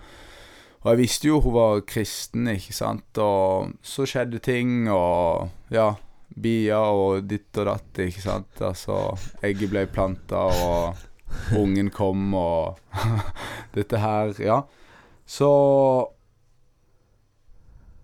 og 0.83 0.93
jeg 0.93 1.01
visste 1.01 1.31
jo 1.31 1.41
hun 1.43 1.57
var 1.57 1.81
kristen, 1.89 2.47
ikke 2.53 2.75
sant, 2.77 3.19
og 3.23 3.73
så 3.83 4.07
skjedde 4.07 4.39
ting, 4.45 4.87
og 4.93 5.49
ja 5.75 5.95
Bia 6.39 6.79
og 6.93 7.25
ditt 7.29 7.57
og 7.59 7.67
datt, 7.71 8.01
ikke 8.05 8.23
sant. 8.23 8.61
Altså, 8.63 9.17
egget 9.43 9.73
ble 9.73 9.87
planta, 9.91 10.45
og 10.45 11.57
ungen 11.59 11.91
kom, 11.95 12.35
og 12.37 12.79
dette 13.77 14.01
her 14.03 14.35
Ja. 14.43 14.63
Så 15.29 15.49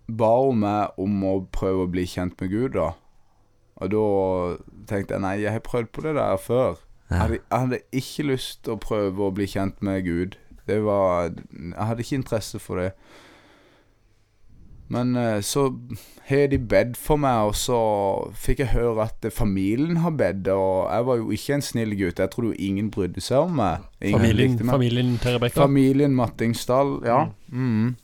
ba 0.09 0.33
hun 0.43 0.61
meg 0.61 0.99
om 1.01 1.23
å 1.25 1.37
prøve 1.53 1.87
å 1.87 1.91
bli 1.91 2.05
kjent 2.11 2.37
med 2.41 2.51
Gud, 2.53 2.75
da. 2.77 2.91
Og 3.81 3.91
da 3.95 4.03
tenkte 4.91 5.17
jeg 5.17 5.25
nei, 5.25 5.37
jeg 5.41 5.55
har 5.55 5.65
prøvd 5.65 5.89
på 5.95 6.05
det 6.05 6.17
der 6.19 6.37
før. 6.37 6.83
Jeg 7.09 7.21
hadde, 7.21 7.39
jeg 7.39 7.63
hadde 7.63 7.81
ikke 7.97 8.27
lyst 8.29 8.61
til 8.65 8.75
å 8.75 8.83
prøve 8.83 9.25
å 9.25 9.33
bli 9.35 9.47
kjent 9.49 9.81
med 9.85 10.05
Gud. 10.05 10.37
Det 10.67 10.79
var 10.85 11.31
Jeg 11.31 11.87
hadde 11.89 12.01
ikke 12.07 12.17
interesse 12.23 12.59
for 12.63 12.81
det. 12.81 12.93
Men 14.89 15.17
eh, 15.17 15.41
så 15.41 15.63
har 16.29 16.47
de 16.53 16.59
bedt 16.61 16.97
for 17.01 17.17
meg, 17.17 17.49
og 17.49 17.55
så 17.57 17.77
fikk 18.37 18.61
jeg 18.61 18.73
høre 18.75 19.07
at 19.09 19.25
eh, 19.25 19.33
familien 19.33 19.97
har 20.05 20.13
bedt, 20.13 20.49
og 20.53 20.91
jeg 20.93 21.07
var 21.09 21.17
jo 21.23 21.31
ikke 21.35 21.55
en 21.57 21.65
snill 21.65 21.95
gutt. 21.99 22.21
Jeg 22.21 22.31
trodde 22.35 22.51
jo 22.53 22.59
ingen 22.69 22.91
brydde 22.93 23.23
seg 23.25 23.47
om 23.47 23.57
meg. 23.63 23.87
Ingen 24.05 24.21
Familien, 24.21 24.59
meg. 24.61 24.75
familien 24.77 25.15
til 25.25 25.39
Rebekka? 25.39 25.63
Familien 25.65 26.15
Mattingsdal, 26.19 26.99
ja. 27.09 27.23
Mm. 27.49 27.95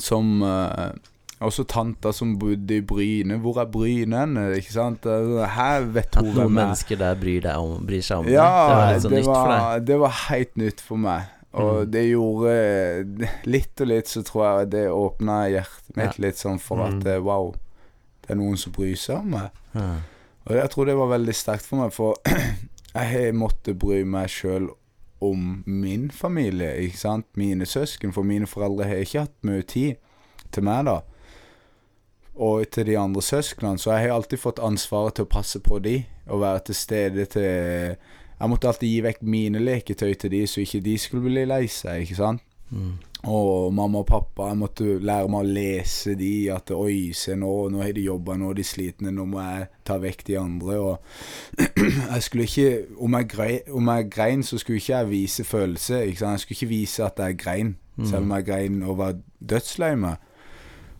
Som 0.00 0.38
uh, 0.46 0.94
Også 1.42 1.66
tanta 1.68 2.12
som 2.14 2.36
bodde 2.38 2.78
i 2.78 2.80
Bryne. 2.86 3.36
Hvor 3.42 3.58
er 3.60 3.66
Bryne 3.68 4.22
hen? 4.22 4.38
Ikke 4.56 4.72
sant? 4.72 5.04
Her 5.04 5.82
vet 5.92 6.14
At 6.16 6.22
noen 6.24 6.44
er. 6.46 6.54
mennesker 6.62 6.96
der 7.02 7.18
bryr, 7.18 7.42
deg 7.44 7.58
om, 7.58 7.82
bryr 7.90 8.06
seg 8.06 8.22
om 8.22 8.30
Ja, 8.30 8.46
deg. 8.94 9.02
Det 9.02 9.10
var 9.10 9.10
det, 9.10 9.18
nytt 9.18 9.26
for 9.26 9.50
deg. 9.50 9.58
var, 9.66 9.86
det 9.90 9.98
var 10.06 10.18
helt 10.30 10.56
nytt 10.62 10.80
for 10.86 11.02
meg. 11.10 11.26
Og 11.54 11.82
Mm. 11.84 11.90
det 11.90 12.02
gjorde 12.10 13.28
Litt 13.44 13.80
og 13.80 13.86
litt 13.86 14.06
så 14.08 14.22
tror 14.24 14.44
jeg 14.60 14.70
det 14.70 14.86
åpna 14.88 15.50
hjertet 15.52 15.96
mitt 15.96 16.18
litt 16.18 16.36
sånn 16.40 16.58
for 16.60 16.76
Mm. 16.80 16.98
at 17.00 17.06
eh, 17.06 17.18
wow, 17.20 17.52
det 18.22 18.30
er 18.30 18.34
noen 18.40 18.56
som 18.56 18.72
bryr 18.72 18.96
seg 18.96 19.16
om 19.18 19.30
meg. 19.30 19.50
Og 20.46 20.56
jeg 20.56 20.70
tror 20.70 20.86
det 20.86 20.96
var 20.96 21.18
veldig 21.18 21.34
sterkt 21.34 21.66
for 21.66 21.76
meg, 21.76 21.92
for 21.92 22.16
jeg 22.94 23.10
har 23.12 23.32
måttet 23.32 23.78
bry 23.78 24.02
meg 24.04 24.28
sjøl 24.28 24.70
om 25.20 25.62
min 25.66 26.10
familie, 26.10 26.72
ikke 26.88 26.98
sant. 26.98 27.26
Mine 27.36 27.66
søsken, 27.66 28.12
for 28.12 28.22
mine 28.22 28.46
foreldre 28.46 28.84
har 28.88 28.96
ikke 29.04 29.20
hatt 29.20 29.36
mye 29.46 29.62
tid 29.62 29.96
til 30.50 30.62
meg, 30.64 30.84
da. 30.86 31.00
Og 32.34 32.64
til 32.72 32.86
de 32.86 32.96
andre 32.98 33.22
søsknene, 33.22 33.78
så 33.78 33.92
jeg 33.92 34.08
har 34.08 34.16
alltid 34.16 34.38
fått 34.40 34.58
ansvaret 34.58 35.14
til 35.14 35.24
å 35.26 35.28
passe 35.28 35.60
på 35.60 35.78
de, 35.84 35.98
og 36.26 36.40
være 36.40 36.64
til 36.64 36.74
stede 36.74 37.26
til 37.26 37.96
Jeg 38.42 38.50
måtte 38.50 38.66
alltid 38.66 38.90
gi 38.90 39.02
vekk 39.04 39.20
mine 39.22 39.60
leketøy 39.62 40.16
til 40.18 40.32
de, 40.32 40.46
så 40.50 40.64
ikke 40.64 40.82
de 40.82 40.96
skulle 40.98 41.30
bli 41.30 41.44
lei 41.46 41.68
seg, 41.70 42.02
ikke 42.02 42.18
sant. 42.18 42.42
Mm. 42.72 42.96
Og 43.30 43.70
mamma 43.70 44.00
og 44.00 44.08
pappa, 44.08 44.48
jeg 44.50 44.58
måtte 44.58 44.96
lære 44.98 45.28
meg 45.30 45.44
å 45.44 45.50
lese 45.54 46.16
de 46.18 46.32
at 46.50 46.72
oi, 46.74 47.12
se 47.14 47.36
nå, 47.38 47.50
nå 47.70 47.84
har 47.84 47.92
de 47.94 48.08
jobba, 48.08 48.34
nå 48.34 48.50
er 48.50 48.58
de 48.58 48.64
slitne, 48.66 49.12
nå 49.14 49.28
må 49.30 49.44
jeg 49.44 49.68
ta 49.86 50.00
vekk 50.02 50.24
de 50.26 50.38
andre. 50.40 50.80
Og 50.80 51.62
jeg 52.16 52.26
skulle 52.26 52.48
ikke 52.48 52.98
Om 52.98 53.18
jeg, 53.20 53.30
grei, 53.30 53.52
om 53.70 53.92
jeg 53.92 54.10
grein, 54.10 54.42
så 54.42 54.58
skulle 54.58 54.82
ikke 54.82 54.96
jeg 54.96 55.10
vise 55.12 55.46
følelse. 55.46 56.02
Ikke 56.08 56.24
sant? 56.24 56.34
Jeg 56.34 56.44
skulle 56.46 56.58
ikke 56.58 56.72
vise 56.74 57.06
at 57.06 57.22
jeg 57.22 57.38
grein, 57.38 57.76
selv 58.02 58.26
om 58.26 58.34
jeg 58.34 58.48
grein 58.50 58.82
og 58.82 58.98
var 58.98 59.16
dødslei 59.38 59.94
meg. 60.02 60.28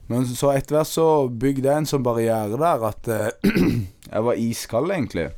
Men 0.07 0.27
så 0.29 0.53
etter 0.55 0.77
hvert 0.77 0.93
så 0.93 1.09
bygde 1.27 1.71
jeg 1.73 1.83
en 1.83 1.91
sånn 1.91 2.07
barriere 2.07 2.55
der 2.61 2.87
at 2.87 3.11
jeg 4.13 4.27
var 4.31 4.39
iskald, 4.39 4.95
egentlig. 4.95 5.33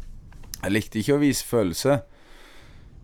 Jeg 0.65 0.73
likte 0.75 1.01
ikke 1.01 1.15
å 1.19 1.23
vise 1.23 1.45
følelse. 1.47 2.01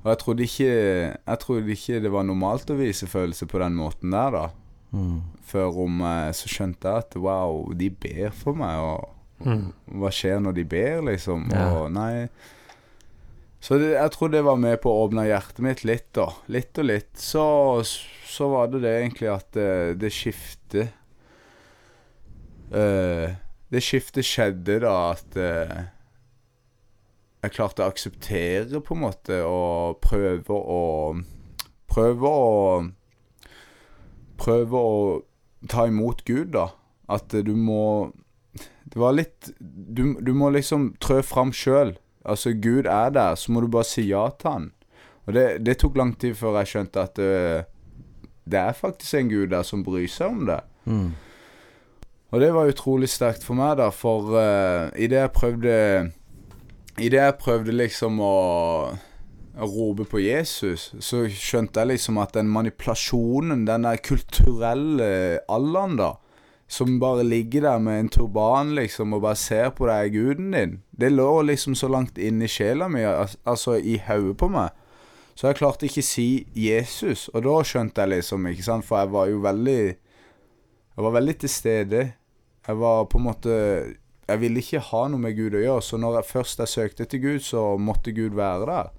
Og 0.00 0.08
jeg 0.08 0.18
trodde 0.22 0.44
ikke 0.46 0.68
Jeg 0.72 1.38
trodde 1.42 1.74
ikke 1.76 2.00
det 2.00 2.11
var 2.12 2.24
normalt 2.24 2.70
å 2.72 2.78
vise 2.78 3.06
følelse 3.11 3.46
på 3.46 3.61
den 3.61 3.76
måten 3.76 4.11
der, 4.16 4.30
da. 4.32 4.46
Mm. 4.96 5.20
Før 5.46 5.76
om 5.84 6.00
eh, 6.02 6.30
så 6.34 6.48
skjønte 6.50 6.88
jeg 6.88 7.04
at 7.04 7.16
wow, 7.20 7.66
de 7.76 7.90
ber 7.92 8.32
for 8.34 8.56
meg, 8.58 8.76
og 8.80 9.16
Mm. 9.40 9.70
hva 9.96 10.11
skjer 10.12 10.36
når 10.44 10.52
de 10.58 10.64
ber, 10.68 10.98
liksom? 11.06 11.46
Ja. 11.48 11.62
Og 11.80 11.86
nei 11.96 12.28
Så 13.64 13.78
det, 13.80 13.94
jeg 13.94 14.12
tror 14.12 14.28
det 14.28 14.42
var 14.44 14.58
med 14.61 14.74
på 14.82 14.92
å 14.92 15.06
åpne 15.06 15.24
hjertet 15.24 15.62
mitt 15.64 15.80
litt, 15.88 16.11
da. 16.12 16.26
Litt 16.52 16.76
og 16.76 16.84
litt. 16.84 17.08
Så, 17.16 17.44
så 18.28 18.48
var 18.52 18.68
det 18.68 18.82
det 18.84 18.92
egentlig 18.98 19.30
at 19.32 19.48
det, 19.56 19.96
det 20.00 20.11
skiftet 20.12 20.92
uh, 22.72 23.32
Det 23.70 23.82
skiftet 23.84 24.26
skjedde 24.28 24.80
da 24.84 24.94
at 25.14 25.36
eh, 25.40 25.80
jeg 27.41 27.55
klarte 27.57 27.84
å 27.84 27.91
akseptere, 27.91 28.82
på 28.84 28.97
en 28.97 29.05
måte, 29.07 29.43
og 29.47 30.01
prøve 30.05 30.57
å 30.57 30.82
Prøve 31.91 32.28
å 32.30 32.51
Prøve 34.41 34.80
å 34.80 34.93
ta 35.68 35.86
imot 35.91 36.22
Gud, 36.24 36.53
da. 36.55 36.70
At 37.11 37.34
eh, 37.34 37.45
du 37.45 37.57
må 37.57 38.12
Det 38.84 39.01
var 39.01 39.16
litt 39.16 39.51
Du, 39.59 40.14
du 40.20 40.32
må 40.36 40.53
liksom 40.55 40.95
trø 41.03 41.20
fram 41.26 41.53
sjøl. 41.53 41.97
Altså, 42.24 42.53
Gud 42.53 42.86
er 42.86 43.11
der, 43.16 43.34
så 43.34 43.53
må 43.53 43.64
du 43.64 43.68
bare 43.72 43.88
si 43.88 44.05
ja 44.09 44.26
til 44.36 44.51
han. 44.51 44.70
Og 45.26 45.34
det, 45.34 45.45
det 45.64 45.78
tok 45.80 45.97
lang 45.97 46.12
tid 46.20 46.36
før 46.36 46.61
jeg 46.61 46.72
skjønte 46.72 47.05
at 47.09 47.20
eh, 47.22 47.66
det 48.51 48.61
er 48.61 48.76
faktisk 48.76 49.14
en 49.16 49.30
Gud 49.30 49.51
der 49.53 49.66
som 49.66 49.84
bryr 49.86 50.09
seg 50.11 50.34
om 50.34 50.47
det. 50.49 50.61
Mm. 50.84 51.11
Og 52.30 52.41
det 52.43 52.51
var 52.55 52.70
utrolig 52.70 53.09
sterkt 53.11 53.45
for 53.47 53.59
meg, 53.59 53.76
da, 53.80 53.88
for 53.95 54.34
uh, 54.36 54.91
idet 54.95 55.18
jeg 55.18 55.32
prøvde 55.34 55.74
Idet 57.01 57.22
jeg 57.22 57.36
prøvde 57.40 57.72
liksom 57.72 58.18
å, 58.20 58.34
å 59.57 59.68
rope 59.72 60.05
på 60.09 60.20
Jesus, 60.20 60.90
så 61.01 61.22
skjønte 61.32 61.80
jeg 61.80 61.94
liksom 61.94 62.18
at 62.20 62.34
den 62.36 62.51
manipulasjonen, 62.53 63.64
den 63.68 63.86
der 63.88 64.03
kulturelle 64.05 65.40
alderen, 65.48 65.96
da, 66.01 66.11
som 66.70 67.01
bare 67.03 67.24
ligger 67.26 67.64
der 67.64 67.80
med 67.82 68.03
en 68.03 68.11
turban, 68.12 68.74
liksom, 68.76 69.16
og 69.16 69.24
bare 69.24 69.38
ser 69.40 69.72
på 69.74 69.88
deg, 69.88 70.12
guden 70.14 70.53
din, 70.55 70.76
det 70.92 71.11
lå 71.14 71.30
liksom 71.48 71.74
så 71.78 71.88
langt 71.90 72.20
inn 72.20 72.44
i 72.44 72.51
sjela 72.51 72.90
mi, 72.92 73.03
al 73.03 73.32
altså 73.48 73.78
i 73.80 73.96
hodet 74.07 74.36
på 74.38 74.51
meg. 74.53 74.76
Så 75.34 75.48
jeg 75.48 75.57
klarte 75.57 75.88
ikke 75.88 76.05
si 76.05 76.28
Jesus, 76.53 77.30
og 77.32 77.46
da 77.48 77.57
skjønte 77.64 78.05
jeg 78.05 78.12
liksom, 78.18 78.44
ikke 78.53 78.66
sant, 78.66 78.84
for 78.84 79.01
jeg 79.01 79.12
var 79.14 79.32
jo 79.32 79.40
veldig 79.40 79.80
Jeg 80.90 81.05
var 81.07 81.14
veldig 81.14 81.34
til 81.40 81.48
stede. 81.48 82.01
Jeg 82.66 82.76
var 82.76 83.05
på 83.09 83.16
en 83.16 83.24
måte 83.24 83.53
Jeg 84.30 84.40
ville 84.44 84.62
ikke 84.62 84.80
ha 84.90 85.02
noe 85.10 85.20
med 85.22 85.36
Gud 85.38 85.56
å 85.58 85.62
gjøre, 85.64 85.82
så 85.84 85.98
når 86.00 86.20
jeg 86.20 86.28
først 86.30 86.62
jeg 86.62 86.70
søkte 86.74 87.06
til 87.10 87.22
Gud, 87.24 87.40
så 87.44 87.64
måtte 87.80 88.12
Gud 88.16 88.36
være 88.38 88.66
der. 88.70 88.90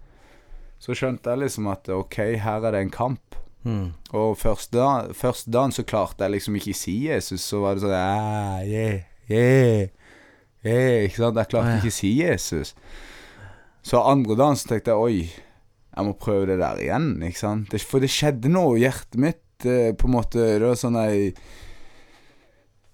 Så 0.81 0.95
skjønte 0.97 1.29
jeg 1.33 1.43
liksom 1.43 1.67
at 1.71 1.89
OK, 1.93 2.17
her 2.41 2.65
er 2.67 2.73
det 2.75 2.81
en 2.87 2.93
kamp. 2.93 3.37
Mm. 3.63 3.91
Og 4.17 4.31
første, 4.41 4.73
da, 4.79 5.13
første 5.13 5.51
dagen 5.53 5.71
så 5.75 5.83
klarte 5.85 6.25
jeg 6.25 6.33
liksom 6.33 6.55
ikke 6.57 6.73
si 6.73 6.95
Jesus, 7.05 7.43
så 7.45 7.59
var 7.61 7.77
det 7.77 7.83
sånn 7.83 7.93
ah, 7.93 8.63
yeah, 8.65 9.03
yeah, 9.29 9.83
yeah, 10.65 11.03
Ikke 11.05 11.19
sant? 11.21 11.37
Jeg 11.37 11.51
klarte 11.53 11.67
Ah, 11.69 11.75
ja. 11.75 11.83
ikke 11.83 11.93
si 11.93 12.09
Jesus. 12.17 12.73
Så 13.85 14.01
andre 14.01 14.37
dagen 14.39 14.57
så 14.57 14.71
tenkte 14.71 14.95
jeg 14.95 15.05
oi, 15.05 15.45
jeg 15.91 16.07
må 16.07 16.15
prøve 16.17 16.49
det 16.49 16.57
der 16.61 16.81
igjen, 16.81 17.11
ikke 17.27 17.41
sant. 17.43 17.77
For 17.85 18.01
det 18.01 18.09
skjedde 18.13 18.49
noe 18.49 18.77
i 18.79 18.83
hjertet 18.87 19.17
mitt, 19.21 19.45
eh, 19.69 19.91
på 19.93 20.09
en 20.09 20.15
måte. 20.17 20.41
Det 20.41 20.65
var 20.65 20.77
sånn 20.81 20.97
jeg 21.01 21.33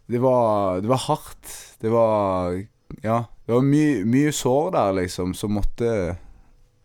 Det 0.07 0.21
var, 0.23 0.81
det 0.81 0.87
var 0.91 1.03
hardt. 1.07 1.75
Det 1.79 1.89
var 1.91 2.63
Ja. 3.03 3.25
Det 3.47 3.53
var 3.53 3.63
mye, 3.63 4.03
mye 4.03 4.31
sår 4.35 4.71
der, 4.75 4.93
liksom, 5.01 5.33
som 5.33 5.53
måtte 5.55 6.17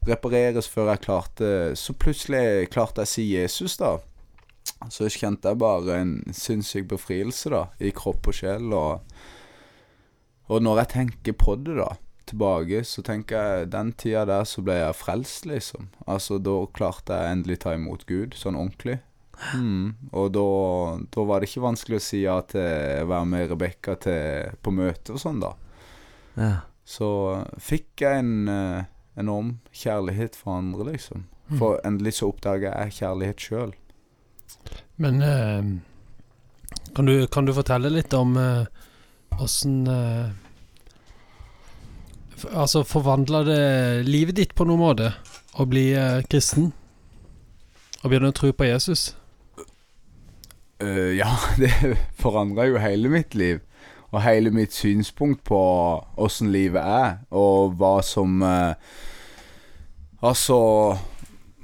repareres 0.07 0.69
før 0.71 0.93
jeg 0.93 1.03
klarte 1.03 1.49
Så 1.79 1.95
plutselig 1.99 2.69
klarte 2.71 3.03
jeg 3.03 3.09
å 3.09 3.13
si 3.13 3.25
Jesus, 3.33 3.77
da. 3.81 3.97
Så 4.91 5.09
kjente 5.11 5.51
jeg 5.51 5.59
bare 5.59 5.99
en 5.99 6.13
sinnssyk 6.35 6.89
befrielse, 6.91 7.51
da, 7.51 7.67
i 7.83 7.91
kropp 7.95 8.31
og 8.31 8.35
sjel. 8.35 8.71
Og, 8.75 9.03
og 10.51 10.63
når 10.63 10.83
jeg 10.83 10.93
tenker 10.95 11.39
på 11.39 11.57
det, 11.63 11.77
da, 11.79 11.93
tilbake, 12.31 12.83
så 12.87 13.03
tenker 13.07 13.43
jeg 13.43 13.71
den 13.75 13.93
tida 13.99 14.25
der 14.29 14.47
så 14.49 14.63
ble 14.63 14.79
jeg 14.79 14.99
frelst, 14.99 15.47
liksom. 15.51 15.91
Altså, 16.07 16.39
da 16.39 16.57
klarte 16.75 17.19
jeg 17.19 17.39
endelig 17.39 17.61
ta 17.63 17.75
imot 17.75 18.07
Gud, 18.07 18.39
sånn 18.39 18.59
ordentlig. 18.59 19.01
Mm. 19.55 19.95
Og 20.13 20.31
da, 20.35 20.47
da 21.13 21.25
var 21.27 21.41
det 21.41 21.51
ikke 21.51 21.65
vanskelig 21.65 21.99
å 21.99 22.05
si 22.05 22.23
ja 22.23 22.37
til 22.47 22.63
å 23.03 23.09
være 23.11 23.29
med 23.29 23.49
Rebekka 23.51 23.97
på 23.99 24.75
møte 24.75 25.17
og 25.17 25.23
sånn, 25.23 25.41
da. 25.43 25.53
Ja. 26.39 26.53
Så 26.89 27.09
fikk 27.63 28.05
jeg 28.05 28.23
en 28.23 28.51
eh, 28.51 28.85
enorm 29.21 29.57
kjærlighet 29.77 30.39
for 30.39 30.59
andre, 30.61 30.93
liksom. 30.93 31.27
For 31.59 31.81
endelig 31.85 32.17
så 32.19 32.31
oppdaga 32.33 32.71
jeg 32.85 32.97
kjærlighet 33.03 33.45
sjøl. 33.45 33.75
Men 35.03 35.21
eh, 35.27 35.73
kan, 36.95 37.09
du, 37.09 37.27
kan 37.33 37.49
du 37.49 37.53
fortelle 37.57 37.93
litt 37.93 38.15
om 38.17 38.39
åssen 39.41 39.77
Altså, 42.51 42.83
forvandla 42.83 43.43
det 43.47 43.63
livet 44.09 44.35
ditt 44.35 44.55
på 44.59 44.65
noen 44.67 44.81
måte 44.83 45.13
å 45.61 45.67
bli 45.69 45.93
eh, 45.95 46.23
kristen? 46.31 46.73
Og 48.03 48.11
begynne 48.11 48.33
å 48.33 48.37
tro 48.37 48.53
på 48.57 48.67
Jesus? 48.67 49.13
Eh, 50.83 51.17
ja, 51.19 51.31
det 51.63 51.73
forandra 52.19 52.67
jo 52.67 52.81
hele 52.83 53.11
mitt 53.13 53.37
liv. 53.39 53.63
Og 54.13 54.21
hele 54.27 54.51
mitt 54.53 54.75
synspunkt 54.77 55.45
på 55.49 55.59
åssen 56.21 56.51
livet 56.53 56.83
er, 56.83 57.15
og 57.33 57.79
hva 57.81 58.03
som 58.05 58.43
uh, 58.45 58.75
Altså 60.23 60.59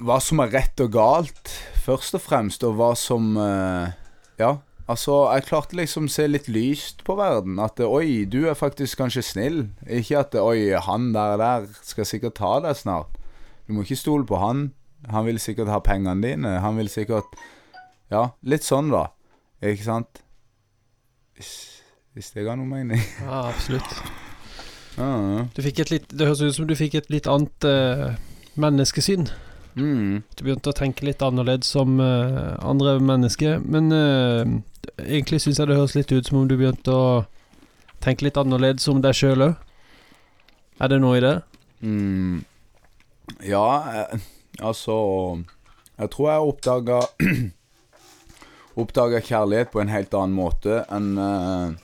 Hva 0.01 0.17
som 0.23 0.41
er 0.41 0.49
rett 0.55 0.81
og 0.81 0.89
galt, 0.95 1.51
først 1.85 2.17
og 2.17 2.23
fremst, 2.25 2.65
og 2.65 2.79
hva 2.79 2.95
som 2.97 3.35
uh, 3.37 3.93
Ja. 4.41 4.57
Altså, 4.89 5.19
jeg 5.35 5.45
klarte 5.45 5.77
liksom 5.77 6.07
å 6.07 6.11
se 6.11 6.25
litt 6.25 6.47
lyst 6.49 7.03
på 7.05 7.13
verden. 7.19 7.59
At 7.61 7.77
oi, 7.85 8.25
du 8.25 8.47
er 8.49 8.57
faktisk 8.57 8.97
kanskje 8.97 9.21
snill. 9.21 9.59
Ikke 9.85 10.23
at 10.23 10.33
oi, 10.41 10.71
han 10.81 11.11
der 11.13 11.37
der 11.37 11.67
skal 11.85 12.07
sikkert 12.09 12.39
ta 12.39 12.55
deg 12.65 12.73
snart. 12.79 13.19
Du 13.67 13.75
må 13.77 13.85
ikke 13.85 13.99
stole 13.99 14.25
på 14.25 14.39
han. 14.41 14.71
Han 15.13 15.27
vil 15.29 15.37
sikkert 15.37 15.69
ha 15.69 15.77
pengene 15.85 16.25
dine. 16.25 16.55
Han 16.65 16.81
vil 16.81 16.89
sikkert 16.89 17.37
Ja, 18.09 18.31
litt 18.41 18.65
sånn, 18.65 18.89
da. 18.93 19.09
Ikke 19.61 19.85
sant? 19.85 20.23
Hvis, 21.37 21.51
hvis 22.17 22.31
det 22.35 22.47
ga 22.47 22.55
noe 22.57 22.69
mening. 22.69 23.03
Ja, 23.25 23.45
absolutt. 23.51 23.99
Du 25.55 25.61
fikk 25.63 25.79
et 25.79 25.91
litt, 25.93 26.09
det 26.11 26.25
høres 26.27 26.41
ut 26.43 26.57
som 26.57 26.65
du 26.67 26.75
fikk 26.75 26.97
et 26.99 27.11
litt 27.13 27.27
annet 27.29 27.67
uh, 27.67 28.17
menneskesyn. 28.59 29.29
Mm. 29.79 30.25
Du 30.35 30.43
begynte 30.43 30.73
å 30.73 30.75
tenke 30.75 31.05
litt 31.07 31.23
annerledes 31.23 31.69
som 31.71 32.01
uh, 32.03 32.57
andre 32.65 32.97
mennesker. 32.99 33.61
Men 33.63 33.93
uh, 33.93 34.43
egentlig 35.05 35.39
syns 35.45 35.61
jeg 35.61 35.69
det 35.69 35.77
høres 35.79 35.95
litt 35.95 36.11
ut 36.11 36.27
som 36.27 36.41
om 36.41 36.49
du 36.49 36.57
begynte 36.59 36.91
å 36.91 37.05
tenke 38.03 38.27
litt 38.27 38.39
annerledes 38.39 38.89
om 38.91 38.99
deg 39.03 39.15
sjøl 39.15 39.45
òg. 39.51 39.55
Er 40.79 40.91
det 40.91 40.99
noe 41.03 41.19
i 41.19 41.23
det? 41.23 41.37
Mm. 41.83 42.41
Ja, 43.45 44.09
altså 44.59 44.95
Jeg 45.99 46.11
tror 46.11 46.29
jeg 46.31 46.51
oppdaga 46.51 46.99
Oppdaga 48.79 49.19
kjærlighet 49.25 49.71
på 49.73 49.81
en 49.83 49.89
helt 49.91 50.13
annen 50.15 50.35
måte 50.37 50.79
enn 50.95 51.09
uh, 51.19 51.75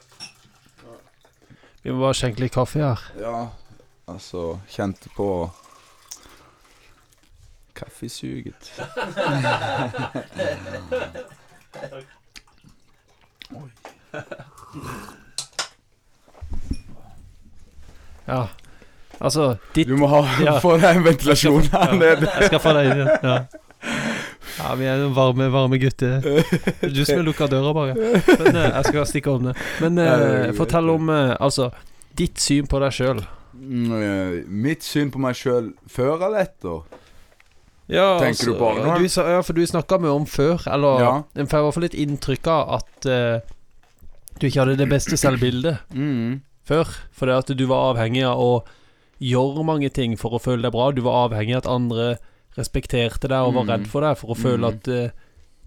Vi 1.84 1.92
må 1.94 2.00
bare 2.06 2.16
skjenke 2.18 2.42
litt 2.46 2.56
kaffe 2.56 2.80
her. 2.82 3.00
Ja, 3.22 3.40
altså 4.10 4.56
Kjente 4.72 5.10
på 5.18 5.28
kaffesuget. 7.76 8.72
Ja. 18.28 18.48
Altså, 19.20 19.56
ditt 19.76 19.88
Du 19.88 19.96
må 19.98 20.08
ha, 20.12 20.24
Ja. 20.44 20.58
få 20.60 20.76
deg 20.78 20.98
en 20.98 21.04
ventilasjon 21.06 21.62
her 21.72 21.94
nede. 22.02 22.28
Jeg 22.40 22.48
skal 22.50 22.60
få 22.60 22.74
deg 22.76 22.86
inn. 22.92 23.08
Ja. 23.24 23.38
Ja, 24.60 24.74
vi 24.80 24.86
er 24.88 25.00
noen 25.02 25.16
varme, 25.16 25.48
varme 25.54 25.80
gutter. 25.82 26.22
Du 26.82 27.02
skal 27.06 27.24
lukke 27.28 27.48
døra, 27.52 27.74
bare. 27.76 27.96
Men 27.96 28.56
eh, 28.56 28.70
jeg 28.72 28.86
skal 28.90 29.08
stikke 29.10 29.34
om 29.34 29.50
det. 29.50 29.56
Men 29.84 29.98
eh, 30.02 30.52
fortell 30.58 30.90
om 30.94 31.10
eh, 31.14 31.34
altså 31.40 31.70
ditt 32.16 32.40
syn 32.40 32.68
på 32.72 32.80
deg 32.84 32.94
sjøl. 32.96 33.24
Mm, 33.56 33.90
eh, 33.96 34.38
Mitt 34.48 34.84
syn 34.84 35.12
på 35.14 35.20
meg 35.24 35.36
sjøl 35.40 35.74
før 35.92 36.18
eller 36.28 36.46
etter? 36.46 36.84
Ja, 37.92 38.16
Tenker 38.20 38.50
du 38.50 38.56
på 38.58 38.70
nå? 38.80 38.96
Du, 38.98 39.08
sa- 39.14 39.28
ja, 39.30 39.42
for 39.46 39.54
du 39.54 39.62
snakka 39.68 40.00
mye 40.02 40.14
om 40.16 40.26
før, 40.26 40.64
eller 40.74 41.02
Ja. 41.04 41.12
En 41.38 41.46
får 41.52 41.60
i 41.60 41.66
hvert 41.68 41.76
fall 41.78 41.86
litt 41.86 42.00
inntrykk 42.02 42.48
av 42.50 42.72
at 42.80 43.06
eh, 43.06 43.52
du 44.40 44.48
ikke 44.48 44.64
hadde 44.64 44.80
det 44.80 44.90
beste 44.90 45.18
selvbildet 45.22 45.84
Mm. 45.94 46.42
før. 46.66 46.90
det 47.22 47.36
at 47.38 47.52
du 47.58 47.66
var 47.70 47.92
avhengig 47.94 48.24
av 48.26 48.42
å 48.42 48.64
gjøre 49.22 49.64
mange 49.64 49.90
ting 49.94 50.18
for 50.20 50.34
å 50.36 50.42
føle 50.42 50.66
deg 50.66 50.74
bra. 50.74 50.90
Du 50.92 51.04
var 51.06 51.28
avhengig 51.30 51.56
av 51.56 51.62
at 51.64 51.70
andre 51.72 52.08
respekterte 52.58 53.28
deg 53.28 53.40
og 53.46 53.54
var 53.54 53.64
Mm. 53.66 53.70
redd 53.70 53.88
for 53.88 54.02
deg 54.02 54.18
for 54.18 54.28
å 54.34 54.38
føle 54.38 54.68
Mm. 54.72 54.74
at 54.76 54.88
eh, 54.88 55.10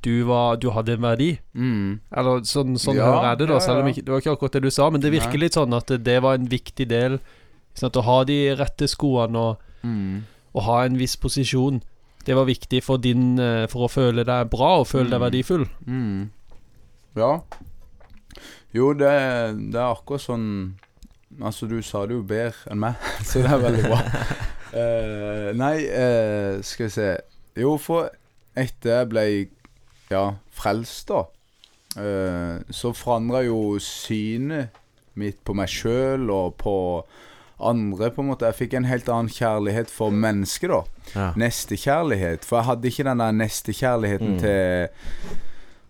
du, 0.03 0.25
var, 0.25 0.57
du 0.57 0.71
hadde 0.71 0.93
en 0.95 1.01
verdi. 1.03 1.39
Mm. 1.55 2.01
Eller 2.17 2.41
sånn, 2.47 2.77
sånn 2.79 2.97
Ja, 2.97 3.05
hører 3.07 3.31
jeg 3.31 3.39
det, 3.39 3.49
da. 3.49 3.59
Selv 3.59 3.81
om 3.83 3.87
ikke, 3.89 4.05
det 4.05 4.09
var 4.13 4.21
ikke 4.21 4.37
akkurat 4.37 4.53
det 4.53 4.63
du 4.63 4.71
sa, 4.71 4.91
men 4.91 5.01
det 5.01 5.11
virker 5.13 5.39
litt 5.39 5.55
sånn 5.55 5.75
at 5.77 5.87
det 6.05 6.23
var 6.23 6.35
en 6.35 6.47
viktig 6.49 6.87
del. 6.89 7.19
Sånn 7.75 7.87
at 7.91 7.97
å 7.97 8.03
ha 8.05 8.25
de 8.25 8.55
rette 8.55 8.87
skoene 8.89 9.37
og, 9.37 9.59
Mm. 9.85 10.23
og 10.55 10.63
ha 10.63 10.85
en 10.85 10.97
viss 10.97 11.17
posisjon, 11.17 11.83
det 12.25 12.35
var 12.35 12.45
viktig 12.47 12.83
for 12.83 12.99
din 12.99 13.39
eh, 13.39 13.67
For 13.67 13.89
å 13.89 13.91
føle 13.91 14.25
deg 14.25 14.51
bra 14.51 14.81
og 14.81 14.87
føle 14.87 15.11
deg 15.11 15.21
Mm. 15.21 15.31
verdifull. 15.31 15.67
Mm. 15.87 16.31
Ja. 17.17 17.41
Jo, 18.75 18.93
det, 18.93 19.73
det 19.73 19.79
er 19.81 19.95
akkurat 19.95 20.21
sånn 20.21 20.75
Altså, 21.43 21.69
du 21.69 21.83
sa 21.83 22.07
det 22.07 22.15
jo 22.17 22.23
bedre 22.23 22.55
enn 22.71 22.79
meg, 22.81 22.95
så 23.23 23.43
det 23.43 23.51
er 23.53 23.59
veldig 23.59 23.83
bra. 23.85 23.99
Eh, 24.75 25.53
nei, 25.57 25.77
uh, 25.89 26.59
skal 26.63 26.87
vi 26.87 26.93
se 26.93 27.07
Jo, 27.57 27.77
for 27.81 28.11
etter 28.59 28.99
jeg 29.01 29.09
ble 29.13 29.23
ja, 30.11 30.25
frelst, 30.55 31.09
da, 31.09 31.23
uh, 31.99 32.59
så 32.71 32.93
forandra 32.97 33.41
jo 33.47 33.79
synet 33.83 34.75
mitt 35.19 35.41
på 35.45 35.55
meg 35.59 35.69
sjøl 35.73 36.29
og 36.31 36.55
på 36.61 36.75
andre, 37.59 38.11
på 38.15 38.23
en 38.23 38.29
måte. 38.31 38.47
Jeg 38.47 38.55
fikk 38.61 38.77
en 38.79 38.87
helt 38.87 39.09
annen 39.11 39.33
kjærlighet 39.35 39.91
for 39.91 40.15
mennesket, 40.15 40.71
da 40.71 40.85
Ja. 41.17 41.33
nestekjærlighet. 41.41 42.45
For 42.47 42.59
jeg 42.61 42.67
hadde 42.69 42.89
ikke 42.93 43.05
den 43.09 43.19
der 43.25 43.33
nestekjærligheten 43.33 44.33
Mm. 44.37 44.39
til 44.39 44.89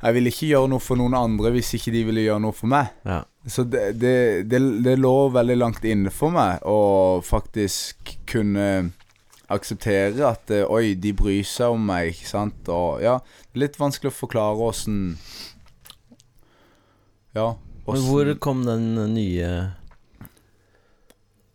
Jeg 0.02 0.14
ville 0.14 0.30
ikke 0.30 0.46
gjøre 0.52 0.68
noe 0.70 0.82
for 0.82 1.00
noen 1.00 1.14
andre 1.18 1.50
hvis 1.56 1.72
ikke 1.74 1.90
de 1.94 2.04
ville 2.06 2.22
gjøre 2.28 2.42
noe 2.44 2.54
for 2.54 2.70
meg. 2.70 2.92
ja. 3.08 3.24
Så 3.48 3.62
det, 3.64 3.94
det, 3.96 4.44
det, 4.50 4.58
det 4.84 4.98
lå 5.00 5.30
veldig 5.32 5.54
langt 5.56 5.84
inne 5.88 6.10
for 6.12 6.28
meg 6.34 6.60
å 6.68 7.22
faktisk 7.24 8.10
kunne 8.28 8.90
akseptere 9.48 10.20
at 10.28 10.50
eh, 10.52 10.66
Oi, 10.68 10.90
de 11.00 11.14
bryr 11.16 11.46
seg 11.48 11.72
om 11.72 11.86
meg, 11.88 12.10
ikke 12.12 12.28
sant? 12.28 12.68
Og 12.68 13.00
ja, 13.00 13.14
litt 13.56 13.78
vanskelig 13.80 14.12
å 14.12 14.16
forklare 14.18 14.66
åssen 14.68 14.98
Ja. 17.34 17.54
Åssen- 17.88 18.04
hvor 18.10 18.34
kom 18.44 18.66
den 18.68 19.14
nye 19.14 19.48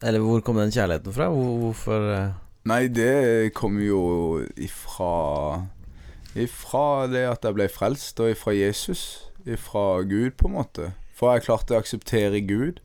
Eller 0.02 0.20
hvor 0.26 0.42
kom 0.42 0.58
den 0.58 0.72
kjærligheten 0.74 1.14
fra? 1.14 1.30
Hvorfor 1.30 2.10
eh, 2.16 2.32
Nei, 2.66 2.88
det 2.90 3.54
kom 3.54 3.78
jo 3.84 4.02
ifra 4.58 5.14
Ifra 6.36 7.08
det 7.12 7.26
at 7.30 7.44
jeg 7.46 7.54
ble 7.58 7.68
frelst, 7.70 8.20
og 8.20 8.32
ifra 8.34 8.54
Jesus. 8.56 9.04
Ifra 9.46 10.02
Gud, 10.08 10.32
på 10.40 10.48
en 10.50 10.56
måte. 10.58 10.92
For 11.14 11.34
jeg 11.36 11.46
klarte 11.46 11.76
å 11.76 11.82
akseptere 11.84 12.42
Gud. 12.48 12.80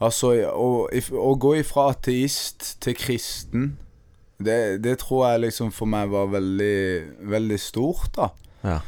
Altså, 0.00 0.30
å, 0.48 0.86
å 1.20 1.32
gå 1.36 1.56
ifra 1.60 1.90
ateist 1.92 2.76
til 2.80 2.94
kristen, 2.96 3.74
det, 4.40 4.78
det 4.84 4.94
tror 5.02 5.26
jeg 5.28 5.42
liksom 5.48 5.72
for 5.76 5.90
meg 5.90 6.08
var 6.14 6.30
veldig, 6.32 7.26
veldig 7.28 7.58
stort, 7.60 8.08
da. 8.16 8.30
Ja. 8.64 8.78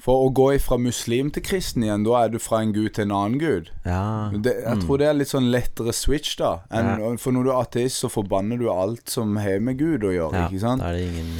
For 0.00 0.24
å 0.24 0.30
gå 0.34 0.46
ifra 0.56 0.78
muslim 0.80 1.28
til 1.30 1.44
kristen 1.44 1.84
igjen, 1.84 2.02
da 2.08 2.22
er 2.24 2.32
du 2.32 2.38
fra 2.42 2.62
en 2.64 2.72
gud 2.74 2.94
til 2.96 3.04
en 3.06 3.12
annen 3.14 3.38
gud. 3.38 3.68
ja. 3.84 4.30
Det, 4.32 4.56
jeg 4.64 4.78
Mm. 4.80 4.82
tror 4.86 4.98
det 4.98 5.06
er 5.10 5.18
litt 5.20 5.28
sånn 5.30 5.50
lettere 5.52 5.92
switch, 5.94 6.36
da. 6.40 6.62
Enn, 6.72 7.18
For 7.20 7.30
når 7.36 7.44
du 7.44 7.50
er 7.52 7.60
ateist, 7.60 8.00
så 8.00 8.08
forbanner 8.10 8.58
du 8.58 8.70
alt 8.72 9.10
som 9.12 9.36
har 9.36 9.60
med 9.60 9.78
Gud 9.78 10.02
å 10.02 10.10
gjøre, 10.14 10.34
ja. 10.34 10.48
ikke 10.48 10.60
sant? 10.64 10.80
Da 10.82 10.88
er 10.90 10.96
det 10.98 11.06
ingen 11.12 11.36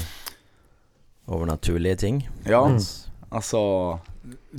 overnaturlige 1.28 1.96
ting. 1.96 2.28
Ja, 2.46 2.68
Mm. 2.68 2.78
altså 3.32 3.98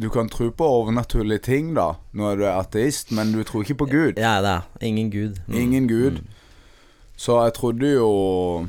Du 0.01 0.09
kan 0.09 0.29
tro 0.29 0.49
på 0.49 0.65
overnaturlige 0.65 1.37
ting, 1.39 1.75
da, 1.75 1.91
når 2.13 2.35
du 2.35 2.43
er 2.43 2.59
ateist, 2.59 3.11
men 3.11 3.31
du 3.33 3.43
tror 3.43 3.61
ikke 3.61 3.75
på 3.75 3.85
Gud. 3.85 4.13
Ja, 4.17 4.41
det 4.41 4.49
er 4.49 4.61
ingen 4.81 5.11
gud. 5.11 5.35
Mm. 5.47 5.53
Ingen 5.55 5.87
Gud. 5.87 6.11
Mm. 6.11 6.27
Så 7.17 7.43
jeg 7.43 7.53
trodde 7.53 7.93
jo 7.93 8.67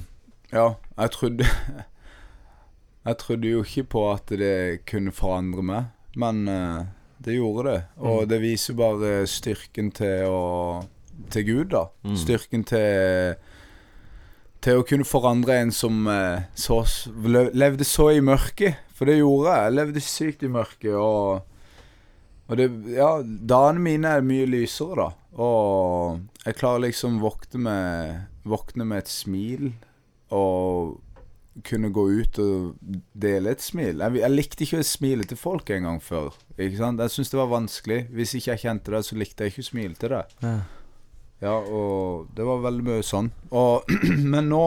Ja, 0.53 0.73
jeg 0.99 1.11
trodde 1.11 1.45
Jeg 3.07 3.19
trodde 3.19 3.49
jo 3.49 3.63
ikke 3.63 3.85
på 3.85 4.13
at 4.13 4.29
det 4.29 4.85
kunne 4.87 5.11
forandre 5.13 5.63
meg, 5.63 5.85
men 6.17 6.49
eh, 6.49 6.85
det 7.25 7.35
gjorde 7.35 7.71
det. 7.71 7.83
Og 7.99 8.23
Mm. 8.23 8.29
det 8.29 8.41
viser 8.41 8.75
bare 8.75 9.27
styrken 9.27 9.91
til 9.93 10.25
å 10.29 10.85
Til 11.31 11.45
Gud, 11.47 11.65
da. 11.71 11.85
Mm. 12.05 12.17
Styrken 12.17 12.65
til 12.65 13.35
Til 14.63 14.79
å 14.79 14.85
kunne 14.87 15.07
forandre 15.09 15.57
en 15.59 15.73
som 15.75 16.05
eh, 16.11 16.45
så, 16.55 16.83
levde 17.53 17.87
så 17.89 18.13
i 18.15 18.21
mørket. 18.25 18.85
For 18.95 19.11
det 19.11 19.19
gjorde 19.19 19.51
jeg. 19.51 19.65
Jeg 19.65 19.79
levde 19.79 20.05
sykt 20.07 20.45
i 20.47 20.53
mørket, 20.53 20.95
og 20.99 21.49
og 22.51 22.59
det, 22.59 22.67
ja, 22.93 23.23
dagene 23.23 23.81
mine 23.81 24.11
er 24.19 24.25
mye 24.27 24.45
lysere, 24.51 25.07
da. 25.07 25.37
Og 25.41 26.43
jeg 26.45 26.57
klarer 26.59 26.83
liksom 26.85 27.15
våkne 27.23 27.77
våkne 28.45 28.85
med 28.85 29.05
et 29.05 29.13
smil. 29.13 29.73
Og 30.35 30.99
kunne 31.69 31.91
gå 31.93 32.07
ut 32.09 32.39
og 32.41 32.93
dele 33.13 33.53
et 33.53 33.61
smil. 33.61 34.01
Jeg, 34.01 34.21
jeg 34.23 34.33
likte 34.33 34.65
ikke 34.65 34.81
å 34.81 34.87
smile 34.89 35.27
til 35.29 35.37
folk 35.37 35.73
en 35.75 35.89
gang 35.89 35.99
før. 36.01 36.33
Ikke 36.57 36.79
sant? 36.79 37.03
Jeg 37.03 37.13
syntes 37.13 37.33
det 37.35 37.41
var 37.43 37.51
vanskelig. 37.53 37.99
Hvis 38.17 38.33
ikke 38.39 38.55
jeg 38.55 38.63
kjente 38.65 38.95
det, 38.95 39.03
så 39.05 39.19
likte 39.21 39.45
jeg 39.45 39.53
ikke 39.53 39.65
å 39.65 39.69
smile 39.69 39.99
til 40.01 40.15
det. 40.15 40.23
Ja. 40.45 40.55
Ja, 41.43 41.57
og 41.59 42.29
det 42.37 42.45
var 42.47 42.61
veldig 42.63 42.85
mye 42.87 43.03
sånn. 43.03 43.33
Og, 43.51 43.89
men 44.33 44.49
nå 44.53 44.63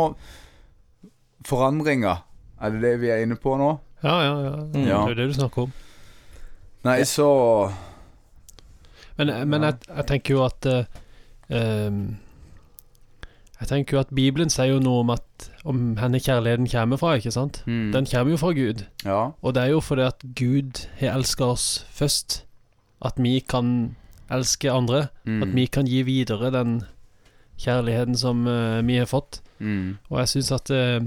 Forandringer. 1.45 2.23
Er 2.61 2.69
det 2.73 2.81
det 2.81 2.93
vi 3.03 3.09
er 3.13 3.21
inne 3.23 3.35
på 3.39 3.55
nå? 3.59 3.71
Ja, 4.03 4.15
ja, 4.23 4.33
ja. 4.43 4.55
Det 4.73 4.81
Mm. 4.81 4.87
er 4.87 5.05
Det 5.05 5.09
jo 5.09 5.15
det 5.21 5.27
du 5.27 5.33
snakker 5.39 5.61
om. 5.67 5.73
Nei, 6.85 6.99
så 7.03 7.71
Men, 9.17 9.49
men 9.49 9.61
Ja. 9.63 9.67
jeg, 9.71 9.77
jeg 9.95 10.05
tenker 10.07 10.33
jo 10.35 10.43
at 10.45 10.65
uh, 10.65 10.83
Jeg 13.61 13.67
tenker 13.69 13.95
jo 13.95 13.99
at 14.01 14.09
Bibelen 14.13 14.49
sier 14.51 14.73
jo 14.73 14.79
noe 14.83 14.99
om 15.05 15.09
at 15.15 15.49
Om 15.65 15.95
henne 15.97 16.19
kjærligheten 16.19 16.67
kommer 16.69 16.97
fra, 16.99 17.13
ikke 17.17 17.31
sant? 17.31 17.61
mm, 17.65 17.91
Den 17.93 18.05
kommer 18.05 18.31
jo 18.31 18.37
fra 18.37 18.51
Gud. 18.53 18.83
Ja. 19.05 19.31
Og 19.41 19.53
det 19.55 19.63
er 19.63 19.67
jo 19.71 19.79
fordi 19.81 20.01
at 20.05 20.21
Gud 20.35 20.83
har 20.99 21.15
elska 21.17 21.45
oss 21.55 21.85
først. 21.89 22.43
At 23.01 23.13
vi 23.17 23.39
kan 23.39 23.95
elske 24.31 24.71
andre. 24.71 25.07
Mm, 25.25 25.41
At 25.43 25.55
vi 25.55 25.65
kan 25.67 25.87
gi 25.87 26.01
videre 26.07 26.51
den 26.51 26.83
kjærligheten 27.61 28.17
som 28.17 28.45
uh, 28.47 28.81
vi 28.85 28.97
har 28.97 29.05
fått. 29.09 29.41
mm, 29.59 29.97
Og 30.09 30.19
jeg 30.19 30.27
syns 30.33 30.51
at 30.51 30.71
uh, 30.71 30.99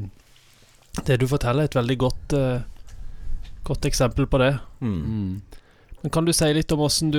det 1.06 1.20
du 1.20 1.26
forteller, 1.28 1.62
er 1.62 1.70
et 1.70 1.74
veldig 1.78 1.98
godt, 1.98 2.32
uh, 2.32 2.60
godt 3.64 3.84
eksempel 3.84 4.26
på 4.26 4.38
det. 4.38 4.58
Mm. 4.80 5.02
mm. 5.02 5.42
Men 6.02 6.10
kan 6.14 6.24
du 6.24 6.32
si 6.32 6.46
litt 6.54 6.70
om 6.72 6.80
åssen 6.86 7.10
du 7.10 7.18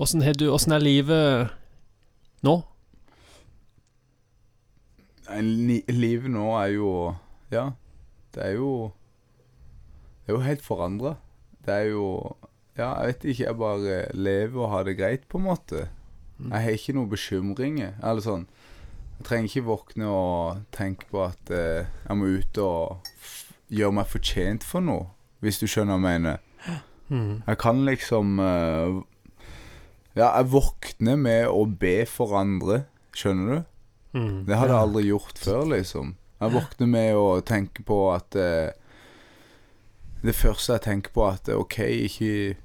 Åssen 0.00 0.22
har 0.24 0.32
du 0.32 0.46
Åssen 0.48 0.72
er 0.72 0.80
livet 0.80 1.50
nå? 2.42 2.54
Li 5.44 5.82
Livet 5.92 6.32
nå 6.32 6.46
er 6.56 6.72
jo 6.72 6.90
Ja, 7.52 7.66
det 8.34 8.46
er 8.46 8.56
jo 8.56 8.92
Det 10.24 10.32
er 10.32 10.38
jo 10.38 10.40
helt 10.40 10.64
forandra. 10.64 11.14
Det 11.66 11.74
er 11.74 11.90
jo 11.92 12.06
Ja, 12.78 12.90
jeg 13.00 13.12
vet 13.12 13.26
ikke. 13.30 13.44
Jeg 13.46 13.58
bare 13.60 13.98
lever 14.14 14.62
og 14.64 14.70
har 14.72 14.86
det 14.88 14.96
greit, 14.98 15.26
på 15.30 15.38
en 15.38 15.46
måte. 15.46 15.88
Mm. 16.38 16.50
Jeg 16.50 16.62
har 16.62 16.78
ikke 16.78 16.94
noen 16.96 17.10
bekymringer. 17.12 17.92
Eller 18.02 18.24
sånn 18.24 18.46
Jeg 19.14 19.26
trenger 19.28 19.50
ikke 19.50 19.68
våkne 19.68 20.10
og 20.10 20.64
tenke 20.74 21.06
på 21.10 21.22
at 21.22 21.52
eh, 21.54 21.86
jeg 22.08 22.18
må 22.18 22.32
ut 22.34 22.58
og 22.58 23.12
gjøre 23.70 23.94
meg 24.00 24.10
fortjent 24.10 24.66
for 24.66 24.82
noe, 24.84 25.06
hvis 25.44 25.60
du 25.62 25.68
skjønner 25.70 26.00
hva 26.02 26.14
jeg 26.16 26.24
mener. 26.24 26.40
Mm. 27.12 27.44
Jeg 27.46 27.60
kan 27.60 27.84
liksom 27.86 28.40
eh, 28.42 28.98
Ja, 30.16 30.32
jeg 30.38 30.50
våkner 30.50 31.16
med 31.20 31.46
å 31.50 31.62
be 31.68 32.02
for 32.10 32.34
andre, 32.38 32.84
skjønner 33.14 33.54
du? 33.54 33.70
Mm. 34.18 34.44
Det 34.48 34.58
hadde 34.58 34.74
jeg 34.74 34.86
aldri 34.88 35.06
gjort 35.08 35.40
før, 35.42 35.64
liksom. 35.72 36.14
Jeg 36.42 36.54
våkner 36.54 36.90
med 36.90 37.18
å 37.18 37.26
tenke 37.46 37.86
på 37.86 37.98
at 38.14 38.38
eh, 38.38 38.74
Det 40.24 40.32
første 40.32 40.72
jeg 40.72 40.84
tenker 40.86 41.12
på, 41.12 41.26
at 41.28 41.48
OK, 41.52 41.78
ikke 42.08 42.56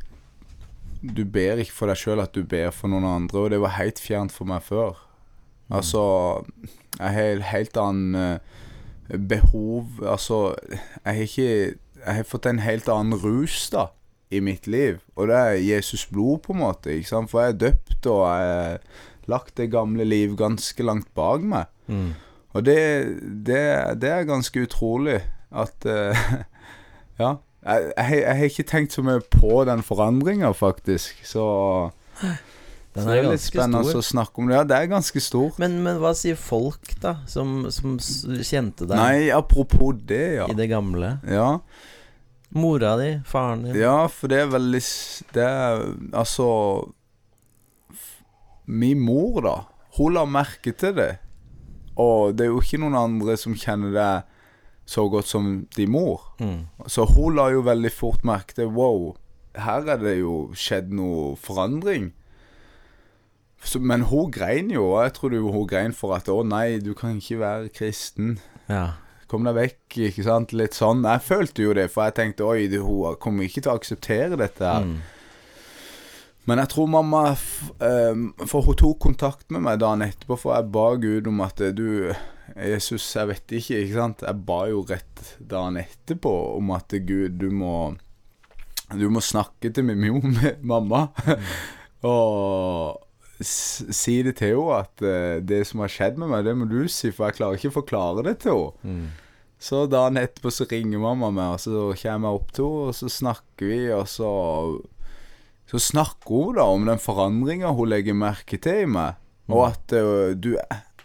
Du 1.16 1.26
ber 1.26 1.60
ikke 1.60 1.76
for 1.76 1.91
deg 1.91 1.99
sjøl 1.99 2.22
at 2.24 2.36
du 2.36 2.43
ber 2.47 2.72
for 2.76 2.91
noen 2.91 3.07
andre, 3.07 3.45
og 3.45 3.51
det 3.53 3.60
var 3.64 3.78
helt 3.78 3.99
fjernt 3.99 4.36
for 4.36 4.47
meg 4.47 4.64
før. 4.64 4.97
Altså 5.70 6.01
Jeg 6.97 7.14
har 7.16 7.30
et 7.36 7.45
helt 7.51 7.78
annen 7.78 8.16
eh, 8.16 9.20
behov 9.30 10.01
Altså, 10.01 10.55
jeg 11.05 11.14
har 11.14 11.22
ikke 11.22 11.51
Jeg 12.05 12.16
har 12.16 12.28
fått 12.28 12.45
en 12.49 12.64
helt 12.64 12.89
annen 12.89 13.20
rus, 13.20 13.70
da, 13.70 13.89
i 14.32 14.39
mitt 14.39 14.68
liv, 14.68 14.99
og 15.16 15.28
det 15.28 15.36
er 15.36 15.55
Jesus 15.57 16.05
blod, 16.05 16.43
på 16.45 16.53
en 16.53 16.62
måte, 16.62 16.93
ikke 16.93 17.10
sant, 17.10 17.32
for 17.32 17.41
jeg 17.41 17.55
er 17.55 17.57
døpt, 17.64 18.05
og 18.07 18.20
jeg 18.30 18.51
har 18.53 18.78
lagt 19.28 19.57
det 19.57 19.72
gamle 19.74 20.05
liv 20.05 20.36
ganske 20.38 20.86
langt 20.86 21.10
bak 21.18 21.41
meg. 21.41 21.66
Mm. 21.88 22.14
Og 22.53 22.66
det, 22.66 22.78
det, 23.45 23.60
det 23.99 24.10
er 24.14 24.30
ganske 24.30 24.64
utrolig 24.64 25.18
at 25.51 25.89
uh, 25.89 26.24
Ja. 27.20 27.34
Jeg, 27.66 27.89
jeg, 27.97 28.05
har- 28.05 28.22
jeg 28.24 28.38
har 28.38 28.45
ikke 28.53 28.64
tenkt 28.70 28.93
så 28.95 29.03
mye 29.03 29.20
på 29.34 29.66
den 29.68 29.82
forandringa, 29.84 30.53
faktisk. 30.55 31.18
Så, 31.28 31.43
Den 32.22 33.03
så 33.03 33.10
det 33.10 33.18
er 33.20 33.28
litt 33.32 33.43
spennende 33.43 33.84
stor. 33.86 33.99
å 33.99 34.05
snakke 34.07 34.39
om 34.41 34.47
det. 34.47 34.55
Ja, 34.55 34.64
det 34.64 34.78
er 34.78 34.88
ganske 34.91 35.22
stort. 35.22 35.60
Men, 35.60 35.76
men 35.84 35.99
hva 36.01 36.14
sier 36.18 36.36
folk, 36.39 36.93
da, 37.03 37.18
som, 37.30 37.66
som 37.72 37.97
kjente 37.99 38.88
deg 38.88 38.95
Nei, 38.97 39.30
apropos 39.36 39.93
det, 40.07 40.22
ja. 40.39 40.47
i 40.49 40.55
det 40.57 40.70
gamle? 40.72 41.18
Ja, 41.28 41.60
Mora 42.49 42.95
di, 42.97 43.12
faren 43.30 43.62
din 43.68 43.76
ja 43.78 44.07
for 44.10 44.26
det 44.32 44.39
er 44.41 44.47
veldig 44.49 44.80
Det 45.36 45.43
er 45.45 45.84
altså 46.18 46.47
Min 48.66 48.99
mor, 48.99 49.41
da. 49.45 49.53
Hun 49.97 50.14
la 50.14 50.24
merke 50.30 50.74
til 50.78 50.95
det. 50.97 51.12
Og 51.99 52.36
det 52.38 52.45
er 52.45 52.51
jo 52.53 52.60
ikke 52.62 52.80
noen 52.82 52.95
andre 52.97 53.36
som 53.38 53.55
kjenner 53.57 53.93
det 53.95 54.10
så 54.90 55.06
godt 55.10 55.30
som 55.30 55.50
de 55.78 55.86
mor. 55.88 56.32
Mm. 56.42 56.64
Så 56.90 57.06
hun 57.06 57.36
la 57.38 57.50
jo 57.54 57.66
veldig 57.66 57.92
fort 57.94 58.24
merke 58.26 58.58
til 58.58 58.72
Wow, 58.74 59.14
her 59.60 59.86
er 59.86 60.00
det 60.02 60.16
jo 60.20 60.50
skjedd 60.58 60.90
noe 60.98 61.36
forandring. 61.38 62.14
Så, 63.64 63.82
men 63.84 64.08
hun 64.10 64.32
grein 64.32 64.72
jo, 64.72 64.88
og 64.94 65.04
jeg 65.04 65.14
tror 65.18 65.36
jo 65.36 65.52
hun 65.54 65.68
grein 65.68 65.94
for 65.94 66.16
at 66.16 66.32
å 66.32 66.42
nei, 66.48 66.80
du 66.82 66.94
kan 66.98 67.20
ikke 67.20 67.42
være 67.42 67.70
kristen. 67.76 68.38
Ja. 68.70 68.96
Kom 69.30 69.46
deg 69.46 69.58
vekk, 69.60 70.00
ikke 70.10 70.26
sant. 70.26 70.56
Litt 70.58 70.78
sånn. 70.78 71.06
Jeg 71.06 71.26
følte 71.28 71.68
jo 71.68 71.76
det, 71.78 71.90
for 71.94 72.08
jeg 72.08 72.18
tenkte 72.18 72.48
oi, 72.50 72.66
du, 72.72 72.80
hun 72.82 73.20
kommer 73.22 73.46
ikke 73.46 73.62
til 73.62 73.74
å 73.74 73.78
akseptere 73.78 74.40
dette 74.40 74.66
her. 74.66 74.88
Mm. 74.90 75.00
Men 76.50 76.64
jeg 76.64 76.72
tror 76.72 76.88
mamma 76.90 77.24
f 77.36 77.50
ehm, 77.84 78.32
For 78.50 78.66
hun 78.66 78.78
tok 78.80 78.98
kontakt 79.04 79.52
med 79.54 79.62
meg 79.68 79.84
dagen 79.84 80.02
etterpå, 80.02 80.40
for 80.40 80.56
jeg 80.56 80.72
ba 80.74 80.88
Gud 80.98 81.30
om 81.30 81.44
at 81.46 81.62
eh, 81.62 81.76
du 81.76 82.10
Jesus, 82.56 83.06
jeg 83.16 83.30
vet 83.30 83.56
ikke, 83.60 83.82
ikke 83.84 83.97
sant. 83.97 84.24
Jeg 84.26 84.45
ba 84.47 84.60
jo 84.72 84.86
rett 84.89 85.36
dagen 85.39 85.80
etterpå 85.82 86.34
om 86.58 86.72
at 86.76 86.95
Gud, 87.06 87.38
du 87.41 87.50
må 87.54 87.95
Du 88.89 89.06
må 89.14 89.22
snakke 89.22 89.70
til 89.70 89.86
min 89.86 90.00
mor, 90.02 90.26
med 90.26 90.64
mamma, 90.66 91.04
og 92.10 92.97
si 93.45 94.20
det 94.26 94.39
til 94.39 94.58
henne 94.58 94.80
at 94.82 95.04
eh, 95.06 95.39
det 95.45 95.62
som 95.70 95.84
har 95.84 95.91
skjedd 95.93 96.18
med 96.20 96.32
meg, 96.32 96.45
det 96.47 96.56
må 96.58 96.68
du 96.68 96.82
si, 96.91 97.12
for 97.14 97.30
jeg 97.30 97.38
klarer 97.38 97.60
ikke 97.60 97.72
å 97.72 97.78
forklare 97.80 98.26
det 98.26 98.39
til 98.43 98.58
henne. 98.58 98.95
Mm. 98.97 99.28
Så 99.60 99.84
dagen 99.91 100.18
etterpå 100.20 100.52
så 100.56 100.66
ringer 100.72 101.02
mamma 101.04 101.30
meg, 101.36 101.58
og 101.58 101.62
så 101.62 101.86
kommer 102.00 102.32
jeg 102.32 102.39
opp 102.39 102.52
til 102.56 102.66
henne, 102.66 102.89
og 102.89 102.97
så 102.97 103.12
snakker 103.12 103.72
vi, 103.72 103.82
og 103.95 104.08
så 104.08 104.32
Så 105.70 105.78
snakker 105.78 106.34
hun 106.34 106.56
da 106.58 106.64
om 106.66 106.86
den 106.88 106.97
forandringa 106.97 107.76
hun 107.78 107.91
legger 107.91 108.16
merke 108.18 108.58
til 108.58 108.88
i 108.88 108.89
meg, 108.89 109.20
og 109.54 109.68
at 109.68 109.93
uh, 109.93 110.34
du 110.34 110.56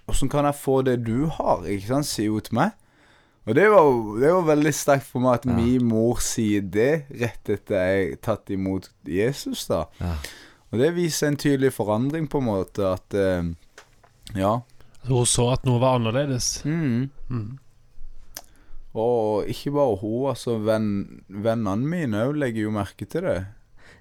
Åssen 0.09 0.29
kan 0.29 0.45
jeg 0.45 0.55
få 0.61 0.83
det 0.85 0.99
du 1.07 1.27
har, 1.33 1.63
ikke 1.65 1.87
sant, 1.95 2.07
sier 2.07 2.31
hun 2.35 2.45
til 2.45 2.55
meg. 2.59 2.73
Og 3.47 3.55
det 3.57 3.65
var, 3.73 3.89
det 4.21 4.31
var 4.33 4.47
veldig 4.57 4.73
sterkt 4.77 5.07
for 5.09 5.21
meg 5.25 5.35
at 5.41 5.47
Ja. 5.47 5.53
min 5.57 5.85
mor 5.89 6.21
sier 6.25 6.61
det 6.63 7.07
rett 7.21 7.49
etter 7.53 7.75
jeg 7.77 8.21
tatt 8.25 8.51
imot 8.51 8.89
Jesus, 9.05 9.67
da. 9.69 9.85
Ja. 10.01 10.15
Og 10.73 10.79
det 10.81 10.95
viser 10.97 11.29
en 11.29 11.37
tydelig 11.37 11.73
forandring, 11.77 12.29
på 12.29 12.39
en 12.41 12.49
måte, 12.49 12.87
at 12.97 13.15
øh, 13.15 13.53
Ja. 14.35 14.61
Hun 15.09 15.27
så 15.29 15.51
at 15.53 15.65
noe 15.69 15.81
var 15.81 15.99
annerledes. 15.99 16.63
Mm. 16.65 17.11
Mm. 17.29 17.59
Og 18.95 19.45
ikke 19.51 19.73
bare 19.75 19.97
hun, 20.01 20.29
altså 20.31 20.55
venn, 20.63 20.91
vennene 21.29 21.89
mine 21.91 22.23
òg 22.29 22.37
legger 22.39 22.63
jo 22.69 22.71
merke 22.71 23.05
til 23.11 23.27
det. 23.27 23.41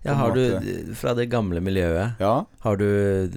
Ja, 0.04 0.14
har 0.20 0.34
du. 0.36 0.41
Fra 0.99 1.14
det 1.16 1.30
gamle 1.32 1.62
miljøet, 1.64 2.20
Ja, 2.20 2.45
har 2.66 2.76
du 2.78 3.30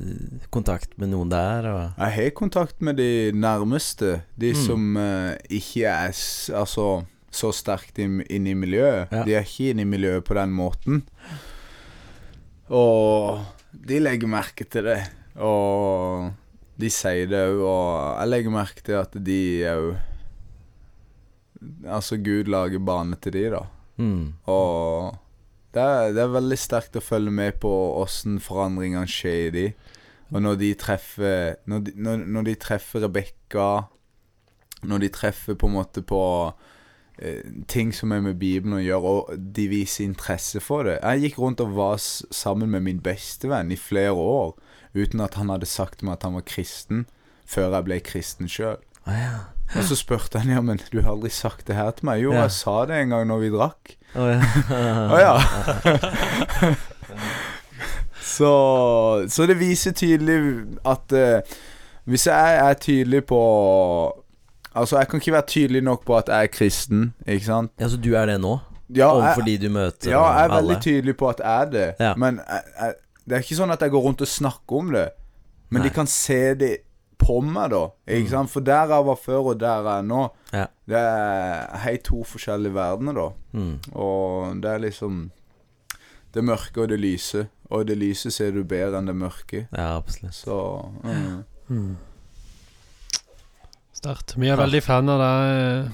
kontakt 0.51 0.97
med 0.99 1.11
noen 1.13 1.29
der? 1.31 1.69
Og 1.71 1.81
jeg 2.01 2.15
har 2.17 2.31
kontakt 2.39 2.81
med 2.83 2.97
de 2.99 3.31
nærmeste. 3.35 4.23
De 4.39 4.51
Mm. 4.53 4.63
som 4.67 4.97
uh, 4.97 5.35
ikke 5.49 5.85
er 5.87 6.09
altså, 6.59 7.05
så 7.31 7.53
sterkt 7.53 7.99
inn 7.99 8.21
inne 8.31 8.51
i 8.51 8.55
miljøet. 8.55 9.13
Ja. 9.13 9.23
De 9.25 9.35
er 9.35 9.45
ikke 9.47 9.71
inne 9.71 9.83
i 9.83 9.91
miljøet 9.93 10.25
på 10.25 10.35
den 10.35 10.51
måten. 10.57 11.03
Og 12.73 13.45
de 13.87 14.01
legger 14.03 14.27
merke 14.31 14.65
til 14.69 14.85
det. 14.89 15.01
Og 15.37 16.33
de 16.81 16.91
sier 16.93 17.29
det 17.31 17.43
òg, 17.51 17.61
og 17.63 18.21
jeg 18.21 18.29
legger 18.33 18.51
merke 18.55 18.83
til 18.85 18.99
at 19.01 19.13
de 19.25 19.41
òg 19.71 19.97
Altså, 21.89 22.17
Gud 22.21 22.51
lager 22.53 22.79
bane 22.85 23.17
til 23.23 23.33
de, 23.33 23.45
da. 23.51 23.63
mm. 23.99 24.35
Og 24.53 25.17
det 25.77 25.83
er, 25.85 26.15
det 26.17 26.23
er 26.25 26.33
veldig 26.33 26.59
sterkt 26.59 26.97
å 26.97 27.05
følge 27.05 27.33
med 27.35 27.59
på 27.61 27.71
åssen 28.01 28.41
forandringene 28.43 29.09
skjer 29.11 29.41
i 29.49 29.53
de. 29.55 29.67
Og 30.35 30.43
når 30.43 30.57
de 30.59 30.71
treffer 30.75 31.59
Når 31.71 31.83
de, 31.87 31.93
når, 32.03 32.23
når 32.35 32.47
de 32.49 32.55
treffer 32.59 33.05
Rebekka 33.05 33.67
Når 34.83 35.05
de 35.05 35.11
treffer 35.15 35.55
på 35.55 35.69
en 35.69 35.77
måte 35.77 36.03
på 36.03 36.23
eh, 37.23 37.47
ting 37.71 37.93
som 37.95 38.11
er 38.11 38.25
med 38.25 38.41
Bibelen 38.41 38.75
å 38.75 38.83
gjøre, 38.83 39.13
og 39.13 39.45
de 39.57 39.69
viser 39.71 40.05
interesse 40.05 40.61
for 40.61 40.89
det. 40.89 40.99
Jeg 40.99 41.23
gikk 41.23 41.39
rundt 41.41 41.63
og 41.65 41.77
var 41.79 42.03
sammen 42.03 42.75
med 42.75 42.85
min 42.89 43.03
bestevenn 43.03 43.71
i 43.71 43.79
flere 43.79 44.19
år 44.19 44.57
uten 44.97 45.23
at 45.25 45.39
han 45.39 45.53
hadde 45.53 45.69
sagt 45.71 46.03
meg 46.03 46.19
at 46.19 46.27
han 46.27 46.37
var 46.37 46.47
kristen, 46.49 47.07
før 47.47 47.79
jeg 47.79 47.89
ble 47.89 48.01
kristen 48.05 48.51
sjøl. 48.51 48.83
Ja. 49.07 49.56
Og 49.75 49.83
så 49.89 49.97
spurte 49.99 50.39
han 50.39 50.51
ja, 50.53 50.61
men 50.63 50.79
du 50.93 51.01
har 51.03 51.11
aldri 51.17 51.31
sagt 51.35 51.67
det 51.67 51.75
her 51.77 51.91
til 51.97 52.07
meg. 52.07 52.21
Jo, 52.23 52.33
Ja. 52.33 52.43
jeg 52.47 52.55
sa 52.55 52.77
det 52.87 53.01
en 53.03 53.09
gang 53.17 53.27
når 53.27 53.39
vi 53.43 53.49
drakk. 53.51 53.97
Å 54.17 54.27
ja. 54.31 54.41
oh, 55.13 55.19
ja. 55.19 55.35
så, 58.37 58.53
så 59.29 59.47
det 59.47 59.59
viser 59.61 59.93
tydelig 59.97 60.39
at 60.87 61.13
uh, 61.13 61.57
hvis 62.07 62.27
jeg 62.31 62.57
er 62.63 62.75
tydelig 62.81 63.25
på 63.27 63.43
Altså, 64.77 64.99
jeg 65.01 65.09
kan 65.09 65.21
ikke 65.23 65.33
være 65.33 65.47
tydelig 65.49 65.81
nok 65.87 66.03
på 66.05 66.17
at 66.19 66.29
jeg 66.29 66.43
er 66.45 66.51
kristen, 66.53 67.05
ikke 67.27 67.45
sant? 67.47 67.71
ja, 67.81 67.87
så 67.89 67.97
du 67.97 68.11
er 68.13 68.27
det 68.29 68.35
nå? 68.43 68.59
Ja, 68.93 69.07
Overfor 69.09 69.41
de 69.47 69.55
du 69.59 69.71
møter? 69.73 70.11
ja, 70.11 70.21
jeg 70.21 70.43
er 70.45 70.51
alle? 70.53 70.57
veldig 70.69 70.77
tydelig 70.85 71.15
på 71.17 71.29
at 71.31 71.41
jeg 71.41 71.63
er 71.63 71.71
det. 71.73 71.87
Ja. 72.01 72.11
Men 72.21 72.43
jeg, 72.45 72.61
jeg, 72.81 72.93
det 73.25 73.33
er 73.39 73.47
ikke 73.47 73.57
sånn 73.57 73.73
at 73.73 73.81
jeg 73.87 73.91
går 73.95 74.05
rundt 74.05 74.21
og 74.21 74.29
snakker 74.29 74.77
om 74.83 74.91
det. 74.93 75.07
Men 75.73 75.81
Nei. 75.81 75.89
de 75.89 75.95
kan 75.97 76.07
se 76.13 76.37
det 76.61 76.69
på 77.27 77.41
meg, 77.43 77.71
da. 77.71 77.81
Ikke 78.07 78.25
Mm. 78.29 78.31
sant? 78.31 78.51
For 78.51 78.61
der 78.61 78.87
jeg 78.95 79.07
var 79.07 79.17
før, 79.17 79.51
og 79.53 79.59
der 79.61 79.83
jeg 79.83 79.99
er 79.99 80.03
nå, 80.03 80.29
Ja. 80.53 80.67
det 80.89 80.97
er 80.97 81.77
helt 81.85 82.05
to 82.05 82.23
forskjellige 82.25 82.75
verdener, 82.75 83.13
da. 83.15 83.29
Mm. 83.53 83.79
Og 83.95 84.63
det 84.63 84.71
er 84.71 84.79
liksom 84.79 85.31
det 86.35 86.45
mørke 86.45 86.83
og 86.83 86.89
det 86.89 87.01
lyse. 87.01 87.49
Og 87.71 87.87
det 87.87 87.97
lyse 87.99 88.31
ser 88.31 88.53
du 88.53 88.63
bedre 88.65 88.99
enn 88.99 89.07
det 89.07 89.17
mørke. 89.17 89.67
Ja, 89.73 89.97
absolutt. 89.97 90.35
Så 90.35 90.59
mm. 91.03 91.45
Mm. 91.69 91.97
Sterkt. 93.97 94.35
Vi 94.39 94.49
er 94.53 94.57
veldig 94.61 94.83
fan 94.85 95.09
av 95.09 95.23
deg, 95.23 95.93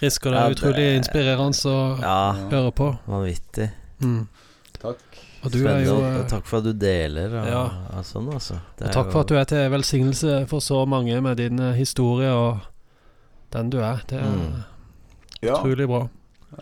Risker. 0.00 0.30
Det 0.30 0.38
Ja, 0.38 0.44
er 0.44 0.48
det- 0.48 0.56
utrolig 0.58 0.96
inspirerende 0.96 1.66
å 1.66 2.00
Ja, 2.00 2.32
høre 2.50 2.72
på. 2.72 2.98
vanvittig. 3.08 3.70
Mm. 4.00 4.28
Og 5.42 5.50
du 5.52 5.66
er 5.66 5.78
jo 5.86 5.94
og 5.96 6.04
eh, 6.20 6.24
takk 6.28 6.44
for 6.46 6.58
at 6.58 6.64
du 6.64 6.72
deler 6.72 7.32
og, 7.40 7.46
Ja. 7.48 7.62
og 7.96 8.04
sånn, 8.04 8.26
altså. 8.32 8.58
Det 8.76 8.84
Og 8.84 8.88
er 8.88 8.92
takk 8.92 9.06
jo- 9.06 9.12
for 9.12 9.20
at 9.20 9.26
du 9.28 9.34
er 9.36 9.44
til 9.44 9.70
velsignelse 9.70 10.46
for 10.48 10.60
så 10.60 10.86
mange 10.86 11.20
med 11.22 11.36
din 11.36 11.58
eh, 11.58 11.72
historie 11.74 12.28
og 12.30 12.58
den 13.52 13.70
du 13.70 13.78
er. 13.78 14.02
Det 14.06 14.18
er 14.20 14.30
Mm. 14.30 14.64
Ja, 15.42 15.54
utrolig 15.56 15.86
bra. 15.88 16.08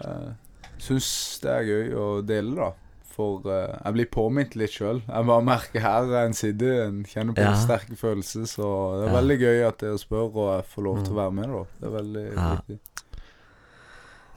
jeg 0.01 0.35
syns 0.79 1.41
det 1.43 1.51
er 1.51 1.65
gøy 1.65 1.95
å 1.95 2.27
dele, 2.27 2.55
da. 2.55 2.71
For 3.19 3.41
uh, 3.47 3.75
jeg 3.85 3.93
blir 3.95 4.07
påminnet 4.15 4.55
litt 4.55 4.71
sjøl. 4.71 5.01
Jeg 5.09 5.27
bare 5.27 5.43
merker 5.43 5.81
her 5.81 6.25
en 6.25 6.33
side, 6.33 6.63
en 6.87 7.01
kjenner 7.03 7.35
på 7.35 7.43
Ja. 7.43 7.51
en 7.51 7.57
sterk 7.59 7.89
følelse. 7.99 8.47
Så 8.47 9.01
det 9.01 9.09
er 9.09 9.13
Ja. 9.13 9.21
veldig 9.21 9.39
gøy 9.41 9.67
at 9.67 9.79
dere 9.79 9.99
spør, 9.99 10.31
og 10.37 10.55
jeg 10.55 10.65
får 10.71 10.83
lov 10.85 11.03
til 11.05 11.13
å 11.15 11.17
Mm. 11.17 11.23
være 11.25 11.33
med, 11.35 11.47
da. 11.49 11.65
Det 11.81 11.89
er 11.89 12.03
veldig 12.03 12.35
Ja. 12.37 12.55
viktig. 12.55 12.79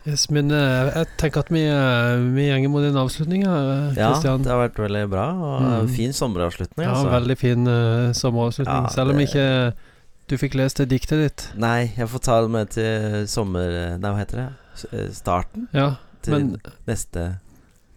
Yes, 0.07 0.23
men 0.33 0.49
eh, 0.49 0.87
jeg 0.95 1.07
tenker 1.21 1.43
at 1.43 1.49
vi, 1.53 1.61
eh, 1.69 2.23
vi 2.33 2.47
gjenger 2.47 2.71
mot 2.73 2.81
en 2.87 2.95
avslutning 3.03 3.43
her, 3.45 3.67
eh, 3.91 3.99
Ja, 3.99 4.07
det 4.17 4.49
har 4.49 4.61
vært 4.69 4.79
veldig 4.81 5.03
bra. 5.11 5.27
Og 5.35 5.61
Mm. 5.85 5.89
fin 5.93 6.11
sommeravslutning, 6.13 6.87
Ja, 6.87 6.95
altså. 6.95 7.11
veldig 7.13 7.37
fin 7.37 7.67
uh, 7.67 8.11
sommeravslutning. 8.13 8.83
Ja, 8.83 8.89
Selv 8.89 9.11
om 9.11 9.17
det- 9.17 9.29
ikke 9.29 9.73
Du 10.29 10.37
fikk 10.37 10.53
lest 10.55 10.77
det 10.77 10.87
diktet 10.89 11.19
ditt. 11.19 11.47
Nei, 11.59 11.91
jeg 11.97 12.07
får 12.07 12.21
ta 12.23 12.41
det 12.41 12.49
med 12.49 12.69
til 12.69 13.27
sommer... 13.27 13.97
Nei, 13.99 14.09
hva 14.09 14.17
heter 14.17 14.37
det? 14.37 15.13
Starten? 15.13 15.67
Ja, 15.73 15.95
Til 16.23 16.31
men 16.33 16.61
neste 16.87 17.39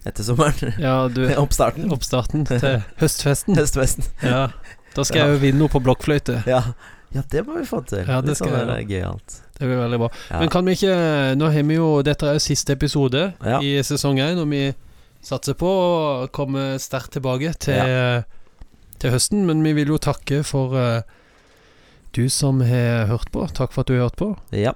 Etter 0.05 0.25
sommeren. 0.25 0.75
Ja, 0.79 1.07
du 1.09 1.23
Oppstarten. 1.45 1.89
Oppstarten 1.95 2.45
til 2.45 2.83
høstfesten. 3.01 3.55
Høstfesten. 3.61 4.05
Ja. 4.23 4.49
Da 4.95 5.03
skal 5.05 5.21
jeg 5.21 5.31
jo 5.37 5.39
vinne 5.47 5.59
noe 5.63 5.69
på 5.73 5.81
blokkfløyte. 5.81 6.43
Ja. 6.47 6.61
Ja, 7.15 7.23
det 7.31 7.43
må 7.47 7.57
vi 7.61 7.65
få 7.69 7.81
til. 7.87 8.03
Ja, 8.09 8.21
det 8.25 8.35
skal 8.37 8.51
sånn 8.53 8.71
der 8.73 8.85
gøyalt. 8.91 9.37
Det 9.55 9.69
blir 9.69 9.79
veldig 9.79 9.99
bra. 10.03 10.09
Ja. 10.33 10.41
Men 10.43 10.51
kan 10.51 10.67
vi 10.67 10.75
ikke 10.75 10.95
Nå 11.39 11.49
har 11.55 11.63
vi 11.69 11.77
jo 11.79 11.89
Dette 12.03 12.27
er 12.27 12.39
jo 12.41 12.43
siste 12.43 12.75
episode 12.75 13.21
Ja. 13.47 13.61
i 13.63 13.77
sesong 13.87 14.19
én, 14.19 14.41
og 14.43 14.49
vi 14.51 14.65
satser 15.25 15.55
på 15.57 15.69
å 15.71 16.29
komme 16.35 16.75
sterkt 16.83 17.15
tilbake 17.17 17.55
til, 17.63 18.25
til 18.99 19.15
høsten. 19.15 19.47
Men 19.47 19.63
vi 19.65 19.73
vil 19.79 19.95
jo 19.95 19.99
takke 20.03 20.43
for 20.45 20.75
uh, 20.75 21.01
du 22.13 22.27
som 22.29 22.61
har 22.67 23.07
hørt 23.11 23.31
på. 23.33 23.47
Takk 23.55 23.73
for 23.73 23.83
at 23.87 23.89
du 23.93 23.95
har 23.97 24.09
hørt 24.09 24.19
på. 24.21 24.33
Ja. 24.53 24.75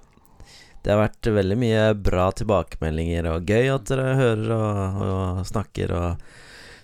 Det 0.82 0.94
har 0.94 1.02
vært 1.02 1.26
veldig 1.34 1.56
mye 1.58 1.82
bra 1.98 2.30
tilbakemeldinger, 2.38 3.26
og 3.34 3.50
gøy 3.50 3.66
at 3.74 3.90
dere 3.90 4.14
hører 4.16 4.52
og, 4.54 5.02
og 5.08 5.40
snakker 5.50 5.90
og 5.92 6.30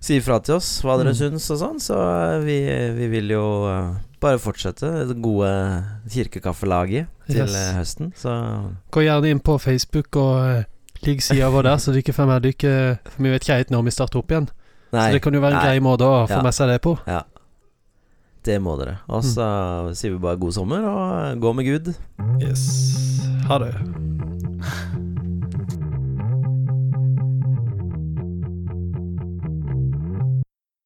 sier 0.04 0.20
fra 0.20 0.40
til 0.44 0.58
oss 0.58 0.82
hva 0.84 0.98
dere 1.00 1.14
Mm. 1.14 1.20
syns 1.22 1.46
og 1.54 1.60
sånn. 1.62 1.78
Så 1.80 1.94
eh, 1.96 2.40
vi, 2.44 2.58
vi 2.98 3.06
vil 3.14 3.30
jo 3.32 3.44
eh, 3.70 3.94
bare 4.24 4.40
fortsette 4.42 4.88
det 5.10 5.16
gode 5.22 5.50
kirkekaffelaget 6.10 7.06
til 7.28 7.42
Yes. 7.44 7.54
eh, 7.54 7.74
høsten. 7.78 8.12
Så 8.16 8.32
Gå 8.92 9.04
gjerne 9.04 9.30
inn 9.30 9.40
på 9.44 9.58
Facebook 9.60 10.16
og 10.16 10.34
uh, 10.40 10.64
ligg 11.04 11.20
sida 11.22 11.50
vår 11.52 11.62
der, 11.68 11.76
så 11.82 11.92
du 11.92 12.00
ikke 12.00 12.14
får 12.16 12.26
med 12.30 12.42
dere 12.48 12.98
For 13.10 13.22
vi 13.22 13.30
vet 13.34 13.44
ikke 13.44 13.58
helt 13.60 13.70
når 13.74 13.84
vi 13.84 13.90
starter 13.94 14.18
opp 14.22 14.30
igjen. 14.32 14.48
nei, 14.94 15.08
så 15.08 15.12
det 15.18 15.22
kan 15.22 15.34
jo 15.36 15.40
være 15.44 15.52
en 15.56 15.60
nei. 15.60 15.66
grei 15.68 15.80
måte 15.84 16.08
å 16.08 16.24
få 16.26 16.38
Ja. 16.38 16.42
med 16.42 16.54
seg 16.56 16.68
det 16.72 16.80
på. 16.82 16.96
Ja. 17.06 17.22
det 18.44 18.58
må 18.60 18.74
dere. 18.78 18.98
Og 19.08 19.22
så 19.24 19.40
Mm. 19.88 19.94
sier 19.96 20.10
vi 20.12 20.18
bare 20.18 20.36
god 20.36 20.52
sommer, 20.52 20.84
og 20.84 21.40
gå 21.40 21.52
med 21.54 21.64
Gud. 21.64 21.94
Yes. 22.40 23.24
Ha 23.48 23.58
det. 23.58 23.74